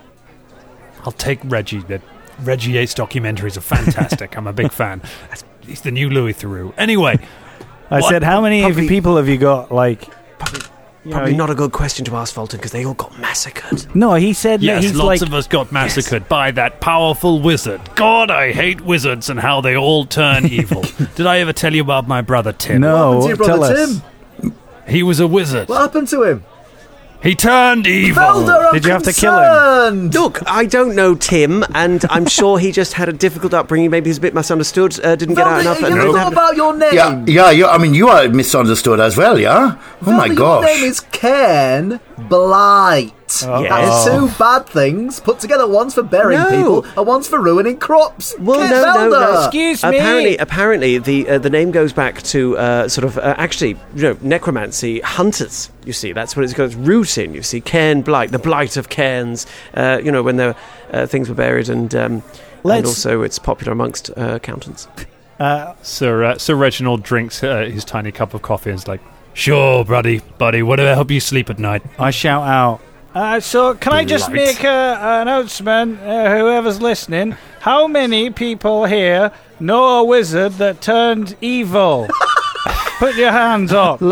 I'll 1.06 1.12
take 1.12 1.40
Reggie. 1.44 1.80
The 1.80 2.02
Reggie 2.42 2.72
Yates 2.72 2.94
documentaries 2.94 3.58
are 3.58 3.62
fantastic. 3.62 4.38
I'm 4.38 4.48
a 4.48 4.54
big 4.54 4.72
fan. 4.72 5.00
That's- 5.30 5.44
He's 5.66 5.80
the 5.80 5.92
new 5.92 6.10
Louis 6.10 6.34
Theroux. 6.34 6.74
Anyway, 6.78 7.18
I 7.90 8.02
What? 8.02 8.10
said, 8.10 8.22
how 8.22 8.42
many 8.42 8.64
Probably- 8.64 8.88
people 8.90 9.16
have 9.16 9.30
you 9.30 9.38
got? 9.38 9.72
Like, 9.72 10.04
you 11.06 11.12
Probably 11.12 11.32
he- 11.32 11.38
not 11.38 11.50
a 11.50 11.56
good 11.56 11.72
question 11.72 12.06
to 12.06 12.16
ask 12.16 12.34
Fulton 12.34 12.58
because 12.58 12.72
they 12.72 12.86
all 12.86 12.94
got 12.94 13.18
massacred. 13.20 13.94
No, 13.96 14.14
he 14.16 14.32
said 14.34 14.62
that 14.62 14.66
yes, 14.66 14.84
he's 14.84 14.96
lots 14.96 15.22
like. 15.22 15.22
of 15.22 15.34
us 15.34 15.48
got 15.48 15.72
massacred 15.72 16.30
by 16.30 16.52
that 16.52 16.80
powerful 16.80 17.42
wizard. 17.42 17.82
God, 17.96 18.32
I 18.32 18.52
hate 18.54 18.82
wizards 18.82 19.30
and 19.30 19.40
how 19.40 19.60
they 19.62 19.76
all 19.76 20.06
turn 20.06 20.46
evil. 20.52 20.84
Did 21.16 21.26
I 21.28 21.40
ever 21.40 21.52
tell 21.54 21.74
you 21.74 21.82
about 21.82 22.08
my 22.08 22.22
brother 22.22 22.54
Tim? 22.54 22.82
no, 22.82 23.18
What 23.18 23.22
to 23.24 23.28
your 23.30 23.38
tell 23.38 23.58
brother 23.60 23.76
us. 23.76 24.02
Tim? 24.42 24.54
He 24.88 25.04
was 25.04 25.20
a 25.20 25.28
wizard. 25.28 25.70
What 25.70 25.82
happened 25.82 26.08
to 26.10 26.24
him? 26.24 26.46
He 27.24 27.36
turned 27.36 27.88
evil. 27.88 28.22
Velda, 28.22 28.74
Did 28.74 28.86
you 28.86 28.92
have 28.92 29.04
to 29.04 29.14
kill 29.14 29.38
him? 29.88 30.10
Look, 30.10 30.42
I 30.46 30.66
don't 30.66 30.94
know 30.94 31.16
Tim, 31.16 31.64
and 31.74 32.04
I'm 32.10 32.26
sure 32.38 32.60
he 32.60 32.74
just 32.74 32.94
had 32.94 33.08
a 33.08 33.14
difficult 33.14 33.54
upbringing. 33.54 33.90
Maybe 33.92 34.10
he's 34.10 34.18
a 34.18 34.22
bit 34.22 34.34
misunderstood. 34.34 35.00
Uh, 35.04 35.16
didn't 35.16 35.36
get 35.36 35.48
out 35.48 35.62
enough. 35.62 35.80
you 35.80 35.86
and 35.88 35.96
know 35.96 36.02
didn't 36.08 36.18
have- 36.20 36.34
about 36.34 36.56
your 36.58 36.76
name. 36.78 36.94
Yeah, 36.94 37.24
yeah, 37.26 37.50
you, 37.52 37.66
I 37.66 37.78
mean, 37.78 37.94
you 37.94 38.10
are 38.10 38.28
misunderstood 38.28 39.00
as 39.00 39.16
well, 39.16 39.40
yeah? 39.40 39.78
Oh 40.06 40.12
my 40.12 40.28
Velda, 40.28 40.36
gosh. 40.36 40.66
Your 40.68 40.76
name 40.76 40.84
is 40.90 41.00
Ken 41.00 42.00
Blight. 43.42 43.64
Yes. 43.64 44.06
That's 44.06 44.16
two 44.32 44.38
bad 44.38 44.66
things 44.68 45.20
put 45.20 45.40
together. 45.40 45.68
One's 45.68 45.94
for 45.96 46.04
burying 46.04 46.42
No. 46.42 46.50
people, 46.50 46.86
and 46.98 47.08
one's 47.08 47.28
for 47.28 47.40
ruining 47.42 47.78
crops. 47.78 48.36
Well, 48.40 48.60
Ken 48.60 48.70
no, 48.70 48.94
no, 48.94 49.10
no. 49.10 49.46
Excuse 49.46 49.84
me. 49.84 49.98
Apparently, 49.98 50.38
apparently, 50.38 50.98
the 50.98 51.30
uh, 51.30 51.38
the 51.40 51.50
name 51.50 51.72
goes 51.72 51.94
back 51.94 52.22
to 52.24 52.58
uh, 52.58 52.88
sort 52.88 53.06
of 53.06 53.18
uh, 53.18 53.36
actually, 53.38 53.78
you 53.96 54.04
know, 54.04 54.18
necromancy 54.22 55.00
hunters. 55.02 55.70
You 55.86 55.94
see, 55.94 56.12
that's 56.14 56.36
what 56.36 56.44
it's 56.46 56.54
got 56.54 56.66
its 56.66 56.76
root 56.76 57.18
in. 57.18 57.34
You 57.34 57.44
see, 57.44 57.60
Cairn 57.62 58.02
blight, 58.04 58.32
the 58.32 58.40
blight 58.40 58.78
of 58.78 58.90
cairns. 58.90 59.46
Uh, 59.74 60.00
you 60.04 60.12
know, 60.12 60.24
when 60.24 60.38
the 60.38 60.56
uh, 60.92 61.06
things 61.08 61.30
were 61.30 61.36
buried, 61.36 61.70
and 61.70 61.94
um, 61.96 62.24
and 62.64 62.86
also 62.86 63.22
it's 63.24 63.40
popular 63.40 63.74
amongst 63.74 64.10
uh, 64.12 64.36
accountants. 64.36 64.88
Uh, 65.40 65.74
Sir, 65.82 66.24
uh, 66.24 66.38
Sir 66.38 66.56
Reginald 66.56 67.04
drinks 67.04 67.44
uh, 67.44 67.66
his 67.66 67.84
tiny 67.84 68.12
cup 68.12 68.34
of 68.34 68.42
coffee 68.44 68.70
and 68.70 68.80
is 68.80 68.88
like, 68.88 69.02
Sure, 69.34 69.84
buddy, 69.84 70.20
buddy, 70.38 70.62
whatever 70.62 70.94
help 70.94 71.10
you 71.10 71.20
sleep 71.20 71.50
at 71.50 71.58
night. 71.58 71.82
I 71.98 72.12
shout 72.12 72.48
out. 72.48 72.80
Uh, 73.14 73.40
so, 73.40 73.76
can 73.76 73.94
I 73.94 74.04
just 74.06 74.32
Blight. 74.32 74.48
make 74.48 74.64
a, 74.64 74.68
an 74.68 75.22
announcement, 75.28 76.00
uh, 76.02 76.36
whoever's 76.36 76.82
listening? 76.82 77.38
How 77.60 77.88
many 77.88 78.32
people 78.32 78.86
here 78.86 79.32
know 79.60 80.00
a 80.00 80.04
wizard 80.04 80.54
that 80.54 80.82
turned 80.82 81.36
evil? 81.40 82.08
Put 83.00 83.16
your 83.16 83.32
hands 83.32 83.72
up. 83.74 84.02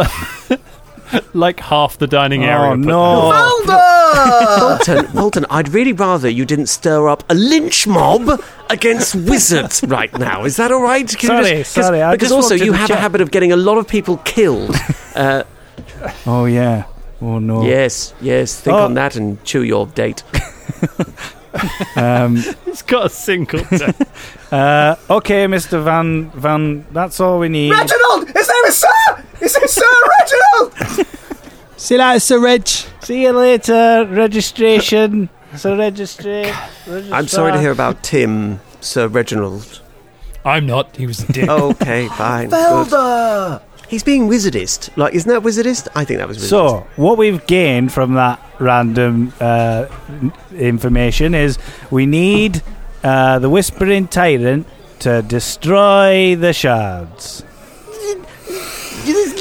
Like 1.34 1.60
half 1.60 1.98
the 1.98 2.08
dining 2.08 2.46
area. 2.46 2.72
Oh, 2.72 2.76
no. 2.76 3.32
Velda. 3.66 4.60
Bolton, 4.78 5.12
Bolton, 5.14 5.46
I'd 5.50 5.68
really 5.68 5.92
rather 5.92 6.30
you 6.30 6.46
didn't 6.46 6.68
stir 6.68 7.10
up 7.10 7.26
a 7.30 7.34
lynch 7.34 7.86
mob 7.86 8.42
against 8.70 9.16
wizards 9.16 9.84
right 9.88 10.18
now. 10.18 10.46
Is 10.46 10.56
that 10.56 10.72
all 10.72 10.82
right? 10.82 11.06
Can 11.06 11.28
Sorry, 11.28 11.44
just- 11.44 11.76
'cause- 11.76 11.86
sorry, 11.88 12.02
I 12.02 12.14
because 12.14 12.30
just 12.30 12.42
also 12.44 12.56
you 12.56 12.72
have 12.72 12.88
check. 12.88 12.98
a 12.98 13.02
habit 13.02 13.20
of 13.20 13.30
getting 13.32 13.52
a 13.52 13.58
lot 13.58 13.78
of 13.78 13.90
people 13.90 14.18
killed. 14.24 14.74
Uh, 15.14 15.44
Oh, 16.26 16.46
yeah. 16.46 16.86
Oh, 17.22 17.40
no. 17.40 17.64
Yes, 17.64 18.14
yes. 18.20 18.60
Think 18.60 18.76
Oh. 18.78 18.86
on 18.86 18.96
that 18.96 19.16
and 19.16 19.44
chew 19.44 19.62
your 19.64 19.88
date. 19.88 20.24
Um, 21.96 22.38
He's 22.66 22.82
got 22.82 23.08
a 23.08 23.10
single. 23.10 23.60
uh, 24.52 24.96
okay, 25.10 25.46
Mr. 25.48 25.84
Van, 25.84 26.30
Van, 26.32 26.86
that's 26.92 27.20
all 27.20 27.40
we 27.40 27.50
need. 27.50 27.72
Reginald! 27.72 28.28
His 28.28 28.48
name 28.48 28.66
is 28.68 28.78
Sir! 28.78 29.26
His 29.40 29.56
name 29.56 29.64
is 29.66 29.72
Sir 29.74 29.84
Reginald! 30.20 31.08
See 31.78 31.96
you 31.96 32.00
later, 32.00 32.20
Sir 32.20 32.40
Reg. 32.40 32.68
See 32.68 33.24
you 33.24 33.32
later, 33.32 34.08
registration. 34.10 35.30
So, 35.56 35.78
register. 35.78 36.54
I'm 36.88 37.28
sorry 37.28 37.52
to 37.52 37.60
hear 37.60 37.72
about 37.72 38.04
Tim, 38.04 38.62
Sir 38.80 39.08
Reginald. 39.08 39.82
I'm 40.46 40.66
not. 40.66 40.96
He 40.96 41.06
was 41.06 41.22
a 41.24 41.34
dick. 41.34 41.50
Okay, 41.50 42.08
fine. 42.08 42.50
good. 42.50 43.62
He's 43.92 44.04
being 44.04 44.30
wizardist. 44.30 44.96
Like, 44.96 45.14
isn't 45.14 45.30
that 45.30 45.42
wizardist? 45.42 45.90
I 45.94 46.06
think 46.06 46.20
that 46.20 46.28
was 46.30 46.38
wizardist. 46.38 46.50
So, 46.50 46.88
what 46.96 47.18
we've 47.18 47.46
gained 47.46 47.92
from 47.92 48.14
that 48.14 48.40
random 48.58 49.34
uh, 49.42 49.88
information 50.56 51.36
is 51.36 51.60
we 51.92 52.06
need 52.06 52.64
uh, 53.04 53.40
the 53.40 53.50
Whispering 53.50 54.08
Tyrant 54.08 54.66
to 55.00 55.22
destroy 55.24 56.38
the 56.38 56.54
shards. 56.54 57.44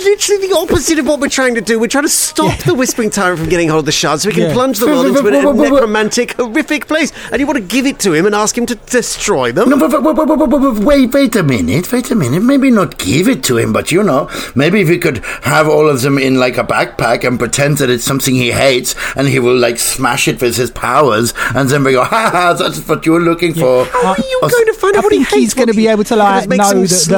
Literally 0.05 0.49
the 0.49 0.57
opposite 0.57 0.99
of 0.99 1.07
what 1.07 1.21
we're 1.21 1.29
trying 1.29 1.55
to 1.57 1.61
do. 1.61 1.79
We're 1.79 1.87
trying 1.89 2.05
to 2.05 2.09
stop 2.09 2.59
the 2.61 2.75
Whispering 2.75 3.11
Tyrant 3.11 3.39
from 3.39 3.49
getting 3.49 3.69
hold 3.69 3.81
of 3.81 3.87
the 3.87 3.93
shards 3.93 4.23
so 4.23 4.29
we 4.31 4.35
can 4.35 4.45
Yeah. 4.49 4.53
plunge 4.55 4.79
the 4.79 4.87
world 4.87 5.07
into 5.07 5.27
a 5.27 5.31
necromantic, 5.55 6.33
horrific 6.37 6.87
place. 6.87 7.13
And 7.31 7.41
you 7.41 7.47
want 7.47 7.59
to 7.59 7.65
give 7.65 7.87
it 7.87 7.99
to 8.01 8.13
him 8.15 8.25
and 8.27 8.35
ask 8.35 8.57
him 8.57 8.67
to 8.67 8.75
destroy 8.77 9.53
them? 9.53 9.69
No, 9.71 9.79
but, 9.79 9.91
but, 10.03 10.15
but, 10.15 10.27
but, 10.27 10.79
wait, 10.85 11.13
wait 11.13 11.37
a 11.37 11.43
minute, 11.43 11.93
wait 11.93 12.11
a 12.11 12.15
minute. 12.15 12.43
Maybe 12.43 12.71
not 12.71 12.99
give 12.99 13.29
it 13.29 13.45
to 13.45 13.59
him, 13.59 13.73
but 13.73 13.93
you 13.93 14.03
know, 14.03 14.29
maybe 14.55 14.81
if 14.81 14.89
we 14.89 14.99
could 14.99 15.19
have 15.43 15.69
all 15.69 15.89
of 15.89 16.01
them 16.03 16.17
in 16.19 16.39
like 16.39 16.57
a 16.57 16.65
backpack 16.65 17.25
and 17.27 17.39
pretend 17.39 17.79
that 17.79 17.91
it's 17.91 18.05
something 18.05 18.35
he 18.35 18.53
hates, 18.53 18.95
and 19.17 19.29
he 19.29 19.39
will 19.39 19.57
like 19.57 19.79
smash 19.79 20.29
it 20.29 20.41
with 20.41 20.57
his 20.57 20.71
powers, 20.71 21.35
and 21.55 21.69
then 21.69 21.85
we 21.85 21.93
go, 21.93 22.05
ha 22.05 22.31
ha, 22.31 22.55
that's 22.55 22.87
what 22.89 23.05
you're 23.05 23.21
looking 23.21 23.53
for. 23.55 23.85
How 23.85 24.09
are 24.09 24.17
you 24.19 24.39
going 24.41 24.67
to 24.67 24.75
find 24.75 24.97
I 24.97 24.99
out 24.99 25.05
what 25.05 25.13
he 25.13 25.19
hates? 25.21 25.35
he's 25.35 25.55
going 25.55 25.69
to 25.69 25.75
be 25.75 25.89
able 25.89 26.05
to 26.05 26.17
like 26.17 26.49
know 26.49 26.71
him 26.71 26.81
that, 26.83 26.89
sl- 26.89 27.15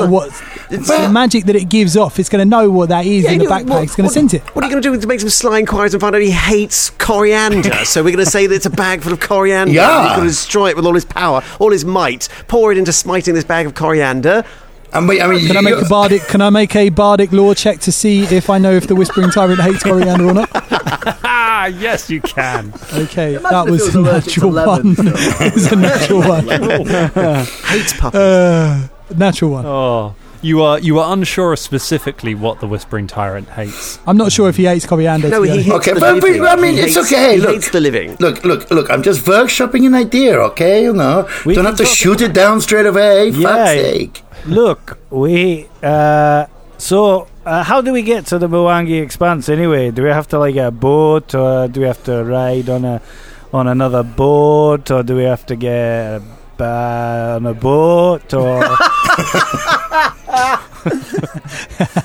that 0.72 0.88
what 0.88 1.00
the 1.06 1.08
magic 1.12 1.44
that 1.44 1.56
it 1.56 1.68
gives 1.68 1.96
off. 1.96 2.18
It's 2.18 2.28
going 2.28 2.40
to 2.44 2.48
know 2.48 2.70
what 2.70 2.88
that 2.90 3.06
is 3.06 3.24
Yeah, 3.24 3.32
in 3.32 3.38
the 3.38 3.44
you- 3.44 3.50
backpack. 3.50 3.66
what- 3.68 3.82
it's 3.84 3.94
going 3.96 4.04
to 4.08 4.08
what- 4.08 4.12
sense 4.14 4.34
it. 4.34 4.42
What 4.54 4.64
are 4.64 4.68
you 4.68 4.72
going 4.72 4.82
to 4.82 4.90
do 4.92 5.00
to 5.00 5.06
make 5.06 5.20
some 5.20 5.28
sly 5.30 5.58
inquiries 5.60 5.94
and 5.94 6.00
find 6.00 6.14
out 6.14 6.22
he 6.22 6.30
hates 6.30 6.90
coriander? 6.90 7.72
so 7.84 8.02
we're 8.02 8.10
going 8.14 8.24
to 8.24 8.30
say 8.30 8.46
that 8.46 8.54
it's 8.54 8.66
a 8.66 8.70
bag 8.70 9.02
full 9.02 9.12
of 9.12 9.20
coriander. 9.20 9.72
Yeah. 9.72 10.02
He's 10.08 10.16
going 10.16 10.22
to 10.28 10.30
destroy 10.30 10.68
it 10.70 10.76
with 10.76 10.86
all 10.86 10.94
his 10.94 11.04
power, 11.04 11.42
all 11.58 11.70
his 11.70 11.84
might, 11.84 12.28
pour 12.48 12.72
it 12.72 12.78
into 12.78 12.92
smiting 12.92 13.34
this 13.34 13.44
bag 13.44 13.66
of 13.66 13.74
coriander. 13.74 14.44
And 14.94 15.08
wait, 15.08 15.22
I 15.22 15.26
mean, 15.26 15.46
Can 15.46 15.56
I 15.56 15.62
make 15.62 15.74
a 15.82 15.88
bardic? 15.88 16.20
Can 16.28 16.42
I 16.42 16.50
make 16.50 16.76
a 16.76 16.90
bardic 16.90 17.32
lore 17.32 17.54
check 17.54 17.78
to 17.80 17.92
see 17.92 18.24
if 18.24 18.50
I 18.50 18.58
know 18.58 18.72
if 18.72 18.86
the 18.88 18.94
Whispering 18.94 19.30
Tyrant 19.30 19.58
hates 19.58 19.82
coriander 19.82 20.26
or 20.26 20.34
not? 20.34 20.50
ah, 21.24 21.64
yes, 21.78 22.10
you 22.10 22.20
can. 22.20 22.74
Okay, 22.92 23.36
Imagine 23.36 23.42
that 23.50 23.64
if 23.66 23.70
was 23.70 23.80
he 23.92 23.98
a 23.98 24.02
was 24.02 24.08
allergic 24.10 24.26
natural 24.42 24.52
one. 24.52 24.92
though. 24.94 25.12
it 25.46 25.54
was 25.54 25.72
a 25.72 25.76
natural 25.76 26.20
one. 26.20 27.46
Hates 27.64 27.92
puppies. 27.94 28.20
Uh, 28.20 28.88
natural 29.16 29.50
one. 29.52 29.64
Oh, 29.66 30.14
you 30.42 30.60
are 30.62 30.78
you 30.78 30.98
are 30.98 31.12
unsure 31.12 31.54
specifically 31.56 32.34
what 32.34 32.60
the 32.60 32.66
Whispering 32.66 33.06
Tyrant 33.06 33.48
hates. 33.50 33.98
I'm 34.06 34.16
not 34.16 34.32
sure 34.32 34.48
if 34.48 34.56
he 34.56 34.64
hates 34.64 34.84
coriander. 34.86 35.28
no, 35.30 35.44
to 35.44 35.50
be 35.50 35.56
he 35.58 35.62
hates 35.62 35.76
Okay, 35.76 35.92
the 35.94 36.00
but- 36.00 36.20
but, 36.20 36.22
living. 36.30 36.42
I 36.46 36.56
mean, 36.56 36.74
He 36.74 36.80
it's 36.80 36.94
hates- 36.96 37.12
okay, 37.12 37.34
He 37.36 37.40
look. 37.40 37.50
hates 37.54 37.70
the 37.70 37.80
living. 37.80 38.16
Look, 38.20 38.44
look, 38.44 38.70
look! 38.70 38.90
I'm 38.90 39.02
just 39.02 39.24
workshopping 39.24 39.86
an 39.86 39.94
idea, 39.94 40.36
okay? 40.50 40.82
You 40.82 40.92
know, 40.92 41.28
We 41.46 41.54
don't 41.54 41.64
have 41.64 41.76
to 41.78 41.86
shoot 41.86 42.20
it 42.20 42.32
down 42.34 42.60
straight 42.60 42.86
away. 42.86 43.28
Yeah. 43.28 43.48
Fuck's 43.48 43.70
sake! 43.70 44.22
Look, 44.46 44.98
we. 45.10 45.68
Uh, 45.82 46.46
so, 46.78 47.28
uh, 47.46 47.62
how 47.62 47.80
do 47.80 47.92
we 47.92 48.02
get 48.02 48.26
to 48.26 48.38
the 48.38 48.48
Mwangi 48.48 49.00
Expanse 49.00 49.48
anyway? 49.48 49.90
Do 49.92 50.02
we 50.02 50.08
have 50.10 50.26
to 50.28 50.38
like 50.40 50.54
get 50.54 50.66
a 50.66 50.70
boat, 50.72 51.34
or 51.34 51.68
do 51.68 51.80
we 51.80 51.86
have 51.86 52.02
to 52.04 52.24
ride 52.24 52.68
on 52.68 52.84
a 52.84 53.00
on 53.52 53.68
another 53.68 54.02
boat, 54.02 54.90
or 54.90 55.02
do 55.04 55.14
we 55.16 55.22
have 55.24 55.44
to 55.46 55.54
get 55.54 56.20
a, 56.20 56.22
uh, 56.58 57.36
on 57.36 57.46
a 57.46 57.54
boat, 57.54 58.34
or 58.34 58.64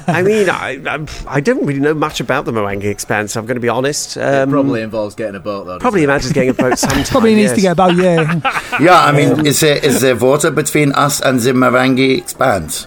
I 0.10 0.22
mean, 0.24 0.50
I, 0.50 0.82
I'm, 0.88 1.08
I 1.28 1.40
don't 1.42 1.66
really 1.66 1.80
know 1.80 1.94
much 1.94 2.20
about 2.20 2.46
the 2.46 2.52
Mwangi 2.52 2.86
Expanse. 2.86 3.36
I'm 3.36 3.46
going 3.46 3.56
to 3.56 3.62
be 3.62 3.70
honest. 3.70 4.18
It 4.18 4.24
Um, 4.24 4.50
probably 4.52 4.82
involves 4.82 5.16
getting 5.16 5.36
a 5.36 5.40
boat, 5.40 5.66
though. 5.66 5.80
probably 5.80 6.06
doesn't 6.06 6.32
imagines 6.32 6.34
getting 6.34 6.50
a 6.50 6.54
boat 6.54 6.78
sometime. 6.80 7.04
Probably 7.06 7.36
needs 7.36 7.54
to 7.54 7.62
get 7.62 7.72
a 7.72 7.76
boat. 7.76 7.96
yeah. 7.96 8.40
Yeah, 8.80 9.00
I 9.04 9.12
mean, 9.12 9.46
is 9.48 9.60
there 9.62 9.84
is 9.84 10.02
there 10.02 10.16
water 10.16 10.52
between 10.52 10.92
us 10.94 11.20
and 11.20 11.40
the 11.40 11.52
Marangi 11.52 12.16
expanse? 12.18 12.86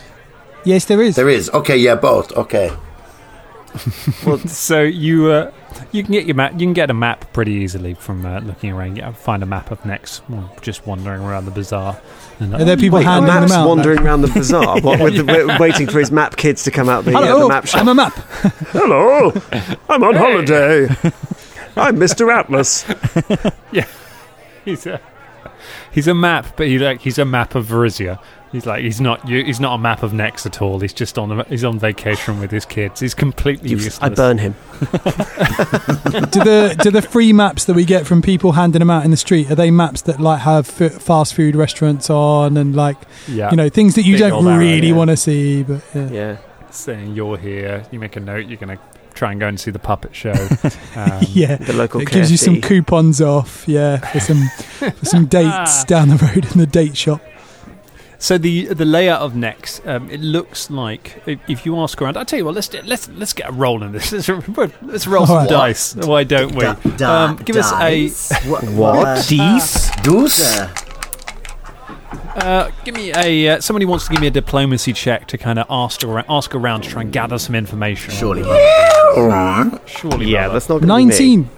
Yes, 0.65 0.85
there 0.85 1.03
is. 1.03 1.17
There 1.17 1.29
is. 1.29 1.51
Okay, 1.51 1.77
yeah, 1.77 1.97
both. 1.97 2.31
Okay. 2.37 2.71
so 4.47 4.83
you 4.83 5.31
uh, 5.31 5.53
you 5.93 6.03
can 6.03 6.13
get 6.13 6.27
your 6.27 6.35
map. 6.35 6.53
You 6.53 6.59
can 6.61 6.73
get 6.73 6.91
a 6.91 6.95
map 6.95 7.33
pretty 7.33 7.53
easily 7.53 7.95
from 7.95 8.27
uh, 8.27 8.41
looking 8.41 8.71
around. 8.73 8.97
You 8.97 9.13
find 9.13 9.43
a 9.43 9.47
map 9.47 9.71
of 9.71 9.85
next, 9.85 10.29
well, 10.29 10.55
just 10.61 10.87
wandering 10.87 11.23
around 11.23 11.45
the 11.45 11.51
bazaar. 11.51 12.01
And, 12.41 12.55
Are 12.55 12.65
there 12.65 12.77
people 12.77 12.99
Wait, 12.99 13.05
handing 13.07 13.27
Maps 13.33 13.53
out? 13.53 13.69
wandering 13.69 14.01
around 14.01 14.23
the 14.23 14.29
bazaar, 14.29 14.81
what, 14.83 15.01
with 15.01 15.17
the, 15.17 15.47
wa- 15.47 15.57
waiting 15.59 15.87
for 15.87 15.99
his 15.99 16.11
map 16.11 16.37
kids 16.37 16.65
to 16.65 16.71
come 16.71 16.89
out 16.89 17.05
the, 17.05 17.17
uh, 17.17 17.39
the 17.39 17.49
map 17.49 17.67
shop. 17.67 17.81
I'm 17.83 17.89
a 17.89 17.95
map. 17.95 18.15
Hello, 18.73 19.33
I'm 19.89 20.03
on 20.03 20.15
holiday. 20.17 20.87
I'm 21.77 21.97
Mr. 21.97 22.33
Atlas. 22.33 22.85
Yeah, 23.73 23.87
he's 24.65 24.87
a 24.87 25.01
he's 25.93 26.09
a 26.09 26.15
map, 26.15 26.57
but 26.57 26.67
he 26.67 26.79
like 26.79 27.01
he's 27.01 27.19
a 27.19 27.25
map 27.25 27.55
of 27.55 27.67
Varisia. 27.67 28.21
He's 28.53 28.67
like 28.67 28.83
he's 28.83 29.01
not 29.01 29.29
you. 29.29 29.45
He's 29.45 29.61
not 29.61 29.75
a 29.75 29.79
map 29.79 30.03
of 30.03 30.13
Nex 30.13 30.45
at 30.45 30.61
all. 30.61 30.81
He's 30.81 30.93
just 30.93 31.19
on 31.19 31.31
a, 31.31 31.45
he's 31.45 31.63
on 31.63 31.79
vacation 31.79 32.41
with 32.41 32.51
his 32.51 32.65
kids. 32.65 32.99
He's 32.99 33.15
completely 33.15 33.71
useless. 33.71 34.01
I 34.01 34.09
burn 34.09 34.39
him. 34.39 34.55
do 34.81 34.87
the 36.43 36.77
do 36.83 36.91
the 36.91 37.03
free 37.03 37.33
maps 37.33 37.65
that 37.67 37.75
we 37.75 37.85
get 37.85 38.07
from 38.07 38.23
people 38.23 38.53
handing 38.53 38.81
them 38.81 38.91
out 38.91 39.05
in 39.05 39.13
the 39.13 39.17
street 39.17 39.51
are 39.51 39.55
they 39.55 39.71
maps 39.71 40.03
that 40.03 40.21
like 40.21 40.41
have 40.41 40.81
f- 40.81 41.01
fast 41.01 41.35
food 41.35 41.55
restaurants 41.55 42.11
on 42.11 42.57
and 42.57 42.75
like 42.75 42.97
Yeah, 43.29 43.51
you 43.51 43.57
know 43.57 43.69
things 43.69 43.95
that 43.95 44.03
you 44.03 44.15
Big 44.15 44.21
don't 44.21 44.47
old 44.47 44.59
really 44.59 44.89
yeah. 44.89 44.95
want 44.95 45.11
to 45.11 45.17
see? 45.17 45.63
But 45.63 45.83
yeah. 45.95 46.11
Yeah. 46.11 46.37
saying 46.71 47.15
you're 47.15 47.39
here. 47.39 47.85
You 47.93 48.01
make 48.01 48.17
a 48.17 48.21
note. 48.21 48.47
You're 48.47 48.59
gonna 48.59 48.81
try 49.15 49.31
and 49.31 49.39
go 49.41 49.47
and 49.47 49.61
see 49.61 49.71
the 49.71 49.79
puppet 49.79 50.15
show. 50.15 50.33
Um, 50.97 51.25
yeah. 51.29 51.55
The 51.55 51.73
local 51.73 52.01
It 52.01 52.11
gives 52.11 52.33
you 52.33 52.37
some 52.37 52.61
coupons 52.61 53.21
off, 53.21 53.69
yeah, 53.69 53.99
for 53.99 54.19
some 54.19 54.49
for 54.93 55.07
some 55.07 55.27
dates 55.39 55.85
down 55.85 56.09
the 56.09 56.17
road 56.17 56.51
in 56.51 56.59
the 56.59 56.67
date 56.67 56.97
shop. 56.97 57.23
So 58.23 58.37
the 58.37 58.67
the 58.67 58.85
layout 58.85 59.23
of 59.23 59.35
Nex, 59.35 59.81
um, 59.87 60.11
it 60.11 60.21
looks 60.21 60.71
like 60.71 61.23
if, 61.27 61.41
if 61.49 61.65
you 61.65 61.79
ask 61.81 62.01
around, 62.03 62.19
I 62.19 62.25
tell 62.25 62.39
you 62.39 62.45
what, 62.45 62.55
let's 62.55 62.71
let's 62.85 63.09
let's 63.09 63.33
get 63.33 63.49
a 63.49 63.53
roll 63.53 63.83
in 63.83 63.93
this. 63.93 64.13
Let's, 64.29 64.29
let's 64.83 65.07
roll 65.07 65.27
some 65.27 65.37
All 65.37 65.41
right. 65.43 65.49
dice. 65.49 65.95
Why 65.97 66.25
don't 66.25 66.55
we? 66.55 66.61
Da- 66.65 66.75
da- 66.99 67.25
Um, 67.31 67.37
give 67.37 67.57
us 67.57 67.73
a. 67.73 68.09
What? 68.51 68.63
What? 68.75 69.27
Dies? 69.29 69.91
Dus? 70.03 70.61
Uh, 72.37 72.71
give 72.85 72.95
me 72.95 73.13
a 73.17 73.49
uh, 73.57 73.61
somebody 73.61 73.87
wants 73.87 74.05
to 74.07 74.13
give 74.13 74.21
me 74.21 74.27
a 74.27 74.31
diplomacy 74.31 74.93
check 74.93 75.27
to 75.29 75.39
kind 75.39 75.59
of 75.59 75.67
ask 75.71 76.05
around, 76.05 76.27
ask 76.29 76.55
around 76.55 76.83
to 76.83 76.89
try 76.91 77.03
and 77.03 77.13
gather 77.13 77.39
some 77.39 77.55
information. 77.55 78.13
surely. 78.13 78.43
All 78.43 79.27
right. 79.27 79.71
surely. 79.87 80.27
Yeah, 80.27 80.43
Bella. 80.43 80.53
that's 80.53 80.69
not 80.69 80.81
gonna 80.83 80.97
be. 80.99 81.05
Nineteen. 81.07 81.49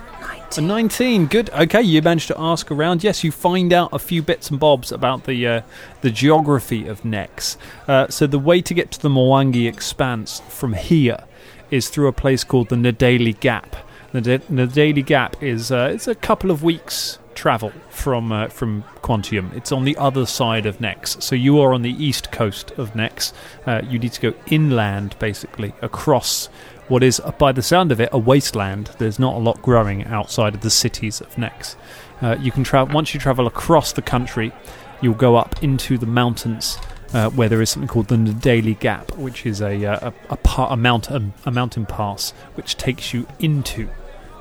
A 0.59 0.61
19, 0.61 1.27
good. 1.29 1.49
Okay, 1.51 1.81
you 1.81 2.03
managed 2.03 2.29
to 2.29 2.39
ask 2.39 2.71
around. 2.71 3.03
Yes, 3.03 3.25
you 3.25 3.33
find 3.33 3.73
out 3.73 3.89
a 3.91 3.99
few 3.99 4.21
bits 4.21 4.51
and 4.51 4.61
bobs 4.61 4.93
about 4.93 5.25
the 5.25 5.47
uh, 5.47 5.63
the 6.03 6.11
geography 6.11 6.87
of 6.87 7.07
Nex. 7.07 7.57
Uh, 7.89 8.09
so 8.09 8.27
the 8.27 8.39
way 8.39 8.61
to 8.61 8.75
get 8.75 8.91
to 8.91 9.01
the 9.01 9.09
Mwangi 9.09 9.67
Expanse 9.67 10.43
from 10.49 10.75
here 10.75 11.25
is 11.71 11.89
through 11.89 12.07
a 12.09 12.13
place 12.13 12.45
called 12.45 12.69
the 12.69 12.77
Nadali 12.77 13.41
Gap. 13.41 13.77
The 14.13 14.21
Nadali 14.21 15.07
Gap 15.07 15.43
is 15.43 15.73
uh, 15.73 15.91
it's 15.95 16.07
a 16.07 16.15
couple 16.15 16.51
of 16.51 16.63
weeks 16.63 17.19
travel 17.35 17.73
from 17.89 18.31
uh, 18.31 18.49
from 18.49 18.85
Quantium. 19.03 19.55
It's 19.57 19.73
on 19.73 19.85
the 19.85 19.97
other 19.97 20.27
side 20.27 20.67
of 20.67 20.81
Nex. 20.81 21.17
So 21.21 21.35
you 21.35 21.61
are 21.61 21.73
on 21.73 21.81
the 21.81 22.05
east 22.05 22.31
coast 22.31 22.73
of 22.73 22.95
Nex. 22.95 23.33
Uh, 23.67 23.81
you 23.89 23.99
need 23.99 24.13
to 24.13 24.21
go 24.21 24.35
inland, 24.47 25.17
basically, 25.19 25.73
across 25.81 26.49
what 26.89 27.03
is, 27.03 27.21
by 27.39 27.53
the 27.53 27.63
sound 27.63 27.93
of 27.93 28.01
it, 28.01 28.09
a 28.13 28.19
wasteland. 28.19 28.91
There's 28.99 29.19
not 29.19 29.35
a 29.35 29.39
lot 29.39 29.63
growing 29.63 30.05
outside 30.05 30.55
of 30.55 30.61
the 30.61 30.71
cities 30.71 31.21
of 31.21 31.39
Nex. 31.39 31.77
Uh, 32.21 32.37
you 32.41 32.53
can 32.53 32.65
travel 32.65 32.95
once 32.95 33.15
you 33.15 33.21
travel 33.21 33.47
across 33.47 33.93
the 33.93 34.03
country. 34.03 34.53
You'll 35.01 35.15
go 35.15 35.37
up 35.37 35.63
into 35.63 35.99
the 35.99 36.07
mountains 36.07 36.79
uh, 37.13 37.31
where 37.31 37.49
there 37.49 37.61
is 37.61 37.71
something 37.71 37.89
called 37.89 38.09
the 38.09 38.17
Nadali 38.17 38.79
Gap, 38.79 39.17
which 39.17 39.45
is 39.45 39.61
a 39.61 39.85
uh, 39.85 40.11
a, 40.11 40.33
a, 40.35 40.37
pa- 40.37 40.73
a 40.73 40.77
mountain 40.77 41.35
a 41.45 41.51
mountain 41.51 41.87
pass 41.87 42.31
which 42.55 42.77
takes 42.77 43.13
you 43.13 43.27
into 43.39 43.89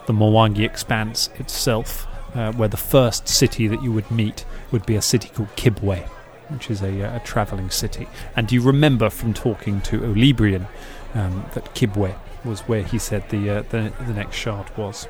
the 0.06 0.14
Mwangi 0.14 0.66
Expanse 0.66 1.30
itself, 1.36 2.08
uh, 2.36 2.52
where 2.54 2.68
the 2.68 2.78
first 2.78 3.28
city 3.28 3.68
that 3.68 3.82
you 3.84 3.92
would 3.92 4.10
meet 4.10 4.46
would 4.72 4.86
be 4.86 4.96
a 4.96 5.02
city 5.02 5.30
called 5.30 5.50
Kibwe, 5.56 6.08
which 6.50 6.70
is 6.70 6.82
a, 6.82 7.04
uh, 7.04 7.18
a 7.18 7.20
travelling 7.20 7.70
city. 7.70 8.08
And 8.36 8.52
you 8.52 8.62
remember 8.62 9.10
from 9.10 9.34
talking 9.34 9.82
to 9.82 10.00
Olibrian 10.00 10.68
um, 11.14 11.46
that 11.54 11.74
Kibwe 11.76 12.16
was 12.44 12.62
where 12.62 12.84
he 12.84 12.98
said 12.98 13.30
the, 13.30 13.50
uh, 13.50 13.62
the 13.70 13.94
the 14.06 14.14
next 14.14 14.36
shard 14.36 14.76
was. 14.78 15.08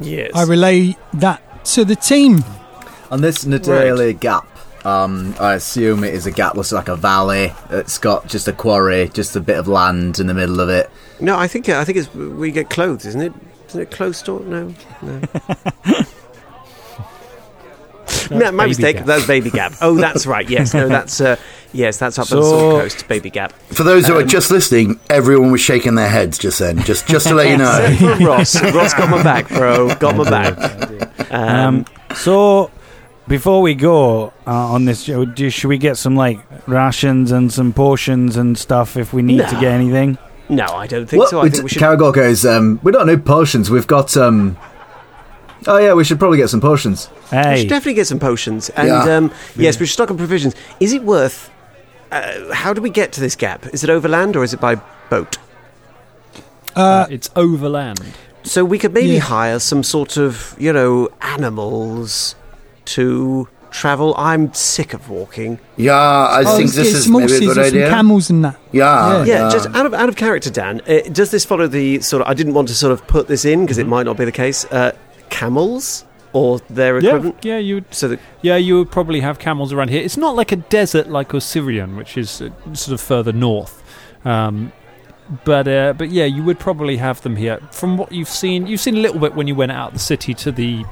Yes. 0.00 0.32
I 0.34 0.42
relay 0.44 0.96
that 1.14 1.64
to 1.66 1.84
the 1.84 1.96
team. 1.96 2.44
On 3.10 3.20
this 3.20 3.44
Nadali 3.44 4.18
gap, 4.18 4.48
um, 4.84 5.34
I 5.38 5.54
assume 5.54 6.02
it 6.04 6.14
is 6.14 6.26
a 6.26 6.30
gap 6.32 6.54
looks 6.56 6.72
like 6.72 6.88
a 6.88 6.96
valley. 6.96 7.52
It's 7.70 7.98
got 7.98 8.26
just 8.26 8.48
a 8.48 8.52
quarry, 8.52 9.08
just 9.08 9.36
a 9.36 9.40
bit 9.40 9.58
of 9.58 9.68
land 9.68 10.18
in 10.18 10.26
the 10.26 10.34
middle 10.34 10.60
of 10.60 10.68
it. 10.68 10.90
no, 11.20 11.36
I 11.36 11.46
think 11.46 11.68
I 11.68 11.84
think 11.84 11.98
it's 11.98 12.12
we 12.14 12.50
get 12.50 12.70
clothes, 12.70 13.06
isn't 13.06 13.20
it? 13.20 13.32
Isn't 13.68 13.80
it 13.82 13.90
clothes 13.90 14.18
store? 14.18 14.40
No, 14.40 14.74
no. 15.02 15.22
no 18.30 18.52
my 18.52 18.66
mistake. 18.66 18.96
Gap. 18.96 19.06
That's 19.06 19.26
Baby 19.26 19.50
Gap. 19.50 19.72
Oh, 19.80 19.94
that's 19.96 20.26
right. 20.26 20.48
Yes, 20.48 20.72
no, 20.74 20.88
that's 20.88 21.20
uh, 21.20 21.36
yes, 21.72 21.98
that's 21.98 22.18
up 22.18 22.30
on 22.32 22.38
the 22.38 22.42
So- 22.44 22.50
Sword 22.50 22.82
Coast, 22.82 23.08
Baby 23.08 23.30
Gap. 23.30 23.52
For 23.68 23.82
those 23.82 24.06
who 24.06 24.16
are 24.18 24.24
just 24.24 24.50
listening, 24.50 24.98
everyone 25.10 25.50
was 25.52 25.60
shaking 25.60 25.94
their 25.94 26.08
heads 26.08 26.38
just 26.38 26.58
then. 26.58 26.78
Just, 26.82 27.06
just 27.08 27.26
to 27.28 27.34
let 27.34 27.48
you 27.48 27.56
know. 27.58 28.16
Ross. 28.26 28.60
Ross 28.72 28.94
got 28.94 29.10
my 29.10 29.22
back, 29.22 29.48
bro. 29.48 29.94
Got 29.96 30.16
my 30.16 30.28
back. 30.30 31.30
Um, 31.32 31.84
Um, 31.84 31.84
so 32.16 32.70
before 33.26 33.60
we 33.62 33.74
go 33.74 34.32
uh, 34.46 34.50
on 34.50 34.84
this, 34.84 35.02
show, 35.04 35.24
do, 35.24 35.50
should 35.50 35.68
we 35.68 35.78
get 35.78 35.96
some 35.96 36.14
like 36.16 36.38
rations 36.68 37.32
and 37.32 37.52
some 37.52 37.72
potions 37.72 38.36
and 38.36 38.56
stuff 38.56 38.96
if 38.96 39.12
we 39.12 39.22
need 39.22 39.38
to 39.48 39.56
get 39.60 39.72
anything? 39.72 40.18
no, 40.48 40.64
I 40.66 40.86
don't 40.86 41.06
think 41.06 41.26
so. 41.28 41.40
I 41.40 41.44
we 41.44 41.48
think 41.50 41.60
d- 41.60 41.62
we 41.64 41.68
should. 41.70 41.82
Karagor 41.82 42.12
goes, 42.12 42.44
um, 42.46 42.78
we 42.82 42.92
don't 42.92 43.06
need 43.06 43.24
potions. 43.24 43.70
We've 43.70 43.86
got. 43.86 44.16
Um, 44.16 44.56
oh, 45.66 45.78
yeah, 45.78 45.94
we 45.94 46.04
should 46.04 46.18
probably 46.18 46.38
get 46.38 46.50
some 46.50 46.60
potions. 46.60 47.08
We 47.32 47.38
Hey, 47.38 47.56
should 47.60 47.68
definitely 47.68 47.94
get 47.94 48.06
some 48.06 48.18
potions. 48.18 48.70
And 48.70 48.88
Yeah. 48.88 49.16
um, 49.16 49.30
yes, 49.56 49.78
we 49.80 49.86
should 49.86 49.92
stock 49.94 50.10
on 50.10 50.16
provisions. 50.16 50.54
Is 50.80 50.92
it 50.92 51.02
worth? 51.04 51.50
Uh, 52.12 52.52
how 52.52 52.72
do 52.72 52.80
we 52.80 52.90
get 52.90 53.12
to 53.12 53.20
this 53.20 53.34
gap? 53.36 53.66
Is 53.72 53.82
it 53.84 53.90
overland 53.90 54.36
or 54.36 54.44
is 54.44 54.52
it 54.54 54.60
by 54.60 54.76
boat? 55.10 55.38
Uh, 56.76 57.06
it's 57.10 57.30
overland. 57.36 58.00
So 58.42 58.64
we 58.64 58.78
could 58.78 58.92
maybe 58.92 59.14
Yeah. 59.14 59.20
hire 59.20 59.58
some 59.58 59.82
sort 59.82 60.16
of, 60.16 60.54
you 60.58 60.72
know, 60.72 61.08
animals 61.22 62.34
to 62.86 63.48
travel. 63.70 64.14
I'm 64.18 64.52
sick 64.54 64.92
of 64.94 65.08
walking. 65.08 65.58
Yeah, 65.76 65.94
I 65.96 66.42
Oh, 66.46 66.56
think 66.56 66.72
this 66.72 66.94
is 66.94 67.08
maybe 67.08 67.24
a 67.24 67.40
good 67.40 67.48
or 67.50 67.54
some 67.54 67.64
idea. 67.64 67.88
camels 67.88 68.28
and 68.30 68.44
that. 68.44 68.56
Yeah, 68.70 69.24
yeah, 69.24 69.48
just 69.50 69.68
out 69.74 69.86
of 69.86 69.94
out 69.94 70.08
of 70.08 70.16
character, 70.16 70.50
Dan. 70.50 70.80
Uh, 70.86 71.00
does 71.10 71.30
this 71.30 71.44
follow 71.44 71.66
the 71.66 72.00
sort 72.00 72.22
of? 72.22 72.28
I 72.28 72.34
didn't 72.34 72.54
want 72.54 72.68
to 72.68 72.74
sort 72.74 72.92
of 72.92 73.06
put 73.06 73.28
this 73.28 73.44
in 73.44 73.62
because 73.62 73.78
it 73.78 73.86
might 73.88 74.04
not 74.04 74.16
be 74.16 74.24
the 74.24 74.32
case. 74.32 74.64
Uh, 74.70 74.92
camels 75.40 76.04
or 76.32 76.58
their 76.70 76.94
Yeah, 76.98 77.10
equivalent. 77.10 77.44
yeah, 77.44 77.58
you 77.58 77.74
would 77.76 77.84
So 77.94 78.08
that 78.08 78.20
Yeah, 78.42 78.56
you 78.56 78.76
would 78.78 78.90
probably 78.90 79.20
have 79.20 79.38
camels 79.38 79.72
around 79.72 79.90
here. 79.90 80.02
It's 80.02 80.16
not 80.16 80.34
like 80.40 80.52
a 80.52 80.60
desert 80.78 81.06
like 81.18 81.28
Osirion, 81.34 81.96
which 81.96 82.16
is 82.16 82.40
uh, 82.42 82.48
sort 82.72 82.94
of 82.94 83.00
further 83.00 83.32
north. 83.32 83.74
Um, 84.24 84.72
but 85.44 85.66
uh, 85.68 85.92
but 86.00 86.10
yeah, 86.10 86.24
you 86.36 86.42
would 86.42 86.58
probably 86.58 86.96
have 86.98 87.20
them 87.22 87.36
here. 87.36 87.58
From 87.70 87.96
what 87.96 88.12
you've 88.12 88.28
seen, 88.42 88.66
you've 88.66 88.80
seen 88.80 88.96
a 88.96 89.00
little 89.06 89.20
bit 89.20 89.34
when 89.34 89.46
you 89.48 89.54
went 89.54 89.72
out 89.72 89.88
of 89.88 89.94
the 89.94 90.00
city 90.12 90.34
to 90.34 90.52
the 90.52 90.84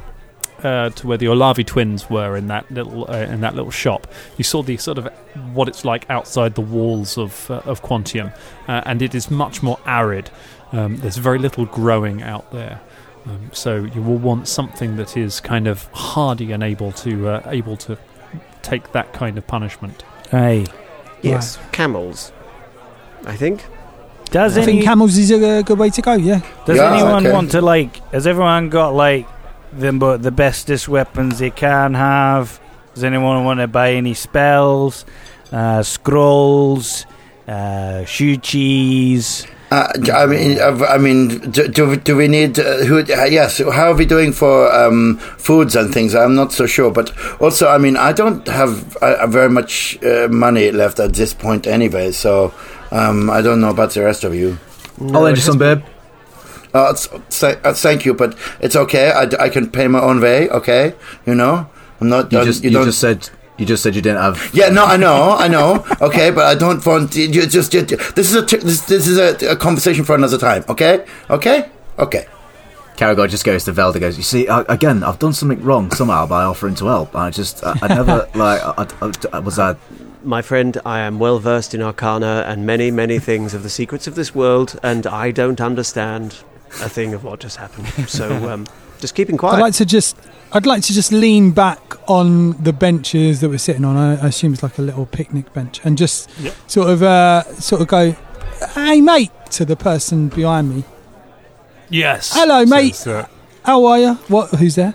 uh, 0.62 0.90
to 0.90 1.06
where 1.08 1.18
the 1.18 1.26
Olavi 1.26 1.64
twins 1.66 2.08
were 2.08 2.36
in 2.36 2.46
that 2.46 2.64
little 2.70 3.02
uh, 3.10 3.26
in 3.34 3.40
that 3.40 3.54
little 3.54 3.70
shop. 3.84 4.06
You 4.38 4.44
saw 4.44 4.62
the 4.62 4.76
sort 4.78 4.98
of 4.98 5.04
what 5.52 5.68
it's 5.68 5.84
like 5.84 6.08
outside 6.08 6.54
the 6.54 6.66
walls 6.76 7.18
of 7.18 7.50
uh, 7.50 7.60
of 7.72 7.82
Quantium, 7.82 8.32
uh, 8.68 8.80
and 8.86 9.02
it 9.02 9.14
is 9.14 9.30
much 9.30 9.62
more 9.62 9.78
arid. 9.86 10.30
Um, 10.72 10.96
there's 11.02 11.18
very 11.18 11.38
little 11.38 11.66
growing 11.66 12.22
out 12.22 12.50
there. 12.52 12.80
Um, 13.26 13.50
so 13.52 13.84
you 13.84 14.02
will 14.02 14.18
want 14.18 14.48
something 14.48 14.96
that 14.96 15.16
is 15.16 15.40
kind 15.40 15.68
of 15.68 15.84
hardy 15.92 16.50
and 16.52 16.62
able 16.62 16.90
to 16.92 17.28
uh, 17.28 17.42
able 17.46 17.76
to 17.78 17.96
take 18.62 18.92
that 18.92 19.12
kind 19.12 19.38
of 19.38 19.46
punishment. 19.46 20.04
hey. 20.30 20.66
yes, 21.22 21.58
camels. 21.70 22.32
I 23.24 23.36
think. 23.36 23.64
Does 24.30 24.56
I 24.58 24.64
think 24.64 24.82
camels 24.82 25.16
is 25.18 25.30
a 25.30 25.62
good 25.62 25.78
way 25.78 25.90
to 25.90 26.02
go. 26.02 26.14
Yeah. 26.14 26.40
does 26.64 26.78
Yeah, 26.78 26.94
anyone 26.94 27.26
okay. 27.26 27.32
want 27.32 27.50
to 27.52 27.60
like? 27.60 27.96
Has 28.12 28.26
everyone 28.26 28.70
got 28.70 28.94
like 28.94 29.28
the 29.72 29.92
mo- 29.92 30.16
the 30.16 30.30
bestest 30.32 30.88
weapons 30.88 31.38
they 31.38 31.50
can 31.50 31.94
have? 31.94 32.58
Does 32.94 33.04
anyone 33.04 33.44
want 33.44 33.60
to 33.60 33.68
buy 33.68 33.92
any 33.92 34.14
spells, 34.14 35.04
uh, 35.52 35.82
scrolls, 35.82 37.06
uh, 37.46 38.04
shoe 38.04 38.36
cheese? 38.38 39.46
Uh, 39.72 39.90
I 40.12 40.26
mean, 40.26 40.60
uh, 40.60 40.84
I 40.86 40.98
mean, 40.98 41.28
do, 41.50 41.66
do, 41.66 41.96
do 41.96 42.14
we 42.14 42.28
need 42.28 42.58
uh, 42.58 42.84
who? 42.84 42.98
Uh, 42.98 43.24
yes, 43.24 43.56
how 43.56 43.92
are 43.92 43.94
we 43.94 44.04
doing 44.04 44.30
for 44.30 44.70
um, 44.70 45.16
foods 45.38 45.74
and 45.76 45.90
things? 45.94 46.14
I'm 46.14 46.34
not 46.34 46.52
so 46.52 46.66
sure, 46.66 46.90
but 46.90 47.10
also, 47.40 47.68
I 47.68 47.78
mean, 47.78 47.96
I 47.96 48.12
don't 48.12 48.46
have 48.48 48.94
uh, 48.98 49.26
very 49.28 49.48
much 49.48 49.96
uh, 50.04 50.28
money 50.28 50.70
left 50.72 51.00
at 51.00 51.14
this 51.14 51.32
point 51.32 51.66
anyway, 51.66 52.12
so 52.12 52.52
um, 52.90 53.30
I 53.30 53.40
don't 53.40 53.62
know 53.62 53.70
about 53.70 53.92
the 53.92 54.04
rest 54.04 54.24
of 54.24 54.34
you. 54.34 54.58
I'll 55.00 55.22
lend 55.22 55.38
you 55.38 55.42
some, 55.42 55.56
babe. 55.56 55.82
Uh, 56.74 56.92
th- 57.30 57.58
uh, 57.64 57.72
thank 57.72 58.04
you, 58.04 58.12
but 58.12 58.36
it's 58.60 58.76
okay. 58.76 59.10
I, 59.10 59.24
d- 59.24 59.38
I 59.40 59.48
can 59.48 59.70
pay 59.70 59.88
my 59.88 60.00
own 60.02 60.20
way. 60.20 60.50
Okay, 60.50 60.94
you 61.24 61.34
know, 61.34 61.66
I'm 61.98 62.10
not. 62.10 62.30
You 62.30 62.44
just 62.44 62.62
you 62.62 62.68
you, 62.68 62.76
don't. 62.76 62.84
just 62.84 63.00
said 63.00 63.30
You 63.62 63.66
just 63.66 63.84
said 63.84 63.94
you 63.94 64.02
didn't 64.02 64.20
have. 64.20 64.50
Yeah, 64.52 64.70
no, 64.70 64.84
I 64.84 64.96
know, 64.96 65.36
I 65.38 65.46
know. 65.46 65.86
Okay, 66.00 66.32
but 66.32 66.46
I 66.46 66.56
don't 66.56 66.84
want 66.84 67.14
you 67.14 67.28
just, 67.46 67.70
just. 67.70 67.88
This 68.16 68.28
is 68.28 68.34
a 68.34 68.44
t- 68.44 68.56
this, 68.56 68.80
this 68.86 69.06
is 69.06 69.18
a, 69.18 69.52
a 69.52 69.54
conversation 69.56 70.04
for 70.04 70.16
another 70.16 70.36
time. 70.36 70.64
Okay, 70.68 71.06
okay, 71.30 71.70
okay. 71.96 72.26
Karagor 72.96 73.28
just 73.30 73.44
goes 73.44 73.62
to 73.66 73.72
Velda. 73.72 74.00
Goes, 74.00 74.16
you 74.16 74.24
see, 74.24 74.48
I, 74.48 74.62
again, 74.62 75.04
I've 75.04 75.20
done 75.20 75.32
something 75.32 75.62
wrong 75.62 75.92
somehow 75.92 76.26
by 76.26 76.42
offering 76.42 76.74
to 76.74 76.86
help. 76.86 77.14
I 77.14 77.30
just, 77.30 77.62
I, 77.64 77.78
I 77.82 77.86
never 77.94 78.28
like, 78.34 78.60
I, 78.64 78.86
I, 79.00 79.12
I- 79.32 79.38
was 79.38 79.60
I. 79.60 79.76
My 80.24 80.42
friend, 80.42 80.76
I 80.84 80.98
am 80.98 81.20
well 81.20 81.38
versed 81.38 81.72
in 81.72 81.82
arcana 81.82 82.44
and 82.48 82.66
many, 82.66 82.90
many 82.90 83.20
things 83.20 83.54
of 83.54 83.62
the 83.62 83.70
secrets 83.70 84.08
of 84.08 84.16
this 84.16 84.34
world, 84.34 84.76
and 84.82 85.06
I 85.06 85.30
don't 85.30 85.60
understand 85.60 86.42
a 86.82 86.88
thing 86.88 87.14
of 87.14 87.22
what 87.22 87.38
just 87.38 87.58
happened. 87.58 87.86
So, 88.10 88.50
um, 88.50 88.66
just 89.02 89.14
keeping 89.14 89.36
quiet. 89.36 89.56
I'd 89.56 89.60
like 89.60 89.74
to 89.74 89.84
just, 89.84 90.16
I'd 90.52 90.64
like 90.64 90.82
to 90.84 90.94
just 90.94 91.12
lean 91.12 91.50
back 91.50 91.80
on 92.08 92.52
the 92.62 92.72
benches 92.72 93.40
that 93.42 93.50
we're 93.50 93.58
sitting 93.58 93.84
on. 93.84 93.96
I, 93.98 94.12
I 94.24 94.28
assume 94.28 94.54
it's 94.54 94.62
like 94.62 94.78
a 94.78 94.82
little 94.82 95.04
picnic 95.04 95.52
bench, 95.52 95.80
and 95.84 95.98
just 95.98 96.30
Yep. 96.40 96.54
sort 96.68 96.88
of, 96.88 97.02
uh, 97.02 97.42
sort 97.60 97.82
of 97.82 97.88
go, 97.88 98.16
"Hey, 98.74 99.02
mate," 99.02 99.30
to 99.50 99.66
the 99.66 99.76
person 99.76 100.28
behind 100.28 100.74
me. 100.74 100.84
Yes. 101.90 102.32
Hello, 102.34 102.64
mate. 102.64 102.94
Says, 102.94 103.06
uh, 103.08 103.26
How 103.64 103.84
are 103.84 103.98
you? 103.98 104.14
What? 104.28 104.48
Who's 104.54 104.76
there? 104.76 104.94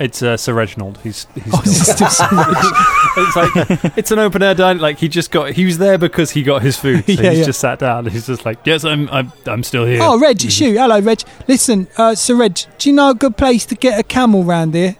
It's 0.00 0.22
uh, 0.22 0.36
Sir 0.36 0.54
Reginald. 0.54 0.98
He's 1.02 1.26
he's 1.34 1.52
Oh, 1.52 1.60
still 1.64 2.06
it's 2.06 2.16
still 2.16 2.28
it's 3.16 3.36
like 3.36 3.96
it's 3.98 4.10
an 4.10 4.18
open 4.18 4.42
air 4.42 4.54
dining. 4.54 4.80
Like 4.82 4.98
he 4.98 5.08
just 5.08 5.30
got 5.30 5.52
he 5.52 5.64
was 5.64 5.78
there 5.78 5.98
because 5.98 6.30
he 6.30 6.42
got 6.42 6.62
his 6.62 6.76
food. 6.76 7.04
So 7.06 7.12
Yeah, 7.12 7.30
he's 7.30 7.38
yeah. 7.40 7.44
just 7.46 7.60
sat 7.60 7.78
down. 7.78 8.06
He's 8.06 8.26
just 8.26 8.44
like, 8.44 8.58
yes, 8.64 8.84
I'm 8.84 9.08
I'm 9.10 9.32
I'm 9.46 9.62
still 9.62 9.84
here. 9.86 10.00
Oh, 10.02 10.18
Reg, 10.18 10.44
it's 10.44 10.60
you. 10.60 10.78
Hello, 10.78 11.00
Reg. 11.00 11.20
Listen, 11.46 11.88
uh, 11.96 12.14
Sir 12.14 12.34
Reg, 12.36 12.58
do 12.78 12.88
you 12.90 12.94
know 12.94 13.10
a 13.10 13.14
good 13.14 13.36
place 13.36 13.64
to 13.66 13.74
get 13.74 13.98
a 13.98 14.02
camel 14.02 14.44
round 14.44 14.74
here? 14.74 14.96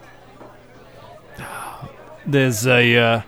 There's 2.26 2.66
a 2.66 2.96
uh, 2.96 3.20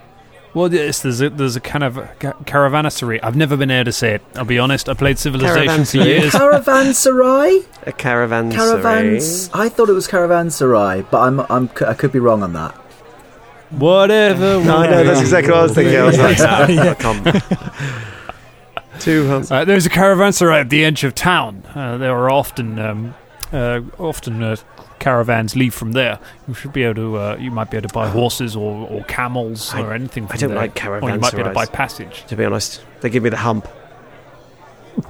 well, 0.54 0.72
yes, 0.72 1.00
there's 1.02 1.20
a 1.20 1.30
there's 1.30 1.56
a 1.56 1.60
kind 1.60 1.84
of 1.84 1.94
ca- 2.18 2.32
caravanserai. 2.44 3.20
I've 3.22 3.36
never 3.36 3.56
been 3.56 3.70
able 3.70 3.84
to 3.86 3.92
say 3.92 4.14
it. 4.14 4.22
I'll 4.34 4.44
be 4.44 4.58
honest. 4.58 4.88
I 4.88 4.94
played 4.94 5.18
Civilization 5.18 5.84
for 5.84 5.96
years. 5.98 6.32
Caravanserai? 6.32 7.64
a 7.86 7.92
caravan. 7.92 8.50
Caravans. 8.52 9.48
I 9.54 9.68
thought 9.68 9.88
it 9.88 9.92
was 9.92 10.06
Caravanserai, 10.08 11.10
but 11.10 11.20
I'm, 11.20 11.40
I'm, 11.50 11.70
I 11.86 11.94
could 11.94 12.12
be 12.12 12.18
wrong 12.18 12.42
on 12.42 12.52
that. 12.54 12.74
Whatever. 13.70 14.62
No, 14.64 14.78
I 14.78 14.86
know, 14.90 15.04
that's 15.04 15.20
exactly 15.20 15.52
what 15.52 15.60
I 15.60 15.62
was 15.62 15.74
thinking. 15.74 15.96
I 15.96 16.02
was 16.02 16.18
like, 16.18 16.38
Yeah. 16.68 16.74
nah, 16.74 16.82
I 16.90 16.94
can't. 16.94 17.44
Too 19.00 19.30
um, 19.32 19.44
Uh, 19.50 19.64
there's 19.64 19.86
a 19.86 19.90
caravanserai 19.90 20.60
at 20.62 20.68
the 20.70 20.84
edge 20.84 21.04
of 21.04 21.14
town. 21.14 21.62
Uh, 21.74 21.96
there 21.96 22.12
are 22.14 22.28
often 22.30 22.78
um, 22.78 23.14
uh, 23.52 23.80
often 23.98 24.42
uh, 24.42 24.56
caravans 25.00 25.56
leave 25.56 25.74
from 25.74 25.92
there. 25.92 26.18
You 26.46 26.54
should 26.54 26.72
be 26.72 26.84
able 26.84 26.94
to. 26.94 27.16
Uh, 27.16 27.36
you 27.40 27.50
might 27.50 27.70
be 27.70 27.76
able 27.78 27.88
to 27.88 27.94
buy 27.94 28.08
horses 28.08 28.54
or, 28.54 28.86
or 28.88 29.02
camels 29.04 29.74
I- 29.74 29.82
or 29.82 29.92
anything. 29.92 30.26
From 30.28 30.34
I 30.34 30.38
don't 30.38 30.50
there. 30.50 30.58
like 30.58 30.84
Or 30.86 31.10
you 31.10 31.18
might 31.18 31.32
be 31.32 31.40
able 31.40 31.50
to 31.50 31.54
buy 31.54 31.66
passage. 31.66 32.24
To 32.28 32.36
be 32.36 32.44
honest, 32.44 32.82
they 33.00 33.10
give 33.10 33.22
me 33.24 33.30
the 33.30 33.38
hump. 33.38 33.66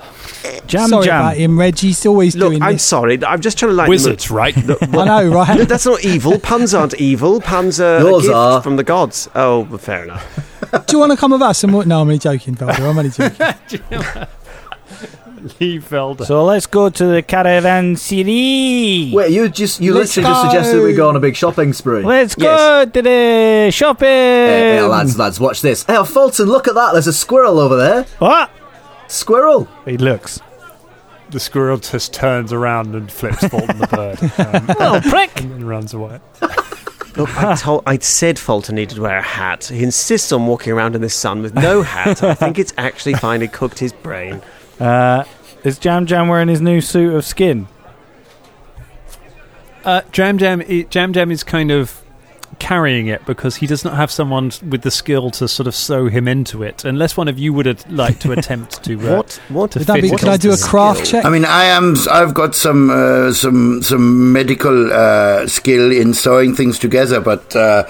Jam 0.67 0.89
Sorry 0.89 1.05
jam. 1.07 1.21
about 1.21 1.37
him, 1.37 1.59
Reg. 1.59 1.77
He's 1.79 2.07
always 2.07 2.37
Look, 2.37 2.51
doing 2.51 2.63
I'm 2.63 2.75
this. 2.75 2.85
sorry. 2.85 3.23
I'm 3.25 3.41
just 3.41 3.59
trying 3.59 3.71
to 3.71 3.75
like 3.77 3.89
Wizards, 3.89 4.31
right? 4.31 4.55
The, 4.55 4.79
I 4.93 5.05
know, 5.05 5.29
No, 5.31 5.35
right? 5.35 5.67
that's 5.69 5.85
not 5.85 6.05
evil. 6.05 6.39
Puns 6.39 6.73
aren't 6.75 6.95
evil. 7.01 7.41
Puns 7.41 7.81
are 7.81 8.01
Yours 8.01 8.25
a 8.25 8.29
gift 8.29 8.37
are. 8.37 8.63
from 8.63 8.77
the 8.77 8.85
gods. 8.85 9.29
Oh, 9.35 9.61
well, 9.63 9.79
fair 9.79 10.05
enough. 10.05 10.25
Do 10.87 10.93
you 10.97 10.99
want 11.01 11.11
to 11.13 11.19
come 11.19 11.33
with 11.33 11.43
us? 11.43 11.65
And 11.65 11.75
what? 11.75 11.87
No, 11.89 11.97
I'm 11.97 12.03
only 12.03 12.19
joking, 12.19 12.55
Velda. 12.55 12.79
I'm 12.89 12.97
only 12.97 13.11
joking. 13.11 14.31
Leave 15.61 15.89
Velda. 15.89 16.25
So 16.27 16.45
let's 16.45 16.67
go 16.67 16.89
to 16.91 17.07
the 17.07 17.23
caravan 17.23 17.97
city. 17.97 19.13
Wait, 19.15 19.33
you 19.33 19.49
just 19.49 19.81
you 19.81 19.95
Let's 19.95 20.17
literally 20.17 20.35
just 20.35 20.43
go. 20.45 20.49
suggested 20.51 20.83
we 20.83 20.93
go 20.95 21.09
on 21.09 21.17
a 21.17 21.21
big 21.21 21.37
shopping 21.37 21.73
spree. 21.73 22.03
Let's 22.03 22.35
go 22.35 22.45
Yes. 22.45 22.93
to 22.93 23.03
the 23.03 23.71
shopping. 23.73 24.07
Hey, 24.09 24.77
hey, 24.77 24.83
lads, 24.83 25.19
lads, 25.19 25.41
watch 25.41 25.63
this. 25.63 25.85
Hey, 25.85 26.03
Fulton, 26.05 26.47
look 26.47 26.69
at 26.69 26.75
that. 26.75 26.93
There's 26.93 27.07
a 27.07 27.13
squirrel 27.13 27.59
over 27.59 27.77
there. 27.77 28.05
What? 28.19 28.51
Squirrel. 29.09 29.67
He 29.85 29.97
looks. 29.97 30.41
the 31.31 31.41
squirrel 31.41 31.79
just 31.79 32.13
turns 32.13 32.53
around 32.53 32.95
and 32.95 33.11
flips 33.11 33.47
Fulton 33.47 33.79
the 33.79 33.87
bird 33.87 34.21
um, 34.71 34.77
Oh, 34.81 35.01
prick! 35.11 35.41
and 35.41 35.51
then 35.53 35.65
runs 35.65 35.95
away. 35.95 36.21
Look, 37.17 37.37
I 37.43 37.57
told, 37.57 37.83
I 37.87 37.99
said 37.99 38.39
Fulton 38.39 38.77
needed 38.77 38.95
to 38.95 39.03
wear 39.03 39.19
a 39.19 39.23
hat. 39.23 39.65
He 39.65 39.83
insists 39.83 40.31
on 40.31 40.47
walking 40.47 40.73
around 40.73 40.95
in 40.95 41.01
the 41.01 41.11
sun 41.11 41.43
with 41.43 41.55
no 41.55 41.83
hat. 41.83 42.23
I 42.23 42.35
think 42.35 42.57
it's 42.59 42.73
actually 42.79 43.15
finally 43.15 43.49
cooked 43.49 43.79
his 43.81 43.93
brain. 43.93 44.41
Uh, 44.81 45.25
is 45.63 45.79
Jam 45.79 46.07
Jam 46.07 46.29
wearing 46.29 46.49
his 46.49 46.61
new 46.61 46.81
suit 46.81 47.15
of 47.15 47.25
skin? 47.25 47.69
Uh, 49.85 50.03
Jam 50.13 50.39
Jam, 50.39 50.61
i- 50.69 50.87
Jam 50.91 51.13
Jam 51.13 51.31
is 51.31 51.43
kind 51.45 51.71
of 51.71 52.01
carrying 52.59 53.07
it 53.07 53.25
because 53.25 53.57
he 53.57 53.67
does 53.67 53.85
not 53.85 53.95
have 53.95 54.11
someone 54.11 54.51
with 54.69 54.83
the 54.83 54.91
skill 54.91 55.31
to 55.31 55.49
sort 55.49 55.67
of 55.67 55.75
sew 55.75 56.09
him 56.09 56.29
into 56.29 56.63
it. 56.63 56.85
Unless 56.85 57.17
one 57.17 57.27
of 57.29 57.39
you 57.39 57.53
would 57.55 57.65
have 57.65 57.91
liked 57.91 58.21
to 58.23 58.33
attempt 58.33 58.83
to. 58.85 58.95
Uh, 59.01 59.17
What? 59.17 59.41
What? 59.49 59.71
to 59.73 59.79
Would 59.79 59.87
that 59.89 60.03
be, 60.03 60.09
fit 60.11 60.19
could 60.21 60.29
I 60.29 60.37
do 60.37 60.49
a 60.51 60.53
into 60.53 60.63
the 60.65 60.69
craft 60.69 61.07
check? 61.07 61.25
I 61.25 61.31
mean, 61.31 61.45
I 61.47 61.65
am. 61.65 61.95
I've 62.11 62.35
got 62.35 62.55
some 62.55 62.91
uh, 62.91 63.33
some 63.33 63.83
some 63.83 64.33
medical 64.33 64.93
uh, 64.93 65.47
skill 65.47 65.91
in 65.93 66.13
sewing 66.15 66.55
things 66.55 66.79
together, 66.79 67.21
but 67.21 67.55
uh, 67.57 67.85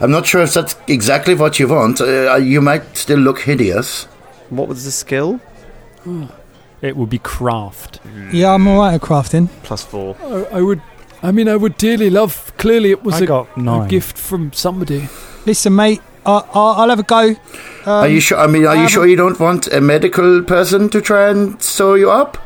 I'm 0.00 0.10
not 0.10 0.26
sure 0.26 0.42
if 0.42 0.52
that's 0.52 0.76
exactly 0.88 1.34
what 1.34 1.58
you 1.58 1.68
want. 1.68 2.00
Uh, 2.02 2.36
you 2.36 2.60
might 2.60 2.96
still 2.96 3.18
look 3.18 3.40
hideous. 3.40 4.04
What 4.50 4.68
was 4.68 4.84
the 4.84 4.90
skill? 4.90 5.40
It 6.82 6.96
would 6.96 7.10
be 7.10 7.18
craft. 7.18 8.00
yeah, 8.32 8.54
I'm 8.54 8.66
alright 8.66 8.94
at 8.94 9.00
crafting. 9.02 9.48
Plus 9.62 9.84
four. 9.84 10.16
I, 10.22 10.58
I 10.58 10.60
would. 10.62 10.80
I 11.22 11.30
mean, 11.32 11.48
I 11.48 11.56
would 11.56 11.76
dearly 11.76 12.08
love. 12.08 12.52
Clearly, 12.56 12.90
it 12.90 13.02
was 13.02 13.16
I 13.16 13.24
a, 13.24 13.26
got 13.26 13.56
a 13.56 13.60
nine. 13.60 13.88
gift 13.88 14.16
from 14.16 14.52
somebody. 14.54 15.08
Listen, 15.44 15.76
mate, 15.76 16.00
I, 16.24 16.32
I, 16.38 16.42
I'll 16.54 16.88
have 16.88 16.98
a 17.00 17.02
go. 17.02 17.28
Um, 17.30 17.36
are 17.86 18.08
you 18.08 18.20
sure? 18.20 18.38
I 18.38 18.46
mean, 18.46 18.64
are 18.64 18.74
I 18.76 18.82
you 18.82 18.88
sure 18.88 19.06
you 19.06 19.16
don't 19.16 19.38
want 19.38 19.66
a 19.68 19.80
medical 19.82 20.42
person 20.42 20.88
to 20.90 21.00
try 21.02 21.28
and 21.28 21.62
sew 21.62 21.94
you 21.94 22.10
up? 22.10 22.38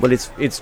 Well, 0.00 0.10
it's 0.10 0.30
it's 0.36 0.60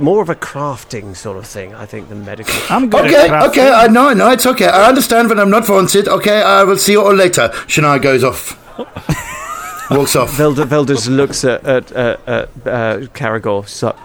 more 0.00 0.20
of 0.22 0.28
a 0.28 0.34
crafting 0.34 1.14
sort 1.14 1.36
of 1.36 1.46
thing, 1.46 1.72
I 1.76 1.86
think, 1.86 2.08
than 2.08 2.24
medical. 2.24 2.52
I'm 2.68 2.90
good 2.90 3.04
Okay, 3.04 3.28
at 3.28 3.30
crafting. 3.30 3.48
okay, 3.50 3.70
I 3.70 3.86
know, 3.86 4.12
no, 4.12 4.30
it's 4.32 4.46
okay. 4.46 4.66
I 4.66 4.88
understand 4.88 5.28
when 5.28 5.38
I'm 5.38 5.50
not 5.50 5.68
wanted. 5.68 6.08
Okay, 6.08 6.42
I 6.42 6.64
will 6.64 6.76
see 6.78 6.92
you 6.92 7.02
all 7.02 7.14
later. 7.14 7.50
Shania 7.68 8.02
goes 8.02 8.24
off. 8.24 8.58
Walks 9.96 10.16
off. 10.16 10.30
Velda, 10.36 10.64
Velda 10.64 10.88
just 10.88 11.08
looks 11.08 11.44
at, 11.44 11.64
at, 11.64 11.92
at, 11.92 12.28
at 12.28 12.48
uh, 12.66 12.98
Karagor. 13.14 13.68
So, 13.68 13.96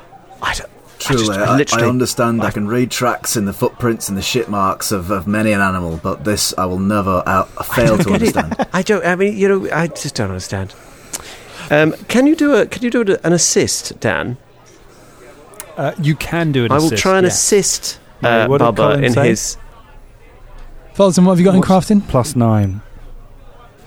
I 0.42 0.54
don't. 0.54 0.70
Truly, 1.00 1.24
I 1.24 1.26
just 1.28 1.40
I, 1.40 1.58
literally- 1.58 1.84
I 1.84 1.90
understand. 1.90 2.44
I 2.44 2.50
can 2.52 2.68
read 2.68 2.90
tracks 2.90 3.36
in 3.38 3.46
the 3.46 3.54
footprints 3.54 4.10
and 4.10 4.18
the 4.18 4.22
shit 4.24 4.50
marks 4.50 4.92
of, 4.92 5.12
of 5.12 5.28
many 5.28 5.52
an 5.52 5.62
animal, 5.62 6.00
but 6.02 6.24
this 6.24 6.54
I 6.58 6.66
will 6.66 6.80
never 6.80 7.22
out, 7.28 7.50
fail 7.68 7.98
to 7.98 8.04
get 8.04 8.22
it. 8.24 8.36
understand. 8.38 8.68
I 8.74 8.82
don't. 8.82 9.06
I 9.06 9.16
mean, 9.16 9.38
you 9.38 9.48
know, 9.48 9.70
I 9.72 9.88
just 9.88 10.16
don't 10.16 10.30
understand. 10.30 10.74
Um, 11.70 11.94
can 12.08 12.26
you 12.26 12.36
do 12.36 12.56
a? 12.56 12.66
Can 12.66 12.82
you 12.82 12.90
do 12.90 13.02
an 13.24 13.32
assist, 13.34 14.00
Dan? 14.00 14.38
Uh, 15.76 15.94
you 16.02 16.16
can 16.16 16.52
do 16.52 16.66
an 16.66 16.72
I 16.72 16.78
will 16.78 16.86
assist, 16.86 17.04
try 17.04 17.18
and 17.18 17.26
yeah. 17.26 17.32
assist 17.32 18.00
Right, 18.24 18.42
uh, 18.42 18.48
what 18.48 18.58
did 18.58 18.66
Bubba 18.66 19.04
in 19.04 19.14
say? 19.14 19.30
his. 19.30 19.58
Fulton, 20.96 21.26
what 21.26 21.34
have 21.34 21.40
you 21.40 21.46
got 21.46 21.54
in 21.54 21.62
crafting? 21.62 22.08
Plus 22.08 22.36
nine. 22.36 22.82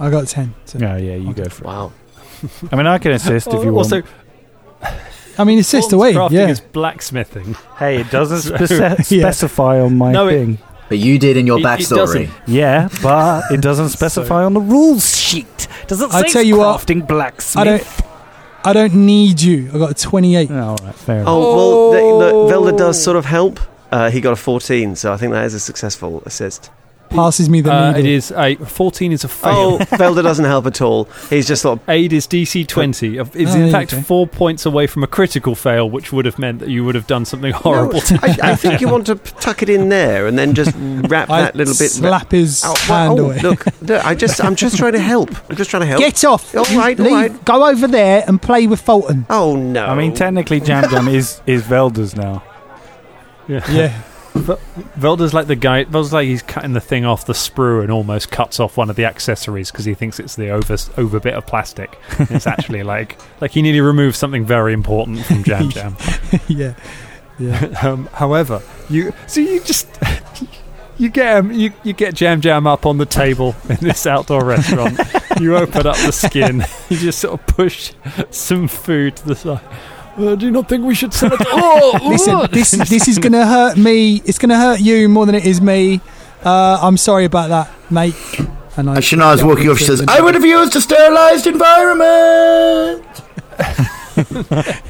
I 0.01 0.11
got 0.11 0.27
10. 0.27 0.55
so- 0.65 0.79
Yeah, 0.79 0.97
yeah, 0.97 1.15
you 1.17 1.33
go 1.35 1.45
for 1.49 1.65
it. 1.65 1.67
Wow. 1.67 1.93
I 2.73 2.77
mean, 2.77 2.87
I 2.87 2.99
can 2.99 3.13
assist 3.13 3.49
if 3.49 3.63
you 3.65 3.77
also, 3.77 3.97
want. 4.03 4.95
I 5.39 5.45
mean, 5.45 5.59
assist 5.59 5.91
Fulton's 5.91 5.93
away. 5.93 6.13
crafting 6.15 6.33
Yeah. 6.33 6.49
is 6.49 6.61
blacksmithing. 6.61 7.57
Hey, 7.79 8.01
it 8.01 8.11
doesn't 8.11 8.41
So- 8.59 8.67
spec- 8.67 8.99
Yeah. 9.11 9.31
specify 9.31 9.81
on 9.81 9.97
my 9.97 10.13
No, 10.13 10.29
it- 10.29 10.33
thing. 10.39 10.59
But 10.89 10.99
you 10.99 11.21
did 11.21 11.37
in 11.37 11.47
your 11.47 11.59
It- 11.59 11.63
it 11.63 11.67
backstory. 11.67 11.97
doesn't. 11.97 12.31
Yeah, 12.49 12.89
but 13.03 13.45
it 13.53 13.61
doesn't 13.61 13.91
specify 13.91 14.43
on 14.43 14.55
the 14.55 14.61
rules 14.61 15.17
sheet. 15.17 15.69
Doesn't 15.87 16.13
I 16.13 16.23
say 16.23 16.29
tell 16.29 16.43
you 16.43 16.57
what, 16.59 16.81
crafting 16.81 17.07
blacksmith. 17.07 17.61
I 17.61 17.65
don't. 17.65 17.87
I 18.65 18.73
don't 18.75 18.95
need 19.07 19.41
you. 19.41 19.71
I 19.73 19.79
got 19.79 19.91
a 19.93 19.95
28. 19.95 20.51
Oh, 20.51 20.55
all 20.61 20.77
right, 20.83 20.95
fair 20.95 21.17
enough. 21.21 21.29
Oh, 21.29 21.91
well, 21.93 22.19
the, 22.19 22.27
the, 22.27 22.73
Velda 22.73 22.77
does 22.77 23.03
sort 23.03 23.17
of 23.17 23.25
help. 23.25 23.61
Uh, 23.93 24.11
he 24.11 24.21
got 24.21 24.33
a 24.33 24.37
14, 24.37 24.97
so 24.97 25.13
I 25.13 25.17
think 25.17 25.33
that 25.33 25.45
is 25.47 25.55
a 25.55 25.61
successful 25.61 26.23
assist. 26.27 26.71
Passes 27.11 27.51
me 27.51 27.61
the 27.61 27.73
Uh, 27.73 27.87
needle. 27.93 28.01
it 28.07 28.07
is 28.07 28.33
a 28.37 28.55
14 28.55 29.13
is 29.13 29.25
a 29.25 29.29
fail. 29.29 29.51
Oh, 29.53 29.79
Velda 29.99 30.23
doesn't 30.23 30.45
help 30.45 30.65
at 30.67 30.81
all. 30.81 31.05
He's 31.29 31.47
just 31.49 31.63
sort 31.63 31.81
of. 31.81 31.89
Aid 31.89 32.13
is 32.13 32.27
DC 32.27 32.67
20. 32.67 33.17
Of- 33.19 33.35
It's 33.35 33.51
Oh, 33.51 33.55
in 33.55 33.61
there 33.63 33.71
fact 33.73 33.93
you 33.93 34.01
four 34.03 34.27
points 34.29 34.65
away 34.65 34.87
from 34.87 35.03
a 35.03 35.07
critical 35.09 35.55
fail, 35.55 35.91
which 35.91 36.13
would 36.13 36.25
have 36.25 36.39
meant 36.39 36.61
that 36.61 36.69
you 36.69 36.85
would 36.85 36.95
have 36.95 37.07
done 37.09 37.25
something 37.25 37.53
horrible. 37.53 38.01
to 38.01 38.19
I, 38.23 38.53
I 38.53 38.57
think 38.57 38.81
you 38.81 38.89
want 38.89 39.07
to 39.07 39.17
tuck 39.17 39.63
it 39.63 39.69
in 39.69 39.89
there 39.89 40.27
and 40.29 40.39
then 40.39 40.55
just 40.55 40.73
wrap 40.77 41.29
I 41.31 41.43
that 41.43 41.57
little 41.57 41.75
bit. 41.75 41.91
slap 41.91 42.31
his 42.31 42.63
Oh, 42.65 42.75
hand 42.83 43.19
oh, 43.19 43.25
away. 43.27 43.41
look, 43.41 43.65
look, 43.83 44.05
I 44.05 44.15
just, 44.15 44.43
I'm 44.45 44.55
just 44.55 44.77
trying 44.77 44.93
to 44.93 45.01
help. 45.01 45.31
I'm 45.51 45.57
just 45.57 45.71
trying 45.71 45.81
to 45.83 45.87
help. 45.87 46.01
Get 46.01 46.25
off! 46.25 46.55
All 46.55 46.65
You 46.69 46.79
right, 46.79 46.99
all 47.01 47.07
leave- 47.07 47.45
Go 47.45 47.67
over 47.69 47.89
there 47.89 48.23
and 48.29 48.41
play 48.41 48.67
with 48.69 48.81
Fulton. 48.81 49.27
Oh 49.29 49.57
no! 49.57 49.85
I 49.87 49.95
mean, 49.97 50.15
technically, 50.15 50.61
Jam 50.61 50.89
Jam 50.89 51.09
is 51.09 51.41
is 51.47 51.63
Velda's 51.65 52.15
now. 52.17 52.43
Yeah. 53.49 54.01
Velda's 54.35 55.35
like 55.35 55.47
the 55.47 55.57
guy. 55.57 55.85
Velda's 55.85 56.13
like 56.13 56.27
he's 56.27 56.43
cutting 56.43 56.73
the 56.73 56.81
thing 56.81 57.05
off 57.05 57.27
the 57.27 57.33
sprue 57.33 57.83
and 57.83 57.91
almost 57.91 58.31
cuts 58.31 58.61
off 58.61 58.77
one 58.77 58.89
of 58.89 58.97
the 58.97 59.05
accessories 59.05 59.71
because 59.71 59.85
he 59.85 59.95
thinks 59.95 60.21
it's 60.21 60.37
the 60.37 60.51
over 60.51 60.77
over 60.97 61.21
bit 61.21 61.35
of 61.35 61.47
plastic. 61.47 61.99
It's 62.31 62.47
actually 62.47 62.83
like 62.83 63.19
like 63.41 63.51
he 63.51 63.63
nearly 63.63 63.81
removed 63.81 64.17
something 64.17 64.45
very 64.45 64.73
important 64.73 65.25
from 65.25 65.43
Jam 65.43 65.69
Jam. 65.71 65.97
yeah. 66.49 66.75
Yeah. 67.39 67.75
um, 67.83 68.07
however, 68.13 68.63
you 68.89 69.13
so 69.27 69.41
you 69.41 69.61
just 69.61 69.89
you 70.99 71.09
get 71.09 71.39
him, 71.39 71.51
you, 71.53 71.73
you 71.83 71.95
get 71.95 72.15
Jam 72.15 72.43
Jam 72.43 72.67
up 72.67 72.85
on 72.85 72.99
the 72.99 73.07
table 73.07 73.57
in 73.71 73.77
this 73.77 74.07
outdoor 74.07 74.45
restaurant. 74.45 75.01
you 75.41 75.57
open 75.57 75.87
up 75.87 75.97
the 75.97 76.13
skin. 76.13 76.63
You 76.91 76.99
just 76.99 77.21
sort 77.21 77.41
of 77.41 77.47
push 77.47 77.93
some 78.31 78.69
food 78.69 79.17
to 79.17 79.29
the 79.29 79.35
side. 79.35 79.61
Uh, 80.19 80.35
do 80.35 80.45
you 80.47 80.51
not 80.53 80.69
think 80.69 80.85
we 80.85 80.95
should 80.95 81.13
sell 81.15 81.33
it? 81.33 81.41
Oh, 81.53 81.99
Listen, 82.03 82.35
oh. 82.37 82.47
this 82.47 82.73
this 82.73 83.09
is 83.09 83.19
going 83.19 83.33
to 83.33 83.47
hurt 83.47 83.77
me. 83.77 84.23
It's 84.25 84.39
going 84.39 84.51
to 84.51 84.57
hurt 84.59 84.81
you 84.81 85.09
more 85.09 85.25
than 85.27 85.35
it 85.35 85.45
is 85.47 85.61
me. 85.61 86.01
Uh, 86.45 86.79
I'm 86.83 86.97
sorry 86.97 87.25
about 87.25 87.49
that, 87.51 87.71
mate. 87.91 88.15
And 88.77 88.89
I, 88.91 88.97
As 88.97 89.05
Shania's 89.05 89.43
walking 89.45 89.69
off, 89.69 89.79
she 89.79 89.85
says, 89.85 90.03
I 90.09 90.21
would 90.21 90.35
have 90.35 90.45
used 90.45 90.75
a 90.77 90.81
sterilised 90.81 91.47
environment. 91.47 93.05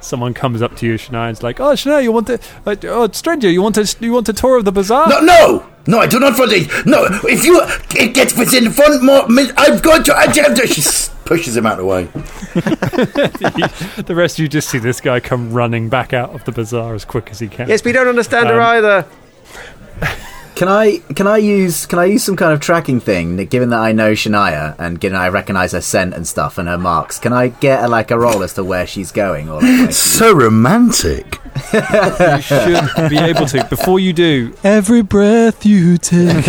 Someone 0.00 0.34
comes 0.34 0.62
up 0.62 0.76
to 0.76 0.86
you, 0.86 0.94
Shania, 0.94 1.28
and 1.28 1.32
is 1.36 1.42
like, 1.42 1.58
"Oh, 1.58 1.72
Shania, 1.72 2.02
you 2.02 2.12
want 2.12 2.28
to? 2.28 2.38
Uh, 2.64 2.76
oh, 2.84 3.10
stranger, 3.10 3.50
you 3.50 3.60
want 3.60 3.74
to? 3.74 3.96
You 4.00 4.12
want 4.12 4.28
a 4.28 4.32
tour 4.32 4.56
of 4.56 4.64
the 4.64 4.70
bazaar?" 4.72 5.08
No, 5.08 5.20
no, 5.20 5.66
no, 5.88 5.98
I 5.98 6.06
do 6.06 6.20
not 6.20 6.38
want 6.38 6.52
it. 6.52 6.68
No, 6.86 7.06
if 7.24 7.44
you 7.44 7.60
it 7.96 8.14
gets 8.14 8.36
within 8.38 8.72
one 8.74 9.04
more 9.04 9.28
minute, 9.28 9.52
I'm 9.56 9.80
going 9.80 10.04
to. 10.04 10.14
I, 10.14 10.24
I, 10.24 10.64
she 10.66 10.80
s- 10.80 11.10
pushes 11.26 11.56
him 11.56 11.66
out 11.66 11.72
of 11.72 11.78
the 11.78 11.84
way. 11.84 12.04
the 14.02 14.14
rest 14.14 14.38
of 14.38 14.42
you 14.42 14.48
just 14.48 14.68
see 14.70 14.78
this 14.78 15.00
guy 15.00 15.20
come 15.20 15.52
running 15.52 15.88
back 15.88 16.12
out 16.12 16.30
of 16.34 16.44
the 16.44 16.52
bazaar 16.52 16.94
as 16.94 17.04
quick 17.04 17.30
as 17.30 17.38
he 17.38 17.48
can. 17.48 17.68
Yes, 17.68 17.84
we 17.84 17.92
don't 17.92 18.08
understand 18.08 18.48
her 18.48 18.54
Um, 18.60 18.66
either. 18.76 19.06
Can 20.56 20.68
I 20.68 21.00
can 21.14 21.26
I 21.26 21.36
use 21.36 21.84
can 21.84 21.98
I 21.98 22.06
use 22.06 22.24
some 22.24 22.34
kind 22.34 22.54
of 22.54 22.60
tracking 22.60 22.98
thing? 22.98 23.36
Given 23.44 23.68
that 23.68 23.78
I 23.80 23.92
know 23.92 24.12
Shania 24.12 24.74
and 24.78 24.98
given 24.98 25.18
I 25.18 25.28
recognise 25.28 25.72
her 25.72 25.82
scent 25.82 26.14
and 26.14 26.26
stuff 26.26 26.56
and 26.56 26.66
her 26.66 26.78
marks, 26.78 27.18
can 27.18 27.34
I 27.34 27.48
get 27.48 27.84
a, 27.84 27.88
like 27.88 28.10
a 28.10 28.18
roll 28.18 28.42
as 28.42 28.54
to 28.54 28.64
where 28.64 28.86
she's 28.86 29.12
going? 29.12 29.50
Or 29.50 29.56
like, 29.56 29.64
where 29.64 29.76
she's- 29.92 29.98
So 29.98 30.32
romantic. 30.32 31.38
you 31.74 32.40
should 32.40 33.10
be 33.10 33.18
able 33.18 33.44
to. 33.48 33.66
Before 33.68 34.00
you 34.00 34.14
do, 34.14 34.54
Every 34.64 35.02
breath 35.02 35.66
you 35.66 35.98
take. 35.98 36.48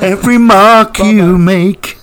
Every 0.00 0.38
mark 0.38 1.00
you 1.00 1.36
make. 1.36 1.96